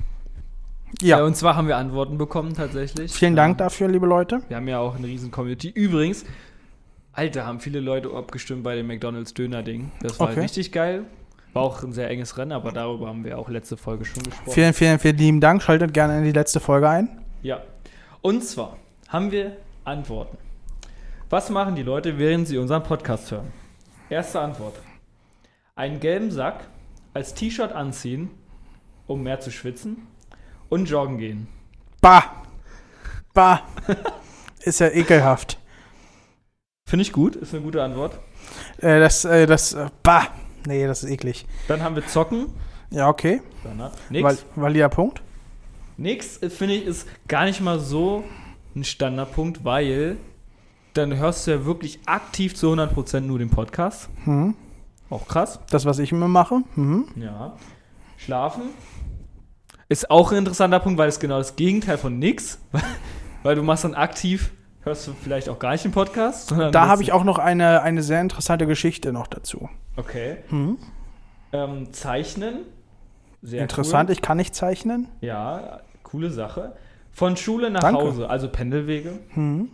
Ja. 1.01 1.21
und 1.21 1.35
zwar 1.35 1.57
haben 1.57 1.67
wir 1.67 1.75
Antworten 1.75 2.17
bekommen 2.17 2.53
tatsächlich. 2.53 3.11
Vielen 3.11 3.35
Dank 3.35 3.53
Ähm, 3.55 3.57
dafür, 3.57 3.89
liebe 3.89 4.05
Leute. 4.07 4.41
Wir 4.47 4.55
haben 4.55 4.67
ja 4.69 4.79
auch 4.79 4.95
eine 4.95 5.05
riesen 5.05 5.31
Community. 5.31 5.69
Übrigens, 5.69 6.23
Alter, 7.11 7.45
haben 7.45 7.59
viele 7.59 7.81
Leute 7.81 8.09
abgestimmt 8.15 8.63
bei 8.63 8.75
dem 8.75 8.87
McDonalds 8.87 9.33
Döner-Ding. 9.33 9.91
Das 10.01 10.17
war 10.19 10.29
Okay. 10.29 10.39
richtig 10.39 10.71
geil. 10.71 11.03
War 11.51 11.63
auch 11.63 11.83
ein 11.83 11.91
sehr 11.91 12.09
enges 12.09 12.37
Rennen, 12.37 12.53
aber 12.53 12.71
darüber 12.71 13.07
haben 13.07 13.25
wir 13.25 13.37
auch 13.37 13.49
letzte 13.49 13.75
Folge 13.75 14.05
schon 14.05 14.23
gesprochen. 14.23 14.51
Vielen, 14.53 14.73
vielen, 14.73 14.97
vielen 14.99 15.17
lieben 15.17 15.41
Dank. 15.41 15.61
Schaltet 15.61 15.93
gerne 15.93 16.19
in 16.19 16.23
die 16.23 16.31
letzte 16.31 16.59
Folge 16.61 16.87
ein. 16.87 17.09
Ja. 17.41 17.61
Und 18.21 18.45
zwar 18.45 18.77
haben 19.09 19.31
wir 19.31 19.57
Antworten. 19.83 20.37
Was 21.29 21.49
machen 21.49 21.75
die 21.75 21.83
Leute, 21.83 22.17
während 22.17 22.47
sie 22.47 22.57
unseren 22.57 22.83
Podcast 22.83 23.29
hören? 23.31 23.47
Erste 24.09 24.39
Antwort. 24.39 24.75
Einen 25.79 26.01
gelben 26.01 26.29
Sack 26.29 26.67
als 27.13 27.33
T-Shirt 27.35 27.71
anziehen, 27.71 28.29
um 29.07 29.23
mehr 29.23 29.39
zu 29.39 29.49
schwitzen 29.49 30.05
und 30.67 30.89
joggen 30.89 31.17
gehen. 31.17 31.47
Bah. 32.01 32.43
Bah. 33.33 33.61
Ist 34.59 34.81
ja 34.81 34.89
ekelhaft. 34.89 35.57
Finde 36.85 37.03
ich 37.03 37.13
gut, 37.13 37.37
ist 37.37 37.53
eine 37.53 37.63
gute 37.63 37.81
Antwort. 37.81 38.19
Äh, 38.79 38.99
das, 38.99 39.23
äh, 39.23 39.45
das, 39.45 39.71
äh, 39.71 39.87
bah. 40.03 40.27
Nee, 40.67 40.85
das 40.85 41.05
ist 41.05 41.11
eklig. 41.11 41.45
Dann 41.69 41.81
haben 41.81 41.95
wir 41.95 42.05
Zocken, 42.05 42.47
Ja, 42.89 43.07
okay. 43.07 43.41
Val 43.63 43.91
Nix. 44.09 44.45
valider 44.57 44.89
Punkt. 44.89 45.21
Nix, 45.95 46.43
äh, 46.43 46.49
finde 46.49 46.73
ich, 46.73 46.87
ist 46.87 47.07
gar 47.29 47.45
nicht 47.45 47.61
mal 47.61 47.79
so 47.79 48.25
ein 48.75 48.83
Standardpunkt, 48.83 49.63
weil 49.63 50.17
dann 50.93 51.15
hörst 51.15 51.47
du 51.47 51.51
ja 51.51 51.63
wirklich 51.63 52.01
aktiv 52.05 52.53
zu 52.53 52.67
100% 52.69 53.21
nur 53.21 53.39
den 53.39 53.49
Podcast. 53.49 54.09
Mhm. 54.25 54.55
Auch 55.09 55.27
krass. 55.27 55.59
Das, 55.69 55.85
was 55.85 55.99
ich 55.99 56.11
immer 56.11 56.27
mache. 56.27 56.61
Mhm. 56.75 57.07
Ja. 57.15 57.55
Schlafen 58.17 58.61
ist 59.87 60.11
auch 60.11 60.31
ein 60.31 60.37
interessanter 60.39 60.79
Punkt, 60.79 60.99
weil 60.99 61.09
es 61.09 61.19
genau 61.19 61.37
das 61.37 61.55
Gegenteil 61.55 61.97
von 61.97 62.19
nix, 62.19 62.59
weil, 62.71 62.81
weil 63.43 63.55
du 63.55 63.63
machst 63.63 63.83
dann 63.85 63.95
aktiv, 63.95 64.51
hörst 64.81 65.07
du 65.07 65.13
vielleicht 65.13 65.49
auch 65.49 65.57
gar 65.57 65.71
nicht 65.71 65.83
den 65.83 65.91
Podcast, 65.91 66.51
Da 66.71 66.87
habe 66.87 67.01
ich 67.01 67.11
auch 67.11 67.23
noch 67.23 67.39
eine, 67.39 67.81
eine 67.81 68.03
sehr 68.03 68.21
interessante 68.21 68.67
Geschichte 68.67 69.11
noch 69.11 69.27
dazu. 69.27 69.69
Okay. 69.95 70.37
Mhm. 70.49 70.77
Ähm, 71.51 71.91
zeichnen. 71.93 72.59
Sehr 73.41 73.61
Interessant, 73.61 74.09
ich 74.09 74.21
kann 74.21 74.37
nicht 74.37 74.53
zeichnen. 74.53 75.07
Cool. 75.21 75.27
Ja, 75.27 75.79
coole 76.03 76.29
Sache. 76.29 76.73
Von 77.11 77.35
Schule 77.37 77.71
nach 77.71 77.79
Danke. 77.79 78.01
Hause, 78.01 78.29
also 78.29 78.49
Pendelwege, 78.49 79.13
Mhm. 79.33 79.69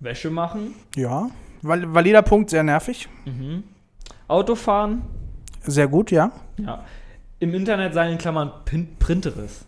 Wäsche 0.00 0.30
machen, 0.30 0.74
Ja. 0.96 1.28
Val 1.62 1.92
valider 1.94 2.22
Punkt, 2.22 2.48
sehr 2.50 2.62
nervig. 2.62 3.08
mhm. 3.26 3.62
Autofahren, 4.30 5.02
Sehr 5.62 5.88
gut, 5.88 6.10
ja. 6.10 6.32
ja. 6.58 6.84
Im 7.38 7.54
Internet 7.54 7.94
sein 7.94 8.12
in 8.12 8.18
Klammern 8.18 8.50
Pin 8.64 8.96
Printerist. 8.98 9.66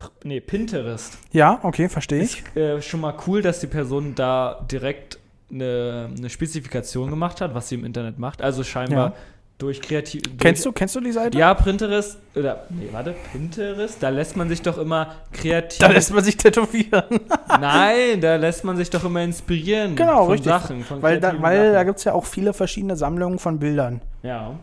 Pr- 0.00 0.10
Nee, 0.24 0.40
Pinterest. 0.40 1.18
Ja, 1.32 1.58
okay, 1.62 1.88
verstehe 1.88 2.22
ich. 2.22 2.40
Ist 2.54 2.56
äh, 2.56 2.82
schon 2.82 3.00
mal 3.00 3.14
cool, 3.26 3.42
dass 3.42 3.60
die 3.60 3.66
Person 3.66 4.14
da 4.14 4.66
direkt 4.70 5.18
eine, 5.50 6.10
eine 6.16 6.28
Spezifikation 6.28 7.08
gemacht 7.10 7.40
hat, 7.40 7.54
was 7.54 7.68
sie 7.68 7.76
im 7.76 7.84
Internet 7.84 8.18
macht. 8.18 8.42
Also 8.42 8.62
scheinbar 8.64 9.10
Ja. 9.10 9.14
Durch 9.58 9.80
kreativ. 9.80 10.22
Kennst 10.38 10.64
du, 10.66 10.72
kennst 10.72 10.94
du 10.96 11.00
die 11.00 11.12
Seite? 11.12 11.38
Ja, 11.38 11.54
Pinterest, 11.54 12.18
oder, 12.34 12.66
nee, 12.68 12.88
warte, 12.92 13.14
Pinterest, 13.32 14.02
da 14.02 14.10
lässt 14.10 14.36
man 14.36 14.48
sich 14.48 14.60
doch 14.60 14.76
immer 14.78 15.14
kreativ. 15.32 15.78
Da 15.78 15.88
lässt 15.88 16.12
man 16.12 16.22
sich 16.22 16.36
tätowieren. 16.36 17.20
Nein, 17.48 18.20
da 18.20 18.36
lässt 18.36 18.64
man 18.64 18.76
sich 18.76 18.90
doch 18.90 19.02
immer 19.04 19.22
inspirieren. 19.22 19.96
Genau, 19.96 20.24
von 20.24 20.32
richtig. 20.32 20.48
Sachen, 20.52 20.84
von 20.84 21.00
weil 21.00 21.20
da, 21.20 21.40
weil 21.40 21.72
da 21.72 21.84
gibt 21.84 21.98
es 21.98 22.04
ja 22.04 22.12
auch 22.12 22.26
viele 22.26 22.52
verschiedene 22.52 22.96
Sammlungen 22.96 23.38
von 23.38 23.58
Bildern. 23.58 24.02
Ja. 24.22 24.58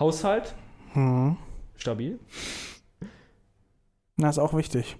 Haushalt, 0.00 0.54
Mhm. 0.94 1.36
stabil. 1.76 2.18
Das 4.16 4.36
ist 4.36 4.38
auch 4.38 4.54
wichtig. 4.54 4.96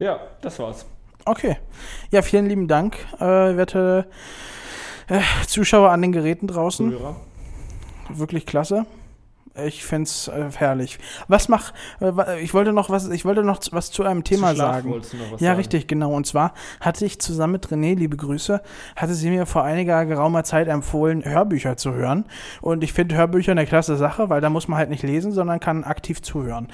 Ja, 0.00 0.20
das 0.42 0.58
war's. 0.60 0.86
Okay. 1.24 1.56
Ja, 2.10 2.22
vielen 2.22 2.46
lieben 2.46 2.68
Dank, 2.68 2.96
äh, 3.18 3.24
werte 3.56 4.06
äh, 5.08 5.20
Zuschauer 5.46 5.90
an 5.90 6.02
den 6.02 6.12
Geräten 6.12 6.46
draußen. 6.46 6.90
Zuhörer. 6.90 7.16
Wirklich 8.08 8.46
klasse. 8.46 8.86
Ich 9.66 9.84
find's 9.84 10.28
äh, 10.28 10.50
herrlich. 10.56 10.98
Was 11.26 11.48
mach, 11.48 11.72
äh, 12.00 12.40
ich 12.40 12.54
wollte 12.54 12.72
noch 12.72 12.90
was, 12.90 13.08
ich 13.08 13.24
wollte 13.24 13.42
noch 13.42 13.60
was 13.72 13.90
zu 13.90 14.04
einem 14.04 14.22
Thema 14.22 14.50
Zu 14.50 14.56
sagen. 14.56 14.92
Ja, 14.92 15.38
sagen. 15.38 15.56
richtig, 15.56 15.88
genau. 15.88 16.14
Und 16.14 16.26
zwar 16.26 16.52
hatte 16.80 17.04
ich 17.04 17.20
zusammen 17.20 17.54
mit 17.54 17.66
René, 17.66 17.96
liebe 17.96 18.16
Grüße, 18.16 18.62
hatte 18.94 19.14
sie 19.14 19.30
mir 19.30 19.46
vor 19.46 19.64
einiger 19.64 20.04
geraumer 20.06 20.44
Zeit 20.44 20.68
empfohlen, 20.68 21.24
Hörbücher 21.24 21.76
zu 21.76 21.92
hören. 21.92 22.26
Und 22.60 22.84
ich 22.84 22.92
finde 22.92 23.16
Hörbücher 23.16 23.52
eine 23.52 23.66
klasse 23.66 23.96
Sache, 23.96 24.28
weil 24.30 24.40
da 24.40 24.50
muss 24.50 24.68
man 24.68 24.78
halt 24.78 24.90
nicht 24.90 25.02
lesen, 25.02 25.32
sondern 25.32 25.60
kann 25.60 25.82
aktiv 25.84 26.22
zuhören. 26.22 26.68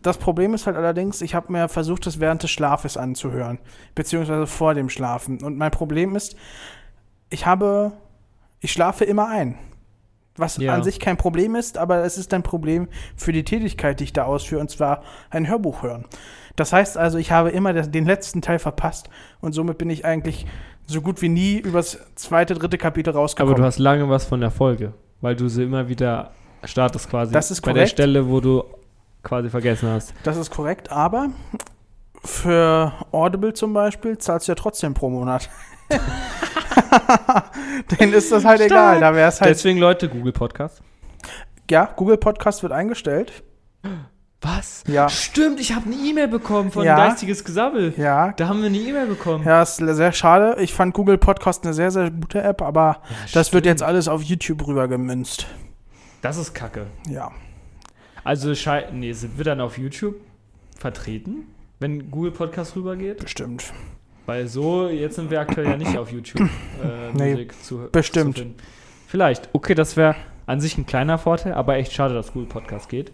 Das 0.00 0.16
Problem 0.16 0.54
ist 0.54 0.66
halt 0.66 0.76
allerdings, 0.76 1.20
ich 1.20 1.34
habe 1.34 1.52
mir 1.52 1.68
versucht, 1.68 2.06
es 2.06 2.20
während 2.20 2.42
des 2.42 2.50
Schlafes 2.50 2.96
anzuhören, 2.96 3.58
beziehungsweise 3.94 4.46
vor 4.46 4.74
dem 4.74 4.88
Schlafen. 4.88 5.42
Und 5.42 5.58
mein 5.58 5.72
Problem 5.72 6.14
ist, 6.14 6.36
ich 7.30 7.44
habe, 7.44 7.92
ich 8.60 8.72
schlafe 8.72 9.04
immer 9.04 9.28
ein. 9.28 9.58
Was 10.38 10.56
Ja. 10.58 10.74
an 10.74 10.82
sich 10.82 11.00
kein 11.00 11.16
Problem 11.16 11.54
ist, 11.56 11.78
aber 11.78 12.04
es 12.04 12.16
ist 12.18 12.32
ein 12.34 12.42
Problem 12.42 12.88
für 13.16 13.32
die 13.32 13.44
Tätigkeit, 13.44 14.00
die 14.00 14.04
ich 14.04 14.12
da 14.12 14.24
ausführe, 14.24 14.60
und 14.60 14.70
zwar 14.70 15.02
ein 15.30 15.48
Hörbuch 15.48 15.82
hören. 15.82 16.04
Das 16.56 16.72
heißt 16.72 16.96
also, 16.96 17.18
ich 17.18 17.30
habe 17.32 17.50
immer 17.50 17.72
den 17.72 18.04
letzten 18.06 18.42
Teil 18.42 18.58
verpasst 18.58 19.08
und 19.40 19.52
somit 19.52 19.78
bin 19.78 19.90
ich 19.90 20.04
eigentlich 20.04 20.46
so 20.86 21.00
gut 21.02 21.20
wie 21.22 21.28
nie 21.28 21.58
übers 21.58 21.98
zweite, 22.14 22.54
dritte 22.54 22.78
Kapitel 22.78 23.12
rausgekommen. 23.12 23.52
Aber 23.54 23.60
du 23.62 23.66
hast 23.66 23.78
lange 23.78 24.08
was 24.08 24.24
von 24.24 24.40
der 24.40 24.50
Folge, 24.50 24.92
weil 25.20 25.36
du 25.36 25.48
sie 25.48 25.62
immer 25.64 25.88
wieder 25.88 26.30
startest 26.64 27.08
quasi. 27.10 27.32
Das 27.32 27.50
ist 27.50 27.60
Bei 27.60 27.72
der 27.72 27.82
korrekt. 27.82 27.90
Stelle, 27.92 28.28
wo 28.28 28.40
du 28.40 28.64
quasi 29.22 29.50
vergessen 29.50 29.88
hast. 29.90 30.14
das 30.24 30.36
ist 30.36 30.50
korrekt, 30.50 30.90
aber 30.90 31.28
für 32.24 32.92
Audible 33.12 33.52
zum 33.52 33.72
Beispiel 33.74 34.18
zahlst 34.18 34.48
du 34.48 34.52
ja 34.52 34.56
trotzdem 34.56 34.94
pro 34.94 35.10
Monat. 35.10 35.48
Denen 38.00 38.12
ist 38.12 38.30
das 38.32 38.44
halt 38.44 38.60
Stark. 38.60 38.70
egal. 38.70 39.00
Da 39.00 39.14
wäre 39.14 39.28
es 39.28 39.40
halt. 39.40 39.50
Deswegen, 39.50 39.78
Leute, 39.78 40.08
Google 40.08 40.32
Podcast. 40.32 40.82
ja, 41.70 41.86
Google 41.96 42.16
Podcast 42.16 42.62
wird 42.62 42.72
eingestellt. 42.72 43.42
Was? 44.40 44.84
Ja. 44.86 45.08
Stimmt, 45.08 45.58
ich 45.58 45.74
habe 45.74 45.86
eine 45.86 45.96
E-Mail 45.96 46.28
bekommen 46.28 46.70
von 46.70 46.84
Ja. 46.84 46.96
Geistiges 46.96 47.44
Gesabbel. 47.44 47.92
Ja. 47.96 48.32
Da 48.32 48.46
haben 48.48 48.60
wir 48.60 48.68
eine 48.68 48.78
E-Mail 48.78 49.06
bekommen. 49.06 49.44
Ja, 49.44 49.62
ist 49.62 49.76
sehr 49.76 50.12
schade. 50.12 50.56
Ich 50.62 50.72
fand 50.72 50.94
Google 50.94 51.18
Podcast 51.18 51.64
eine 51.64 51.74
sehr, 51.74 51.90
sehr 51.90 52.10
gute 52.10 52.40
App, 52.42 52.62
aber 52.62 53.02
das 53.32 53.52
wird 53.52 53.66
jetzt 53.66 53.82
alles 53.82 54.06
auf 54.06 54.22
YouTube 54.22 54.64
rüber 54.66 54.86
gemünzt. 54.86 55.46
Das 56.22 56.36
ist 56.36 56.54
kacke. 56.54 56.86
Ja. 57.08 57.32
Also, 58.22 58.52
nee, 58.92 59.12
sind 59.12 59.38
wir 59.38 59.44
dann 59.44 59.60
auf 59.60 59.76
YouTube 59.78 60.16
vertreten, 60.76 61.46
wenn 61.80 62.10
Google 62.10 62.30
Podcast 62.32 62.76
rübergeht? 62.76 63.18
Bestimmt. 63.18 63.72
Weil 64.28 64.46
so, 64.46 64.88
jetzt 64.88 65.16
sind 65.16 65.30
wir 65.30 65.40
aktuell 65.40 65.68
ja 65.68 65.76
nicht 65.78 65.96
auf 65.96 66.12
YouTube 66.12 66.42
äh, 66.84 67.14
Nee, 67.14 67.30
Musik 67.30 67.64
zu 67.64 67.88
bestimmt. 67.90 68.36
Zu. 68.36 68.44
Vielleicht. 69.06 69.48
Okay, 69.54 69.74
das 69.74 69.96
wäre 69.96 70.16
an 70.44 70.60
sich 70.60 70.76
ein 70.76 70.84
kleiner 70.84 71.16
Vorteil, 71.16 71.54
aber 71.54 71.76
echt 71.76 71.94
schade, 71.94 72.12
dass 72.12 72.34
Google 72.34 72.46
Podcast 72.48 72.90
geht. 72.90 73.10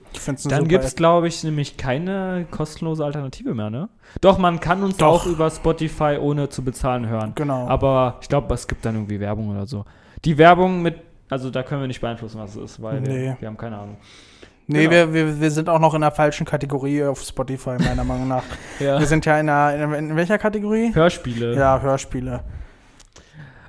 Dann 0.47 0.67
gibt 0.67 0.83
es, 0.83 0.97
glaube 0.97 1.29
ich, 1.29 1.45
nämlich 1.45 1.77
keine 1.77 2.47
kostenlose 2.51 3.05
Alternative 3.05 3.55
mehr, 3.55 3.71
ne? 3.71 3.89
Doch, 4.23 4.39
man 4.39 4.59
kann 4.59 4.83
uns 4.83 4.97
Doch. 4.97 5.07
auch 5.07 5.27
über 5.27 5.49
Spotify 5.53 6.19
ohne 6.21 6.49
zu 6.49 6.65
bezahlen 6.65 7.07
hören. 7.07 7.31
Genau. 7.37 7.69
Aber 7.69 8.19
ich 8.21 8.29
glaube, 8.29 8.53
es 8.53 8.67
gibt 8.67 8.85
dann 8.85 8.97
irgendwie 8.97 9.21
Werbung 9.21 9.51
oder 9.51 9.67
so. 9.67 9.85
Die 10.25 10.37
Werbung 10.37 10.83
mit, 10.83 10.97
also 11.31 11.49
da 11.51 11.63
können 11.63 11.81
wir 11.81 11.87
nicht 11.87 12.01
beeinflussen, 12.01 12.41
was 12.41 12.57
es 12.57 12.73
ist, 12.73 12.83
weil 12.83 13.01
Nee. 13.01 13.09
wir, 13.09 13.37
wir 13.39 13.47
haben 13.49 13.57
keine 13.57 13.79
Ahnung. 13.79 13.99
Nee, 14.67 14.87
genau. 14.87 14.91
wir, 14.91 15.15
wir, 15.15 15.41
wir 15.41 15.51
sind 15.51 15.69
auch 15.69 15.79
noch 15.79 15.95
in 15.95 16.01
der 16.01 16.11
falschen 16.11 16.47
Kategorie 16.47 17.05
auf 17.05 17.23
Spotify, 17.23 17.77
meiner 17.79 18.05
Meinung 18.05 18.29
nach. 18.29 18.45
Ja. 18.81 18.99
Wir 18.99 19.07
sind 19.07 19.25
ja 19.25 19.39
in, 19.39 19.49
einer, 19.49 19.97
in, 19.97 20.17
welcher 20.17 20.37
Kategorie? 20.37 20.93
Hörspiele. 20.93 21.55
Ja, 21.55 21.81
Hörspiele. 21.81 22.43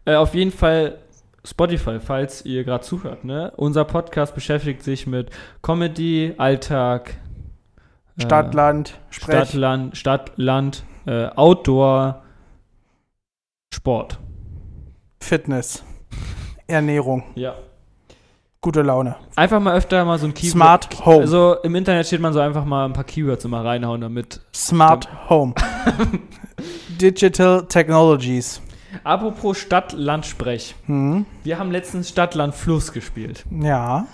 Äh, 0.06 0.16
auf 0.16 0.34
jeden 0.34 0.52
Fall 0.52 0.98
Spotify, 1.44 2.00
falls 2.00 2.44
ihr 2.44 2.64
gerade 2.64 2.84
zuhört. 2.84 3.24
Ne? 3.24 3.52
Unser 3.56 3.86
Podcast 3.86 4.34
beschäftigt 4.34 4.82
sich 4.82 5.06
mit 5.06 5.30
Comedy, 5.62 6.34
Alltag, 6.38 7.18
äh, 8.18 8.22
Stadt, 8.24 8.54
Land, 8.54 9.00
Sprech. 9.12 9.36
Stadt, 9.36 9.54
Land, 9.54 9.98
Stadt, 9.98 10.32
Land, 10.38 10.84
äh, 11.06 11.28
Outdoor, 11.28 12.24
Sport. 13.74 14.20
Fitness. 15.20 15.84
Ernährung. 16.68 17.24
Ja. 17.36 17.56
Gute 18.66 18.82
Laune. 18.82 19.16
Einfach 19.36 19.60
mal 19.60 19.76
öfter 19.76 20.04
mal 20.06 20.18
so 20.18 20.26
ein 20.26 20.34
Keyword. 20.34 20.52
Smart 20.54 21.06
Home. 21.06 21.22
Also 21.22 21.56
im 21.62 21.76
Internet 21.76 22.08
steht 22.08 22.20
man 22.20 22.34
so 22.34 22.40
einfach 22.40 22.66
mal 22.66 22.86
ein 22.86 22.94
paar 22.94 23.04
Keywords 23.04 23.46
immer 23.46 23.64
reinhauen, 23.64 24.02
damit. 24.02 24.42
Smart 24.56 25.08
Home. 25.30 25.54
Digital 27.00 27.68
Technologies. 27.68 28.64
Apropos 29.04 29.60
Stadt, 29.60 29.94
Land, 29.94 30.26
Sprech. 30.26 30.74
Hm. 30.88 31.28
Wir 31.44 31.60
haben 31.60 31.70
letztens 31.70 32.10
Stadt, 32.10 32.34
Land, 32.34 32.56
Fluss 32.56 32.92
gespielt. 32.92 33.46
Ja. 33.52 34.08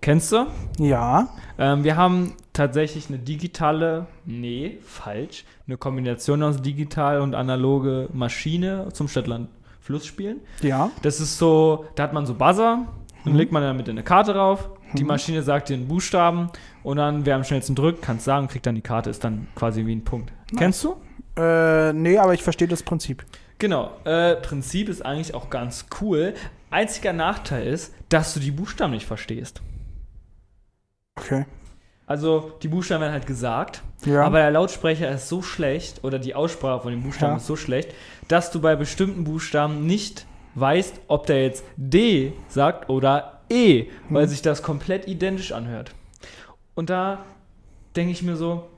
Kennst 0.00 0.30
du? 0.30 0.46
Ja. 0.78 1.30
Ähm, 1.58 1.82
wir 1.82 1.96
haben 1.96 2.34
tatsächlich 2.52 3.08
eine 3.08 3.18
digitale, 3.18 4.06
nee, 4.24 4.78
falsch, 4.86 5.44
eine 5.66 5.76
Kombination 5.76 6.44
aus 6.44 6.62
digital 6.62 7.20
und 7.20 7.34
analoge 7.34 8.10
Maschine 8.12 8.90
zum 8.92 9.08
Stadtland-Fluss 9.08 10.06
spielen. 10.06 10.38
Ja. 10.62 10.92
Das 11.02 11.18
ist 11.18 11.36
so, 11.36 11.86
da 11.96 12.04
hat 12.04 12.12
man 12.12 12.26
so 12.26 12.34
Buzzer, 12.34 12.86
dann 13.28 13.36
legt 13.36 13.52
man 13.52 13.62
damit 13.62 13.88
eine 13.88 14.02
Karte 14.02 14.32
drauf, 14.32 14.70
die 14.94 15.02
Mhm. 15.02 15.08
Maschine 15.08 15.42
sagt 15.42 15.68
dir 15.68 15.74
einen 15.74 15.88
Buchstaben 15.88 16.50
und 16.82 16.96
dann, 16.96 17.24
wer 17.26 17.36
am 17.36 17.44
schnellsten 17.44 17.74
drückt, 17.74 18.02
kann 18.02 18.16
es 18.16 18.24
sagen, 18.24 18.48
kriegt 18.48 18.66
dann 18.66 18.74
die 18.74 18.80
Karte, 18.80 19.10
ist 19.10 19.22
dann 19.24 19.48
quasi 19.54 19.84
wie 19.86 19.94
ein 19.94 20.04
Punkt. 20.04 20.32
Nice. 20.50 20.58
Kennst 20.58 20.84
du? 20.84 20.96
Äh, 21.40 21.92
nee, 21.92 22.18
aber 22.18 22.34
ich 22.34 22.42
verstehe 22.42 22.68
das 22.68 22.82
Prinzip. 22.82 23.24
Genau. 23.58 23.90
Äh, 24.04 24.36
Prinzip 24.36 24.88
ist 24.88 25.04
eigentlich 25.04 25.34
auch 25.34 25.50
ganz 25.50 25.86
cool. 26.00 26.34
Einziger 26.70 27.12
Nachteil 27.12 27.66
ist, 27.66 27.94
dass 28.08 28.34
du 28.34 28.40
die 28.40 28.50
Buchstaben 28.50 28.92
nicht 28.92 29.06
verstehst. 29.06 29.62
Okay. 31.18 31.46
Also 32.06 32.52
die 32.62 32.68
Buchstaben 32.68 33.02
werden 33.02 33.12
halt 33.12 33.26
gesagt, 33.26 33.82
Ja. 34.06 34.24
aber 34.24 34.38
der 34.38 34.50
Lautsprecher 34.50 35.10
ist 35.10 35.28
so 35.28 35.42
schlecht 35.42 36.02
oder 36.04 36.18
die 36.18 36.34
Aussprache 36.34 36.80
von 36.82 36.90
den 36.92 37.02
Buchstaben 37.02 37.32
Ja. 37.32 37.36
ist 37.36 37.46
so 37.46 37.56
schlecht, 37.56 37.92
dass 38.28 38.50
du 38.50 38.60
bei 38.60 38.76
bestimmten 38.76 39.24
Buchstaben 39.24 39.84
nicht 39.86 40.24
weißt, 40.58 41.00
ob 41.08 41.26
der 41.26 41.44
jetzt 41.44 41.64
D 41.76 42.32
sagt 42.48 42.88
oder 42.88 43.40
E, 43.50 43.86
weil 44.10 44.24
Hm. 44.24 44.30
sich 44.30 44.42
das 44.42 44.62
komplett 44.62 45.08
identisch 45.08 45.52
anhört. 45.52 45.94
Und 46.74 46.90
da 46.90 47.24
denke 47.96 48.12
ich 48.12 48.22
mir 48.22 48.36
so, 48.36 48.68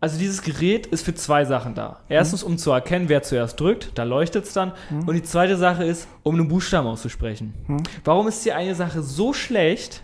also 0.00 0.18
dieses 0.18 0.42
Gerät 0.42 0.86
ist 0.86 1.04
für 1.04 1.14
zwei 1.14 1.44
Sachen 1.44 1.74
da. 1.74 2.00
Erstens, 2.08 2.42
um 2.42 2.56
zu 2.56 2.70
erkennen, 2.70 3.08
wer 3.08 3.22
zuerst 3.22 3.58
drückt, 3.58 3.90
da 3.96 4.04
leuchtet 4.04 4.44
es 4.44 4.52
dann. 4.52 4.72
Hm. 4.88 5.08
Und 5.08 5.14
die 5.14 5.22
zweite 5.22 5.56
Sache 5.56 5.84
ist, 5.84 6.06
um 6.22 6.34
einen 6.36 6.48
Buchstaben 6.48 6.86
auszusprechen. 6.86 7.54
Hm. 7.66 7.82
Warum 8.04 8.28
ist 8.28 8.44
die 8.44 8.52
eine 8.52 8.74
Sache 8.74 9.02
so 9.02 9.32
schlecht, 9.32 10.02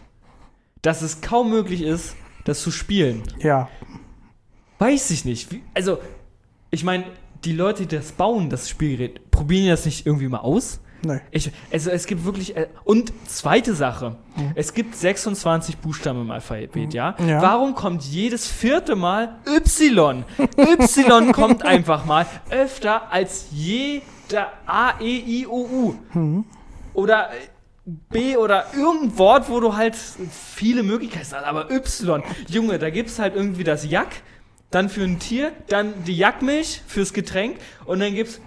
dass 0.83 1.01
es 1.01 1.21
kaum 1.23 1.51
möglich 1.51 1.81
ist, 1.83 2.15
das 2.45 2.61
zu 2.63 2.71
spielen. 2.71 3.23
Ja. 3.39 3.69
Weiß 4.79 5.11
ich 5.11 5.25
nicht. 5.25 5.51
Wie, 5.51 5.63
also, 5.73 5.99
ich 6.71 6.85
meine, 6.85 7.05
die 7.45 7.53
Leute, 7.53 7.87
die 7.87 7.97
das 7.97 8.13
bauen, 8.13 8.51
das 8.51 8.69
Spielgerät, 8.69 9.31
probieren 9.31 9.69
das 9.69 9.85
nicht 9.85 10.07
irgendwie 10.07 10.29
mal 10.29 10.39
aus? 10.39 10.81
Nee. 11.05 11.21
Ich, 11.31 11.51
also 11.73 11.91
es 11.91 12.07
gibt 12.07 12.25
wirklich. 12.25 12.57
Äh, 12.57 12.69
und 12.85 13.13
zweite 13.27 13.75
Sache. 13.75 14.17
Es 14.55 14.73
gibt 14.75 14.97
26 14.97 15.79
Buchstaben 15.79 16.23
im 16.23 16.31
Alphabet, 16.31 16.95
ja? 16.95 17.15
Ja. 17.27 17.43
Warum 17.43 17.75
kommt 17.75 18.03
jedes 18.05 18.47
vierte 18.47 18.97
Mal 18.97 19.37
Y? 19.47 20.25
y 20.39 21.33
kommt 21.33 21.63
einfach 21.63 22.07
mal 22.07 22.27
öfter 22.51 23.13
als 23.13 23.49
jeder 23.53 24.53
A, 24.67 24.95
E, 25.01 25.19
I, 25.19 25.47
O, 25.47 25.95
U. 26.15 26.45
Oder 26.95 27.31
äh, 27.31 27.35
B 27.85 28.37
oder 28.39 28.67
irgendein 28.75 29.19
Wort, 29.19 29.51
wo 29.51 29.61
du 29.61 29.77
halt 29.77 29.95
viele 29.95 30.83
Möglichkeiten 30.83 31.27
hast. 31.33 31.35
Aber 31.35 31.71
Y, 31.71 32.23
Junge, 32.49 32.79
da 32.79 32.89
gibt 32.89 33.11
es 33.11 33.19
halt 33.19 33.37
irgendwie 33.37 33.65
das 33.65 33.89
Jack, 33.89 34.23
dann 34.75 34.89
für 34.89 35.03
ein 35.03 35.19
Tier, 35.19 35.53
dann 35.69 35.93
die 36.05 36.17
Jackmilch 36.17 36.83
fürs 36.87 37.13
Getränk 37.13 37.57
und 37.85 38.01
dann 38.01 38.15
gibt's 38.15 38.41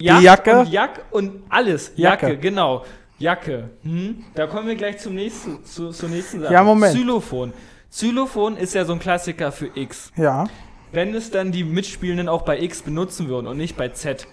Yacht 0.00 0.22
Jacke? 0.22 0.58
und 0.60 0.68
Jack 0.70 1.04
und 1.10 1.42
alles. 1.48 1.92
Jacke, 1.96 2.26
Jacke. 2.26 2.38
genau. 2.38 2.84
Jacke. 3.18 3.70
Hm? 3.84 4.24
Da 4.34 4.46
kommen 4.46 4.66
wir 4.66 4.74
gleich 4.74 4.98
zum 4.98 5.14
nächsten, 5.14 5.64
zu, 5.64 5.90
zur 5.90 6.08
nächsten 6.08 6.40
Sache. 6.40 6.52
Ja, 6.52 6.64
Moment. 6.64 6.94
Xylophon. 6.96 7.52
Xylophon 7.90 8.56
ist 8.56 8.74
ja 8.74 8.84
so 8.84 8.92
ein 8.92 8.98
Klassiker 8.98 9.52
für 9.52 9.70
X. 9.74 10.10
Ja. 10.16 10.46
Wenn 10.90 11.14
es 11.14 11.30
dann 11.30 11.52
die 11.52 11.62
Mitspielenden 11.64 12.28
auch 12.28 12.42
bei 12.42 12.60
X 12.60 12.82
benutzen 12.82 13.28
würden 13.28 13.46
und 13.46 13.56
nicht 13.56 13.76
bei 13.76 13.88
Z. 13.90 14.26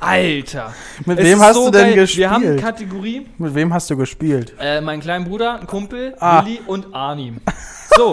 Alter. 0.00 0.74
Mit 1.06 1.18
Es 1.20 1.24
wem 1.26 1.40
hast 1.40 1.54
so 1.54 1.66
du 1.66 1.70
denn 1.72 1.88
geil. 1.90 1.94
gespielt? 1.96 2.18
Wir 2.18 2.30
haben 2.30 2.44
eine 2.46 2.56
Kategorie, 2.56 3.26
Mit 3.38 3.54
wem 3.54 3.72
hast 3.72 3.90
du 3.90 3.96
gespielt? 3.96 4.54
äh, 4.58 4.80
mein 4.80 5.00
kleiner 5.00 5.24
Bruder, 5.26 5.60
ein 5.60 5.66
Kumpel, 5.66 6.14
Ah. 6.18 6.44
Willi 6.44 6.60
und 6.66 6.92
Arnim. 6.94 7.40
So, 7.96 8.12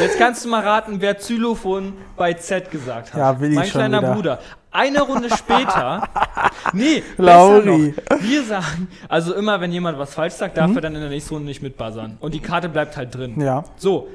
jetzt 0.00 0.18
kannst 0.18 0.44
du 0.44 0.48
mal 0.48 0.62
raten, 0.62 1.00
wer 1.00 1.14
Xylophon 1.14 1.92
bei 2.16 2.34
Z 2.34 2.70
gesagt 2.70 3.12
hat. 3.12 3.18
Ja, 3.18 3.40
Willi 3.40 3.54
Mein 3.54 3.66
schon 3.66 3.80
kleiner 3.80 4.00
wieder. 4.02 4.14
Bruder. 4.14 4.38
Eine 4.72 5.00
Runde 5.02 5.34
später, 5.34 6.06
nee, 6.74 7.02
Lauri. 7.16 7.94
noch, 8.10 8.20
wir 8.20 8.42
sagen, 8.44 8.88
also 9.08 9.32
immer 9.32 9.58
wenn 9.60 9.72
jemand 9.72 9.98
was 9.98 10.12
falsch 10.12 10.34
sagt, 10.34 10.58
darf 10.58 10.74
er 10.74 10.82
dann 10.82 10.94
in 10.94 11.00
der 11.00 11.08
nächsten 11.08 11.32
Runde 11.32 11.48
nicht 11.48 11.62
mitbuzzern. 11.62 12.18
Und 12.20 12.34
die 12.34 12.40
Karte 12.40 12.68
bleibt 12.68 12.96
halt 12.96 13.14
drin. 13.14 13.40
Ja. 13.40 13.64
So, 13.76 14.08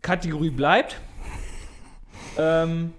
Kategorie 0.00 0.48
bleibt. 0.50 0.96
Ähm, 2.38 2.94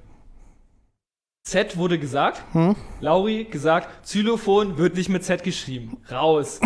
Z 1.44 1.78
wurde 1.78 1.98
gesagt. 1.98 2.42
Hm? 2.54 2.76
Lauri 3.00 3.46
gesagt, 3.46 4.04
Xylophon 4.04 4.78
wird 4.78 4.96
nicht 4.96 5.10
mit 5.10 5.24
Z 5.24 5.44
geschrieben. 5.44 5.98
Raus. 6.12 6.60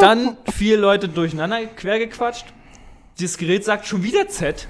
Dann 0.00 0.36
vier 0.52 0.76
Leute 0.78 1.08
durcheinander 1.08 1.66
quergequatscht. 1.66 2.46
Das 3.20 3.36
Gerät 3.38 3.64
sagt 3.64 3.86
schon 3.86 4.02
wieder 4.02 4.28
Z. 4.28 4.68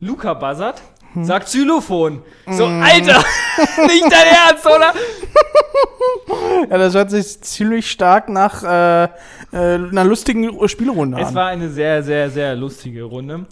Luca 0.00 0.34
buzzert, 0.34 0.80
Hm. 1.14 1.24
sagt 1.24 1.46
Xylophon. 1.46 2.22
So, 2.46 2.66
Alter, 2.66 3.24
nicht 3.86 4.04
dein 4.04 4.26
Ernst, 4.48 4.66
oder? 4.66 4.92
Ja, 6.70 6.76
das 6.78 6.94
hört 6.94 7.10
sich 7.10 7.40
ziemlich 7.40 7.90
stark 7.90 8.28
nach 8.28 8.62
äh, 8.62 9.04
äh, 9.04 9.08
einer 9.52 10.04
lustigen 10.04 10.68
Spielrunde 10.68 11.18
Es 11.20 11.28
an. 11.28 11.34
war 11.34 11.46
eine 11.48 11.68
sehr, 11.70 12.02
sehr, 12.02 12.30
sehr 12.30 12.54
lustige 12.56 13.04
Runde. 13.04 13.46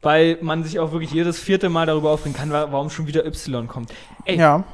Weil 0.00 0.38
man 0.40 0.64
sich 0.64 0.78
auch 0.80 0.92
wirklich 0.92 1.12
jedes 1.12 1.38
vierte 1.38 1.68
Mal 1.68 1.86
darüber 1.86 2.10
aufregen 2.10 2.36
kann, 2.36 2.50
wa- 2.50 2.68
warum 2.70 2.90
schon 2.90 3.06
wieder 3.06 3.24
Y 3.26 3.66
kommt. 3.68 3.92
Ey, 4.24 4.36
ja. 4.38 4.64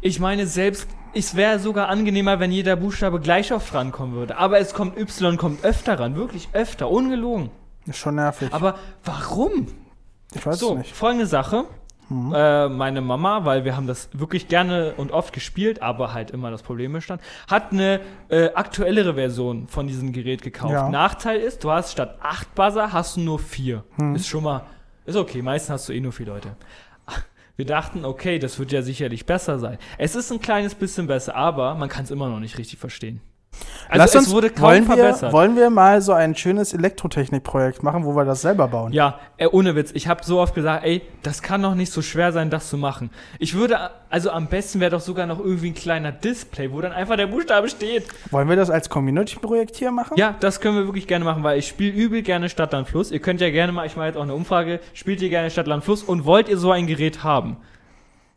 ich 0.00 0.20
meine, 0.20 0.46
selbst, 0.46 0.88
es 1.14 1.36
wäre 1.36 1.58
sogar 1.58 1.88
angenehmer, 1.88 2.40
wenn 2.40 2.50
jeder 2.52 2.76
Buchstabe 2.76 3.20
gleich 3.20 3.52
oft 3.52 3.72
rankommen 3.74 4.14
würde. 4.14 4.36
Aber 4.36 4.58
es 4.58 4.74
kommt 4.74 4.98
Y, 4.98 5.36
kommt 5.36 5.64
öfter 5.64 5.98
ran. 6.00 6.16
Wirklich 6.16 6.48
öfter, 6.52 6.90
ungelogen. 6.90 7.50
Ist 7.86 7.98
schon 7.98 8.16
nervig. 8.16 8.52
Aber 8.52 8.76
warum? 9.04 9.66
ich 10.34 10.44
weiß 10.44 10.58
so, 10.58 10.72
es 10.72 10.78
nicht. 10.78 10.94
folgende 10.94 11.26
Sache. 11.26 11.66
Äh, 12.10 12.68
meine 12.68 13.00
Mama, 13.00 13.46
weil 13.46 13.64
wir 13.64 13.76
haben 13.76 13.86
das 13.86 14.10
wirklich 14.12 14.48
gerne 14.48 14.92
und 14.98 15.10
oft 15.10 15.32
gespielt, 15.32 15.80
aber 15.80 16.12
halt 16.12 16.30
immer 16.30 16.50
das 16.50 16.62
Problem 16.62 16.92
bestand, 16.92 17.22
hat 17.48 17.72
eine 17.72 18.00
äh, 18.28 18.50
aktuellere 18.54 19.14
Version 19.14 19.68
von 19.68 19.86
diesem 19.86 20.12
Gerät 20.12 20.42
gekauft. 20.42 20.74
Ja. 20.74 20.90
Nachteil 20.90 21.40
ist, 21.40 21.64
du 21.64 21.70
hast 21.70 21.92
statt 21.92 22.18
8 22.20 22.54
Buzzer 22.54 22.92
hast 22.92 23.16
du 23.16 23.20
nur 23.22 23.38
4. 23.38 23.84
Hm. 23.96 24.14
Ist 24.16 24.28
schon 24.28 24.44
mal, 24.44 24.66
ist 25.06 25.16
okay, 25.16 25.40
meistens 25.40 25.70
hast 25.70 25.88
du 25.88 25.94
eh 25.94 26.00
nur 26.00 26.12
4 26.12 26.26
Leute. 26.26 26.56
Wir 27.56 27.64
dachten, 27.64 28.04
okay, 28.04 28.38
das 28.38 28.58
wird 28.58 28.72
ja 28.72 28.82
sicherlich 28.82 29.24
besser 29.24 29.58
sein. 29.58 29.78
Es 29.96 30.14
ist 30.14 30.30
ein 30.30 30.40
kleines 30.40 30.74
bisschen 30.74 31.06
besser, 31.06 31.34
aber 31.34 31.74
man 31.74 31.88
kann 31.88 32.04
es 32.04 32.10
immer 32.10 32.28
noch 32.28 32.40
nicht 32.40 32.58
richtig 32.58 32.78
verstehen. 32.78 33.22
Also 33.88 33.98
Lass 33.98 34.16
uns, 34.16 34.34
wurde 34.34 34.50
kaum 34.50 34.68
wollen, 34.70 34.88
wir, 34.88 34.96
verbessert. 34.96 35.32
wollen 35.32 35.56
wir 35.56 35.70
mal 35.70 36.00
so 36.00 36.12
ein 36.12 36.34
schönes 36.34 36.72
Elektrotechnikprojekt 36.72 37.82
machen, 37.82 38.04
wo 38.04 38.16
wir 38.16 38.24
das 38.24 38.40
selber 38.40 38.68
bauen? 38.68 38.92
Ja, 38.92 39.20
äh, 39.36 39.46
ohne 39.46 39.76
Witz. 39.76 39.92
Ich 39.94 40.08
habe 40.08 40.24
so 40.24 40.40
oft 40.40 40.54
gesagt, 40.54 40.84
ey, 40.84 41.02
das 41.22 41.42
kann 41.42 41.62
doch 41.62 41.74
nicht 41.74 41.92
so 41.92 42.02
schwer 42.02 42.32
sein, 42.32 42.50
das 42.50 42.70
zu 42.70 42.78
machen. 42.78 43.10
Ich 43.38 43.54
würde, 43.54 43.90
also 44.10 44.30
am 44.30 44.46
besten 44.48 44.80
wäre 44.80 44.90
doch 44.90 45.00
sogar 45.00 45.26
noch 45.26 45.38
irgendwie 45.38 45.68
ein 45.68 45.74
kleiner 45.74 46.12
Display, 46.12 46.72
wo 46.72 46.80
dann 46.80 46.92
einfach 46.92 47.16
der 47.16 47.26
Buchstabe 47.26 47.68
steht. 47.68 48.04
Wollen 48.30 48.48
wir 48.48 48.56
das 48.56 48.70
als 48.70 48.88
Community-Projekt 48.88 49.76
hier 49.76 49.90
machen? 49.90 50.16
Ja, 50.16 50.34
das 50.40 50.60
können 50.60 50.76
wir 50.76 50.86
wirklich 50.86 51.06
gerne 51.06 51.24
machen, 51.24 51.42
weil 51.42 51.58
ich 51.58 51.68
spiele 51.68 51.92
übel 51.92 52.22
gerne 52.22 52.48
Stadt, 52.48 52.72
Land, 52.72 52.88
Fluss. 52.88 53.10
Ihr 53.10 53.20
könnt 53.20 53.40
ja 53.40 53.50
gerne 53.50 53.72
mal, 53.72 53.86
ich 53.86 53.96
mache 53.96 54.06
jetzt 54.06 54.16
auch 54.16 54.22
eine 54.22 54.34
Umfrage, 54.34 54.80
spielt 54.94 55.20
ihr 55.20 55.28
gerne 55.28 55.50
Stadt, 55.50 55.66
Land, 55.66 55.84
Fluss 55.84 56.02
und 56.02 56.24
wollt 56.24 56.48
ihr 56.48 56.58
so 56.58 56.70
ein 56.70 56.86
Gerät 56.86 57.22
haben? 57.22 57.58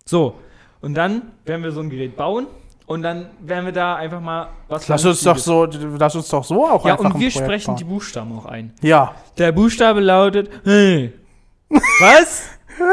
So, 0.05 0.36
und 0.82 0.93
dann 0.93 1.24
werden 1.45 1.63
wir 1.63 1.72
so 1.72 1.80
ein 1.80 1.89
Gerät 1.89 2.15
bauen 2.15 2.47
und 2.88 3.04
dann 3.04 3.30
werden 3.40 3.66
wir 3.66 3.74
da 3.74 3.98
einfach 3.98 4.22
mal 4.22 4.48
was 4.70 4.88
Lass 4.88 5.06
uns 5.06 5.22
doch 5.22 5.38
so, 5.38 5.66
lass 5.66 6.16
uns 6.16 6.30
doch 6.30 6.44
so 6.44 6.66
auch 6.66 6.86
Ja, 6.86 6.94
einfach 6.94 7.06
und 7.06 7.16
ein 7.16 7.20
wir 7.20 7.30
sprechen 7.30 7.76
die 7.76 7.84
bauen. 7.84 7.94
Buchstaben 7.94 8.38
auch 8.38 8.46
ein. 8.46 8.74
Ja. 8.82 9.14
Der 9.38 9.52
Buchstabe 9.52 10.00
lautet, 10.00 10.50
hey. 10.64 11.14
Was? 11.70 12.44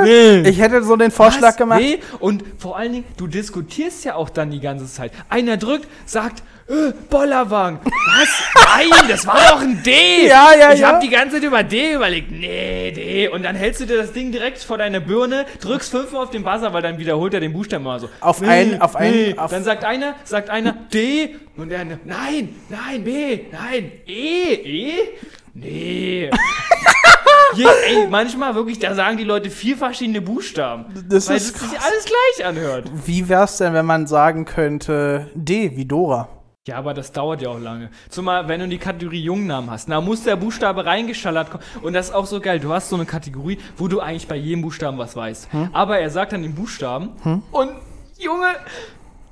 Nee. 0.03 0.41
Ich 0.49 0.61
hätte 0.61 0.83
so 0.83 0.97
den 0.97 1.11
Vorschlag 1.11 1.51
Was? 1.51 1.57
gemacht. 1.57 1.81
Nee. 1.81 2.01
Und 2.19 2.43
vor 2.59 2.77
allen 2.77 2.93
Dingen, 2.93 3.05
du 3.17 3.27
diskutierst 3.29 4.05
ja 4.05 4.17
auch 4.17 4.31
dann 4.31 4.51
die 4.51 4.61
ganze 4.61 4.87
Zeit. 4.87 5.13
Einer 5.29 5.57
drückt, 5.57 5.89
sagt, 6.07 6.43
äh, 6.69 6.93
Bollerwagen. 7.11 7.79
Was? 7.85 8.29
Nein, 8.77 9.09
das 9.09 9.27
war 9.27 9.37
doch 9.51 9.61
ein 9.61 9.83
D. 9.83 9.93
Ja, 10.29 10.49
ja, 10.59 10.73
ich 10.73 10.81
ja. 10.81 10.89
habe 10.89 11.01
die 11.05 11.11
ganze 11.11 11.37
Zeit 11.37 11.45
über 11.45 11.62
D 11.62 11.95
überlegt. 11.95 12.31
Nee, 12.31 12.93
D. 12.93 13.29
Und 13.29 13.43
dann 13.43 13.55
hältst 13.57 13.81
du 13.81 13.87
dir 13.87 13.97
das 13.99 14.12
Ding 14.12 14.33
direkt 14.33 14.59
vor 14.62 14.79
deine 14.79 15.01
Birne, 15.01 15.47
drückst 15.61 15.91
fünfmal 15.91 16.23
auf 16.25 16.31
den 16.31 16.43
Buzzer, 16.45 16.73
weil 16.73 16.83
dann 16.83 16.99
wiederholt 16.99 17.35
er 17.35 17.41
den 17.41 17.53
Buchstaben 17.53 17.85
mal 17.85 18.01
so. 18.01 18.09
Auf 18.21 18.41
Nee, 18.41 18.49
ein- 18.49 18.81
auf 18.81 18.97
ein- 18.97 19.11
nee. 19.12 19.35
auf- 19.37 19.51
Dann 19.51 19.65
sagt 19.65 19.85
einer, 19.85 20.15
sagt 20.25 20.49
einer 20.51 20.73
D. 20.73 21.37
Und 21.57 21.69
der 21.71 21.81
andere, 21.81 22.01
nein, 22.05 22.55
nein, 22.69 23.05
B, 23.05 23.41
nein, 23.53 23.93
E, 24.07 24.55
E? 24.55 24.93
Nee. 25.55 26.31
Je, 27.57 27.65
ey, 27.87 28.09
manchmal 28.09 28.55
wirklich, 28.57 28.81
da 28.81 28.95
sagen 28.97 29.17
die 29.17 29.23
Leute 29.25 29.49
vier 29.51 29.77
verschiedene 29.77 30.21
Buchstaben. 30.21 30.87
Das 31.09 31.29
weil 31.29 31.37
ist 31.37 31.55
es 31.55 31.61
sich 31.71 31.79
alles 31.79 32.05
gleich 32.05 32.47
anhört. 32.49 32.91
Wie 33.07 33.29
wär's 33.29 33.59
denn, 33.59 33.75
wenn 33.75 33.87
man 33.87 34.09
sagen 34.09 34.45
könnte 34.45 35.31
D 35.35 35.71
wie 35.77 35.85
Dora? 35.85 36.29
Ja, 36.67 36.79
aber 36.79 36.95
das 36.95 37.12
dauert 37.12 37.43
ja 37.43 37.51
auch 37.51 37.59
lange. 37.61 37.91
Zumal, 38.09 38.49
wenn 38.49 38.59
du 38.59 38.67
die 38.69 38.79
Kategorie 38.79 39.21
Jungnamen 39.21 39.71
hast, 39.71 39.91
da 39.91 40.01
muss 40.01 40.25
der 40.25 40.37
Buchstabe 40.37 40.87
reingeschallert 40.87 41.51
kommen. 41.51 41.62
Und 41.83 41.93
das 41.93 42.07
ist 42.09 42.15
auch 42.15 42.25
so 42.25 42.41
geil. 42.41 42.59
Du 42.59 42.73
hast 42.73 42.89
so 42.89 42.97
eine 42.97 43.05
Kategorie, 43.05 43.59
wo 43.77 43.87
du 43.87 44.01
eigentlich 44.01 44.27
bei 44.27 44.37
jedem 44.37 44.62
Buchstaben 44.62 44.97
was 44.97 45.15
weißt. 45.15 45.49
Aber 45.75 45.99
er 45.99 46.09
sagt 46.09 46.33
dann 46.33 46.43
den 46.43 46.55
Buchstaben 46.55 47.11
und 47.53 47.71
Junge, 48.17 48.47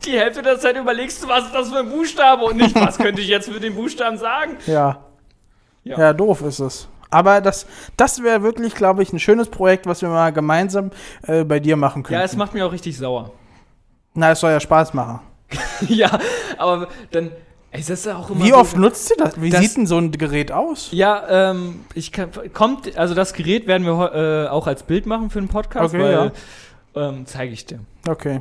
die 0.05 0.11
Hälfte 0.11 0.43
der 0.43 0.59
Zeit 0.59 0.77
überlegst 0.77 1.23
du, 1.25 1.29
was 1.29 1.45
ist 1.45 1.55
das 1.55 1.71
für 1.71 1.79
ein 1.79 1.89
Buchstabe 1.89 2.45
und 2.45 2.59
nicht, 2.59 2.75
was 2.75 2.99
könnte 2.99 3.23
ich 3.23 3.29
jetzt 3.29 3.49
für 3.49 3.61
den 3.61 3.75
Buchstaben 3.77 4.19
sagen. 4.19 4.59
Ja. 4.67 4.99
Ja. 5.85 5.99
Ja, 5.99 6.13
doof 6.13 6.43
ist 6.43 6.59
es. 6.59 6.87
Aber 7.09 7.41
das, 7.41 7.67
das 7.97 8.23
wäre 8.23 8.43
wirklich, 8.43 8.75
glaube 8.75 9.03
ich, 9.03 9.11
ein 9.11 9.19
schönes 9.19 9.49
Projekt, 9.49 9.87
was 9.87 10.03
wir 10.03 10.11
mal 10.11 10.33
gemeinsam 10.35 10.91
äh, 11.23 11.45
bei 11.45 11.61
dir 11.61 11.77
machen 11.77 12.03
können. 12.03 12.19
Ja, 12.19 12.25
es 12.27 12.37
macht 12.37 12.53
mich 12.53 12.63
auch 12.63 12.73
richtig 12.73 12.99
sauer. 12.99 13.33
Na, 14.13 14.33
es 14.33 14.41
soll 14.41 14.51
ja 14.51 14.61
Spaß 14.61 14.93
machen. 14.93 15.21
ja, 15.89 16.19
aber 16.59 16.89
dann, 17.11 17.31
ey, 17.71 17.83
das 17.87 18.05
ja 18.05 18.17
auch 18.17 18.31
immer 18.31 18.45
Wie 18.45 18.51
so, 18.51 18.57
oft 18.57 18.77
nutzt 18.77 19.11
ihr 19.11 19.17
das? 19.25 19.41
Wie 19.41 19.51
Das- 19.51 19.61
sieht 19.61 19.77
denn 19.77 19.87
so 19.87 19.99
ein 19.99 20.11
Gerät 20.13 20.53
aus? 20.53 20.89
Ja, 20.93 21.51
ähm, 21.51 21.85
ich 21.95 22.13
kann, 22.13 22.31
kommt, 22.53 22.97
also 22.97 23.15
das 23.15 23.33
Gerät 23.33 23.67
werden 23.67 23.87
wir 23.87 24.13
äh, 24.47 24.49
auch 24.49 24.67
als 24.67 24.83
Bild 24.83 25.07
machen 25.07 25.31
für 25.31 25.41
den 25.41 25.49
Podcast, 25.49 25.95
Okay, 25.95 26.03
weil, 26.03 26.33
ähm, 26.95 27.27
zeige 27.27 27.53
ich 27.53 27.65
dir. 27.67 27.81
Okay. 28.09 28.41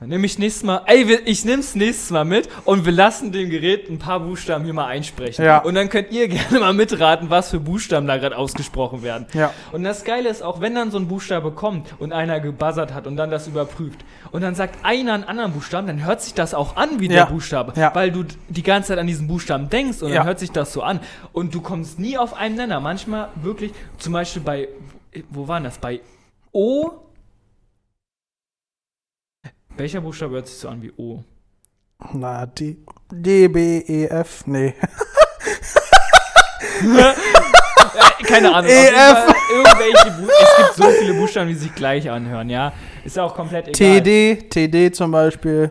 Dann 0.00 0.10
nehme 0.10 0.26
ich 0.26 0.38
nächstes 0.38 0.62
Mal, 0.62 0.82
ey, 0.86 1.12
ich 1.24 1.44
nehme 1.44 1.58
es 1.58 1.74
nächstes 1.74 2.10
Mal 2.10 2.24
mit 2.24 2.48
und 2.64 2.84
wir 2.84 2.92
lassen 2.92 3.32
dem 3.32 3.50
Gerät 3.50 3.90
ein 3.90 3.98
paar 3.98 4.20
Buchstaben 4.20 4.62
hier 4.64 4.72
mal 4.72 4.86
einsprechen. 4.86 5.44
Ja. 5.44 5.58
Und 5.58 5.74
dann 5.74 5.88
könnt 5.88 6.12
ihr 6.12 6.28
gerne 6.28 6.60
mal 6.60 6.72
mitraten, 6.72 7.30
was 7.30 7.50
für 7.50 7.58
Buchstaben 7.58 8.06
da 8.06 8.16
gerade 8.16 8.36
ausgesprochen 8.38 9.02
werden. 9.02 9.26
Ja. 9.34 9.52
Und 9.72 9.82
das 9.82 10.04
Geile 10.04 10.28
ist 10.28 10.40
auch, 10.40 10.60
wenn 10.60 10.76
dann 10.76 10.92
so 10.92 10.98
ein 10.98 11.08
Buchstabe 11.08 11.50
kommt 11.50 11.88
und 11.98 12.12
einer 12.12 12.38
gebuzzert 12.38 12.94
hat 12.94 13.08
und 13.08 13.16
dann 13.16 13.30
das 13.32 13.48
überprüft 13.48 13.98
und 14.30 14.42
dann 14.42 14.54
sagt 14.54 14.84
einer 14.84 15.14
einen 15.14 15.24
anderen 15.24 15.52
Buchstaben, 15.52 15.88
dann 15.88 16.04
hört 16.04 16.22
sich 16.22 16.32
das 16.34 16.54
auch 16.54 16.76
an 16.76 17.00
wie 17.00 17.06
Ja. 17.08 17.24
der 17.24 17.32
Buchstabe, 17.32 17.72
Ja. 17.74 17.92
weil 17.92 18.12
du 18.12 18.24
die 18.48 18.62
ganze 18.62 18.90
Zeit 18.90 18.98
an 18.98 19.08
diesen 19.08 19.26
Buchstaben 19.26 19.68
denkst 19.68 20.00
und 20.02 20.10
Ja. 20.10 20.18
dann 20.18 20.26
hört 20.28 20.38
sich 20.38 20.52
das 20.52 20.72
so 20.72 20.82
an 20.82 21.00
und 21.32 21.52
du 21.56 21.60
kommst 21.60 21.98
nie 21.98 22.16
auf 22.16 22.34
einen 22.34 22.54
Nenner. 22.54 22.78
Manchmal 22.78 23.30
wirklich, 23.42 23.72
zum 23.98 24.12
Beispiel 24.12 24.42
bei, 24.42 24.68
wo 25.30 25.48
war 25.48 25.60
das? 25.60 25.78
Bei 25.78 26.00
O. 26.52 26.90
Welcher 29.78 30.00
Buchstabe 30.00 30.34
hört 30.34 30.48
sich 30.48 30.58
so 30.58 30.68
an 30.68 30.82
wie 30.82 30.92
O? 30.96 31.22
Na, 32.12 32.46
D, 32.46 32.78
D, 33.12 33.46
B, 33.46 33.78
E, 33.78 34.06
F, 34.06 34.44
nee. 34.46 34.74
Keine 38.26 38.54
Ahnung. 38.54 38.68
EF. 38.68 38.92
Fall 38.92 39.34
Irgendwelche 39.52 40.10
Bu 40.18 40.26
es 40.28 40.56
gibt 40.56 40.74
so 40.74 40.90
viele 40.90 41.14
Buchstaben, 41.14 41.48
die 41.48 41.54
sich 41.54 41.72
gleich 41.76 42.10
anhören, 42.10 42.50
ja. 42.50 42.72
Ist 43.04 43.14
ja 43.16 43.22
auch 43.22 43.36
komplett 43.36 43.68
egal. 43.68 44.00
TD, 44.00 44.48
TD 44.50 44.92
zum 44.92 45.12
Beispiel. 45.12 45.70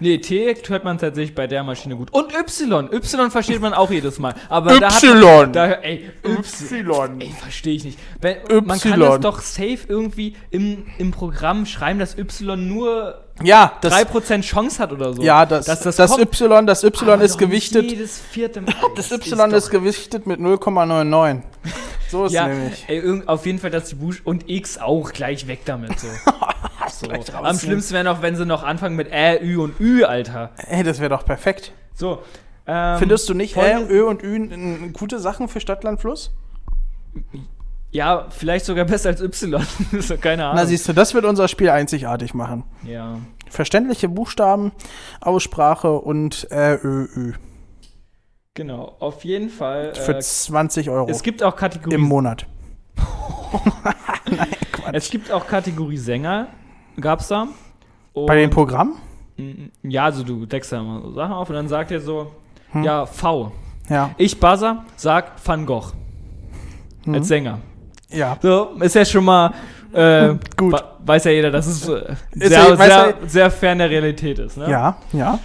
Nee, 0.00 0.18
T 0.18 0.54
hört 0.68 0.84
man 0.84 0.98
tatsächlich 0.98 1.34
bei 1.34 1.48
der 1.48 1.64
Maschine 1.64 1.96
gut. 1.96 2.12
Und 2.12 2.32
Y. 2.32 2.92
Y 2.92 3.30
versteht 3.30 3.60
man 3.60 3.74
auch 3.74 3.90
jedes 3.90 4.20
Mal. 4.20 4.34
Aber 4.48 4.78
da 4.78 4.94
hat 4.94 5.02
Y. 5.02 5.52
da, 5.52 5.72
ey, 5.72 6.10
Y. 6.24 7.20
Ey, 7.20 7.32
verstehe 7.32 7.74
ich 7.74 7.84
nicht. 7.84 7.98
Wenn, 8.20 8.36
man 8.64 8.78
kann 8.78 8.92
Y. 8.92 9.00
das 9.00 9.20
doch 9.20 9.40
safe 9.40 9.80
irgendwie 9.88 10.36
im, 10.50 10.86
im 10.98 11.10
Programm 11.10 11.66
schreiben, 11.66 11.98
dass 11.98 12.16
Y 12.16 12.68
nur 12.68 13.24
Ja, 13.42 13.72
das, 13.80 13.94
3% 13.94 14.40
Chance 14.42 14.82
hat 14.82 14.92
oder 14.92 15.12
so. 15.14 15.22
ja, 15.22 15.46
das, 15.46 15.66
Dass 15.66 15.80
das, 15.80 15.96
das 15.96 16.10
kommt. 16.10 16.22
Y, 16.40 16.66
das 16.66 16.82
Y 16.82 17.08
Aber 17.10 17.22
ist 17.22 17.38
gewichtet. 17.38 17.84
Jedes 17.90 18.18
vierte 18.18 18.60
Mal. 18.60 18.74
Das 18.96 19.10
Y 19.12 19.52
ist, 19.52 19.66
doch- 19.66 19.70
gewichtet 19.70 20.26
mit 20.26 20.40
0,99. 20.40 21.42
So 22.10 22.24
ist 22.24 22.32
Ja, 22.32 22.48
nämlich. 22.48 22.84
ey, 22.88 23.22
auf 23.26 23.46
jeden 23.46 23.58
Fall, 23.58 23.70
dass 23.70 23.90
die 23.90 23.94
Buch 23.94 24.14
und 24.24 24.48
X 24.48 24.78
auch 24.78 25.12
gleich 25.12 25.46
weg 25.46 25.60
damit. 25.66 25.92
So. 26.00 26.08
so. 27.06 27.32
Am 27.34 27.58
schlimmsten 27.58 27.94
wäre 27.94 28.04
noch, 28.04 28.22
wenn 28.22 28.34
sie 28.34 28.46
noch 28.46 28.62
anfangen 28.64 28.96
mit 28.96 29.12
Ä, 29.12 29.38
Ü 29.42 29.58
und 29.58 29.78
Ü, 29.78 30.04
Alter. 30.04 30.50
Ey, 30.68 30.82
das 30.82 30.98
wäre 31.00 31.10
doch 31.10 31.24
perfekt. 31.24 31.72
So. 31.94 32.22
Ähm, 32.66 32.98
Findest 32.98 33.28
du 33.28 33.34
nicht 33.34 33.56
Ä, 33.56 33.86
Ö 33.88 34.04
und 34.06 34.22
Ü 34.22 34.34
n- 34.36 34.50
n- 34.50 34.92
gute 34.94 35.18
Sachen 35.20 35.48
für 35.48 35.60
Stadtland 35.60 36.00
Fluss? 36.00 36.32
Ja, 37.90 38.26
vielleicht 38.30 38.66
sogar 38.66 38.84
besser 38.84 39.08
als 39.10 39.20
Y. 39.22 39.60
keine 40.20 40.44
Ahnung. 40.44 40.56
Na, 40.56 40.66
siehst 40.66 40.88
du, 40.88 40.92
das 40.92 41.14
wird 41.14 41.24
unser 41.24 41.48
Spiel 41.48 41.70
einzigartig 41.70 42.34
machen. 42.34 42.64
ja. 42.84 43.18
Verständliche 43.50 44.10
Buchstaben, 44.10 44.72
Aussprache 45.22 45.92
und 46.00 46.46
Ä, 46.50 46.74
Ö, 46.84 47.06
Ü. 47.16 47.32
Genau, 48.52 48.94
auf 49.00 49.24
jeden 49.24 49.48
Fall. 49.48 49.94
Für 49.94 50.16
Äh, 50.16 50.20
20 50.20 50.90
Euro 50.90 51.08
es 51.08 51.22
gibt 51.22 51.42
auch 51.42 51.54
im 51.54 51.58
Kategorie. 51.58 51.96
Monat. 51.96 52.46
Es 54.92 55.10
gibt 55.10 55.30
auch 55.32 55.46
Kategorie 55.46 55.96
Sänger. 55.96 56.48
Gab's 57.00 57.28
da. 57.28 57.48
Bei 58.14 58.36
dem 58.36 58.44
Und- 58.50 58.54
Programm? 58.54 58.94
Mm, 59.36 59.66
Ja, 59.82 60.04
also 60.04 60.22
du 60.24 60.44
deckst 60.46 60.72
da 60.72 60.82
mal 60.82 61.02
so 61.02 61.12
Sachen 61.12 61.32
auf 61.32 61.48
und 61.48 61.54
dann 61.56 61.68
sagt 61.68 61.90
er 61.90 62.00
so, 62.00 62.32
Hm. 62.72 62.82
ja, 62.82 63.06
V. 63.06 63.52
Ja. 63.88 64.10
Ich 64.18 64.38
Buzzer, 64.40 64.84
sag 64.96 65.32
Van 65.46 65.64
Gogh. 65.64 65.92
Mhm. 67.06 67.14
Als 67.14 67.28
Sänger. 67.28 67.60
Ja. 68.10 68.36
So, 68.40 68.70
ist 68.80 68.94
ja 68.94 69.04
schon 69.04 69.24
mal, 69.24 69.52
äh, 69.92 70.34
Gut. 70.56 70.82
weiß 71.04 71.24
ja 71.24 71.30
jeder, 71.30 71.50
dass 71.50 71.66
es 71.66 71.86
äh, 71.88 72.14
sehr, 72.32 72.50
ja- 72.50 72.76
sehr, 72.76 72.88
ja- 72.88 73.14
sehr 73.26 73.50
fern 73.50 73.78
der 73.78 73.90
Realität 73.90 74.38
ist, 74.38 74.56
ne? 74.56 74.70
Ja, 74.70 74.96
ja. 75.12 75.38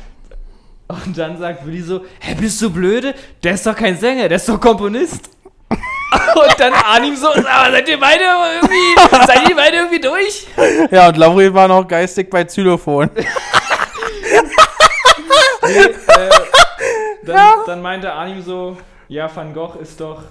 Und 0.87 1.17
dann 1.17 1.37
sagt 1.39 1.65
Willi 1.65 1.81
so, 1.81 2.01
hä, 2.19 2.35
bist 2.39 2.61
du 2.61 2.69
blöde? 2.69 3.15
Der 3.43 3.53
ist 3.53 3.65
doch 3.65 3.75
kein 3.75 3.97
Sänger, 3.97 4.27
der 4.29 4.35
ist 4.35 4.47
doch 4.47 4.59
Komponist. 4.59 5.29
Und 6.35 6.59
dann 6.59 6.73
Arnim 6.73 7.15
so, 7.15 7.27
aber 7.29 7.71
seid 7.71 7.89
ihr 7.89 7.99
beide 7.99 8.23
irgendwie, 8.23 9.25
seid 9.25 9.49
ihr 9.49 9.55
beide 9.55 9.77
irgendwie 9.77 9.99
durch? 10.01 10.45
Ja, 10.91 11.07
und 11.07 11.17
Lauri 11.17 11.51
war 11.51 11.67
noch 11.67 11.87
geistig 11.87 12.29
bei 12.29 12.43
Xylophon. 12.43 13.09
äh, 15.63 16.29
dann, 17.25 17.49
dann 17.65 17.81
meinte 17.81 18.11
Arnim 18.13 18.41
so, 18.41 18.77
ja, 19.07 19.33
Van 19.33 19.53
Gogh 19.53 19.79
ist 19.79 19.99
doch, 19.99 20.21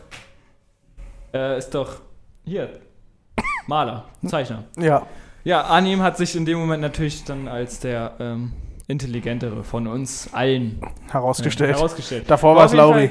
äh, 1.35 1.59
ist 1.59 1.70
doch, 1.74 1.95
hier, 2.45 2.70
Maler, 3.66 4.05
Zeichner. 4.26 4.64
Ja. 4.78 5.07
Ja, 5.45 5.62
Arnim 5.62 6.03
hat 6.03 6.16
sich 6.16 6.36
in 6.36 6.45
dem 6.45 6.59
Moment 6.59 6.82
natürlich 6.82 7.24
dann 7.24 7.49
als 7.49 7.80
der 7.80 8.12
ähm, 8.20 8.53
intelligentere 8.86 9.64
von 9.64 9.86
uns 9.88 10.28
allen 10.32 10.80
Herausgestellt. 11.11 11.70
äh, 11.70 11.74
herausgestellt. 11.74 12.24
Davor 12.28 12.55
war 12.55 12.66
es 12.66 12.72
Lauri. 12.72 13.11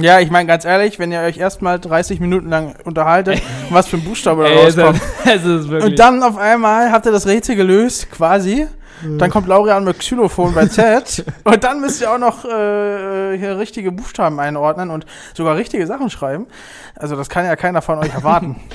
Ja, 0.00 0.20
ich 0.20 0.30
meine 0.30 0.46
ganz 0.46 0.64
ehrlich, 0.64 1.00
wenn 1.00 1.10
ihr 1.10 1.20
euch 1.20 1.36
erstmal 1.38 1.80
30 1.80 2.20
Minuten 2.20 2.48
lang 2.48 2.76
unterhaltet, 2.84 3.42
was 3.70 3.88
für 3.88 3.96
ein 3.96 4.04
Buchstabe 4.04 4.44
da 4.44 4.50
Ey, 4.50 4.64
rauskommt. 4.64 5.00
ist 5.24 5.68
wirklich. 5.68 5.84
Und 5.84 5.98
dann 5.98 6.22
auf 6.22 6.36
einmal 6.36 6.92
habt 6.92 7.06
ihr 7.06 7.12
das 7.12 7.26
Rätsel 7.26 7.56
gelöst, 7.56 8.10
quasi. 8.10 8.68
Dann 9.18 9.30
kommt 9.30 9.46
Laurian 9.48 9.84
mit 9.84 9.98
Xylophon 9.98 10.54
bei 10.54 10.66
Z. 10.66 11.24
und 11.44 11.64
dann 11.64 11.80
müsst 11.80 12.00
ihr 12.00 12.10
auch 12.12 12.18
noch 12.18 12.44
äh, 12.44 13.38
hier 13.38 13.58
richtige 13.58 13.92
Buchstaben 13.92 14.38
einordnen 14.40 14.90
und 14.90 15.06
sogar 15.34 15.56
richtige 15.56 15.86
Sachen 15.86 16.10
schreiben. 16.10 16.46
Also 16.96 17.16
das 17.16 17.28
kann 17.28 17.44
ja 17.44 17.56
keiner 17.56 17.82
von 17.82 17.98
euch 17.98 18.12
erwarten. 18.14 18.56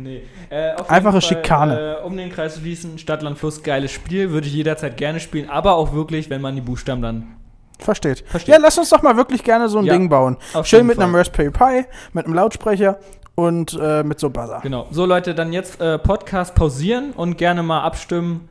Nee. 0.00 0.22
Äh, 0.48 0.74
Einfache 0.86 1.14
Fall, 1.14 1.22
Schikane. 1.22 1.96
Äh, 2.00 2.04
um 2.06 2.16
den 2.16 2.30
Kreis 2.30 2.54
zu 2.54 2.60
schließen, 2.60 2.98
Stadt, 2.98 3.20
Land, 3.22 3.36
Fluss, 3.36 3.64
geiles 3.64 3.90
Spiel, 3.90 4.30
würde 4.30 4.46
ich 4.46 4.54
jederzeit 4.54 4.96
gerne 4.96 5.18
spielen, 5.18 5.50
aber 5.50 5.74
auch 5.74 5.92
wirklich, 5.92 6.30
wenn 6.30 6.40
man 6.40 6.54
die 6.54 6.60
Buchstaben 6.60 7.02
dann 7.02 7.34
Versteht. 7.80 8.22
versteht. 8.28 8.54
Ja, 8.54 8.60
lass 8.60 8.78
uns 8.78 8.90
doch 8.90 9.02
mal 9.02 9.16
wirklich 9.16 9.42
gerne 9.42 9.68
so 9.68 9.78
ein 9.80 9.86
Ja, 9.86 9.94
Ding 9.94 10.08
bauen. 10.08 10.36
Schön 10.62 10.86
mit 10.86 11.00
einem 11.00 11.10
Fall. 11.10 11.20
Raspberry 11.22 11.50
Pi, 11.50 11.84
mit 12.12 12.26
einem 12.26 12.34
Lautsprecher 12.34 13.00
und 13.34 13.76
äh, 13.82 14.04
mit 14.04 14.20
so 14.20 14.30
Buzzer. 14.30 14.60
Genau. 14.62 14.86
So, 14.92 15.04
Leute, 15.04 15.34
dann 15.34 15.52
jetzt 15.52 15.80
äh, 15.80 15.98
Podcast 15.98 16.54
pausieren 16.54 17.10
und 17.16 17.36
gerne 17.36 17.64
mal 17.64 17.82
abstimmen. 17.82 18.48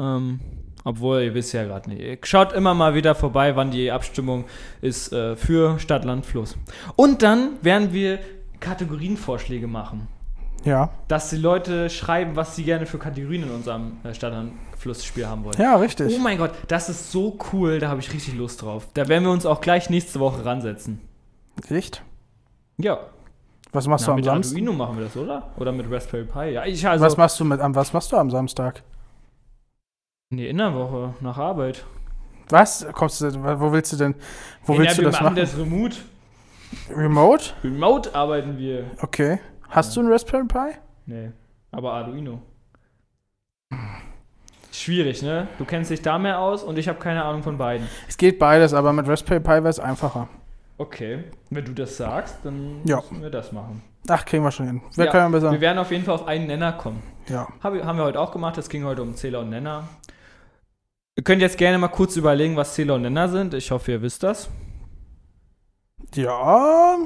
Ähm, 0.00 0.40
obwohl, 0.84 1.20
ihr 1.22 1.34
wisst 1.34 1.52
ja 1.52 1.64
gerade 1.64 1.90
nicht. 1.90 2.26
Schaut 2.26 2.52
immer 2.54 2.72
mal 2.74 2.94
wieder 2.94 3.14
vorbei, 3.14 3.54
wann 3.54 3.70
die 3.70 3.90
Abstimmung 3.92 4.46
ist 4.80 5.12
äh, 5.12 5.36
für 5.36 5.78
Stadt, 5.78 6.04
Land, 6.06 6.24
Fluss. 6.24 6.56
Und 6.96 7.22
dann 7.22 7.50
werden 7.62 7.92
wir 7.92 8.18
Kategorienvorschläge 8.60 9.66
machen. 9.66 10.08
Ja. 10.64 10.90
Dass 11.08 11.30
die 11.30 11.36
Leute 11.36 11.88
schreiben, 11.90 12.36
was 12.36 12.56
sie 12.56 12.64
gerne 12.64 12.86
für 12.86 12.98
Kategorien 12.98 13.42
in 13.44 13.50
unserem 13.50 13.98
äh, 14.04 14.14
Stadt, 14.14 14.32
Land, 14.32 14.52
Fluss-Spiel 14.78 15.26
haben 15.26 15.44
wollen. 15.44 15.56
Ja, 15.58 15.76
Oh 15.76 15.80
richtig. 15.80 16.18
mein 16.18 16.38
Gott, 16.38 16.52
das 16.68 16.88
ist 16.88 17.12
so 17.12 17.38
cool, 17.52 17.78
da 17.78 17.88
habe 17.88 18.00
ich 18.00 18.12
richtig 18.12 18.34
Lust 18.36 18.62
drauf. 18.62 18.88
Da 18.94 19.08
werden 19.08 19.24
wir 19.24 19.30
uns 19.32 19.44
auch 19.46 19.60
gleich 19.60 19.90
nächste 19.90 20.20
Woche 20.20 20.44
ransetzen. 20.44 21.00
Echt? 21.68 22.02
Ja. 22.78 22.98
Was 23.72 23.86
machst 23.86 24.02
Na, 24.04 24.06
du 24.06 24.12
am 24.12 24.16
mit 24.16 24.24
Samstag? 24.24 24.52
Arduino 24.56 24.72
machen 24.72 24.96
wir 24.98 25.04
das, 25.04 25.16
oder? 25.16 25.50
Oder 25.58 25.72
mit 25.72 25.90
Raspberry 25.90 26.24
Pi? 26.24 26.52
Ja, 26.54 26.64
ich 26.64 26.86
also. 26.86 27.04
was 27.04 27.16
machst 27.16 27.38
du 27.38 27.44
mit 27.44 27.60
was 27.62 27.92
machst 27.92 28.10
du 28.12 28.16
am 28.16 28.30
Samstag? 28.30 28.82
Nee, 30.32 30.48
in 30.48 30.58
der 30.58 30.72
Woche, 30.72 31.14
nach 31.20 31.38
Arbeit. 31.38 31.84
Was? 32.50 32.86
Kommst 32.92 33.20
du, 33.20 33.34
wo 33.60 33.72
willst 33.72 33.92
du 33.92 33.96
denn, 33.96 34.14
wo 34.64 34.78
willst 34.78 34.96
du 34.96 35.02
wir 35.02 35.06
das 35.10 35.14
machen 35.20 35.24
machen? 35.24 35.36
das 35.36 35.58
remote. 35.58 35.96
Remote? 36.88 37.44
Remote 37.64 38.14
arbeiten 38.14 38.56
wir. 38.56 38.84
Okay. 39.02 39.40
Hast 39.68 39.96
du 39.96 40.00
einen 40.00 40.12
Raspberry 40.12 40.44
Pi? 40.46 40.76
Nee, 41.06 41.30
aber 41.72 41.94
Arduino. 41.94 42.40
Schwierig, 44.70 45.20
ne? 45.22 45.48
Du 45.58 45.64
kennst 45.64 45.90
dich 45.90 46.00
da 46.00 46.16
mehr 46.16 46.38
aus 46.38 46.62
und 46.62 46.78
ich 46.78 46.86
habe 46.88 47.00
keine 47.00 47.24
Ahnung 47.24 47.42
von 47.42 47.58
beiden. 47.58 47.88
Es 48.08 48.16
geht 48.16 48.38
beides, 48.38 48.72
aber 48.72 48.92
mit 48.92 49.08
Raspberry 49.08 49.40
Pi 49.40 49.48
wäre 49.50 49.68
es 49.68 49.80
einfacher. 49.80 50.28
Okay, 50.78 51.24
wenn 51.50 51.64
du 51.64 51.72
das 51.72 51.96
sagst, 51.96 52.36
dann 52.44 52.82
Ja. 52.84 52.98
müssen 52.98 53.20
wir 53.20 53.30
das 53.30 53.50
machen. 53.50 53.82
Ach, 54.08 54.24
kriegen 54.24 54.44
wir 54.44 54.52
schon 54.52 54.66
hin. 54.66 54.80
Wer 54.94 55.06
Ja, 55.06 55.10
kann 55.12 55.20
ja 55.22 55.28
besser? 55.40 55.50
Wir 55.50 55.60
werden 55.60 55.78
auf 55.78 55.90
jeden 55.90 56.04
Fall 56.04 56.14
auf 56.14 56.28
einen 56.28 56.46
Nenner 56.46 56.72
kommen. 56.72 57.02
Ja. 57.28 57.48
Hab, 57.64 57.74
haben 57.84 57.98
wir 57.98 58.04
heute 58.04 58.20
auch 58.20 58.30
gemacht, 58.30 58.56
es 58.58 58.68
ging 58.68 58.84
heute 58.84 59.02
um 59.02 59.16
Zähler 59.16 59.40
und 59.40 59.50
Nenner. 59.50 59.88
Ihr 61.20 61.24
könnt 61.24 61.42
jetzt 61.42 61.58
gerne 61.58 61.76
mal 61.76 61.88
kurz 61.88 62.16
überlegen, 62.16 62.56
was 62.56 62.72
Zähler 62.72 62.94
und 62.94 63.02
Nenner 63.02 63.28
sind. 63.28 63.52
Ich 63.52 63.70
hoffe, 63.72 63.92
ihr 63.92 64.00
wisst 64.00 64.22
das. 64.22 64.48
Ja. 66.14 66.96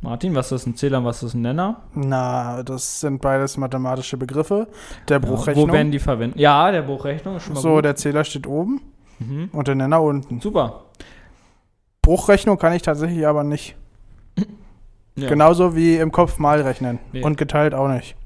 Martin, 0.00 0.34
was 0.34 0.50
ist 0.50 0.66
ein 0.66 0.74
Zähler 0.74 0.98
und 0.98 1.04
was 1.04 1.22
ist 1.22 1.34
ein 1.34 1.42
Nenner? 1.42 1.82
Na, 1.94 2.64
das 2.64 2.98
sind 2.98 3.20
beides 3.22 3.56
mathematische 3.58 4.16
Begriffe. 4.16 4.66
Der 5.08 5.20
Ja, 5.20 5.24
Bruchrechnung. 5.24 5.68
Wo 5.68 5.72
werden 5.72 5.92
die 5.92 6.00
verwendet? 6.00 6.36
Ja, 6.40 6.72
der 6.72 6.82
Bruchrechnung 6.82 7.36
ist 7.36 7.44
schon 7.44 7.54
mal 7.54 7.60
so, 7.60 7.74
gut. 7.76 7.84
der 7.84 7.94
Zähler 7.94 8.24
steht 8.24 8.48
oben 8.48 8.80
Mhm. 9.20 9.50
und 9.52 9.68
der 9.68 9.76
Nenner 9.76 10.02
unten. 10.02 10.40
Super. 10.40 10.86
Bruchrechnung 12.02 12.58
kann 12.58 12.72
ich 12.72 12.82
tatsächlich 12.82 13.24
aber 13.24 13.44
nicht. 13.44 13.76
Ja. 15.14 15.28
Genauso 15.28 15.76
wie 15.76 15.94
im 15.96 16.10
Kopf 16.10 16.38
mal 16.40 16.60
rechnen. 16.60 16.98
Nee. 17.12 17.22
Und 17.22 17.38
geteilt 17.38 17.72
auch 17.74 17.86
nicht. 17.86 18.16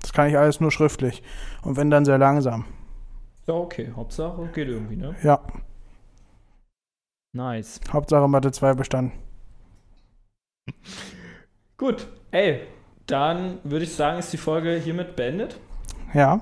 Das 0.00 0.14
kann 0.14 0.26
ich 0.30 0.38
alles 0.38 0.58
nur 0.58 0.70
schriftlich. 0.70 1.22
Und 1.60 1.76
wenn 1.76 1.90
dann 1.90 2.06
sehr 2.06 2.16
langsam. 2.16 2.64
Ja, 3.50 3.56
okay. 3.56 3.90
Hauptsache 3.96 4.48
geht 4.54 4.68
irgendwie, 4.68 4.94
ne? 4.94 5.16
Ja, 5.24 5.40
Nice. 7.32 7.80
Hauptsache 7.92 8.28
Mathe 8.28 8.52
2 8.52 8.74
bestanden. 8.74 9.12
Gut. 11.76 12.06
Ey, 12.30 12.60
dann 13.06 13.58
würde 13.64 13.84
ich 13.84 13.94
sagen, 13.94 14.20
ist 14.20 14.32
die 14.32 14.36
Folge 14.36 14.74
hiermit 14.74 15.16
beendet. 15.16 15.58
Ja. 16.14 16.38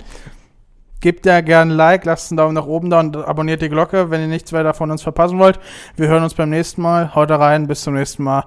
Gebt 1.00 1.24
ja 1.24 1.40
gerne 1.40 1.72
ein 1.72 1.76
Like, 1.76 2.04
lasst 2.04 2.30
einen 2.30 2.36
Daumen 2.36 2.54
nach 2.54 2.66
oben 2.66 2.90
da 2.90 3.00
und 3.00 3.16
abonniert 3.16 3.62
die 3.62 3.70
Glocke, 3.70 4.10
wenn 4.10 4.20
ihr 4.20 4.26
nichts 4.26 4.52
weiter 4.52 4.74
von 4.74 4.90
uns 4.90 5.02
verpassen 5.02 5.38
wollt. 5.38 5.58
Wir 5.96 6.08
hören 6.08 6.24
uns 6.24 6.34
beim 6.34 6.50
nächsten 6.50 6.82
Mal. 6.82 7.14
Haut 7.14 7.30
rein, 7.30 7.66
bis 7.68 7.82
zum 7.82 7.94
nächsten 7.94 8.22
Mal. 8.22 8.44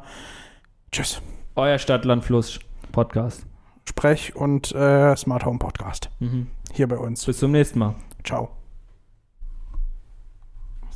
Tschüss. 0.92 1.20
Euer 1.56 1.80
Stadtland 1.80 2.24
Fluss 2.24 2.60
Podcast. 2.92 3.48
Sprech 3.88 4.36
und 4.36 4.72
äh, 4.74 5.16
Smart 5.16 5.46
Home 5.46 5.58
Podcast. 5.60 6.12
Mhm. 6.20 6.48
Hier 6.74 6.88
bei 6.88 6.98
uns. 6.98 7.26
Bis 7.26 7.40
zum 7.40 7.52
nächsten 7.52 7.80
Mal. 7.80 7.96
Ciao. 8.24 8.50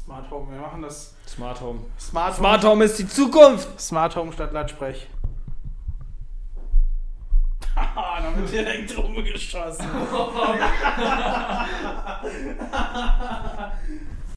Smart 0.03 0.29
Home, 0.29 0.51
wir 0.51 0.61
machen 0.61 0.83
das. 0.83 1.15
Smart 1.27 1.59
Home. 1.61 1.79
Smart, 1.99 2.35
Smart 2.35 2.63
Home 2.63 2.85
ist 2.85 2.99
die 2.99 3.07
Zukunft. 3.07 3.81
Smart 3.81 4.15
Home 4.15 4.31
statt 4.31 4.53
Lautsprech. 4.53 5.07
Haha, 7.75 8.21
da 8.31 8.37
wird 8.37 8.51
direkt 8.51 8.95
rumgeschossen. 8.97 9.85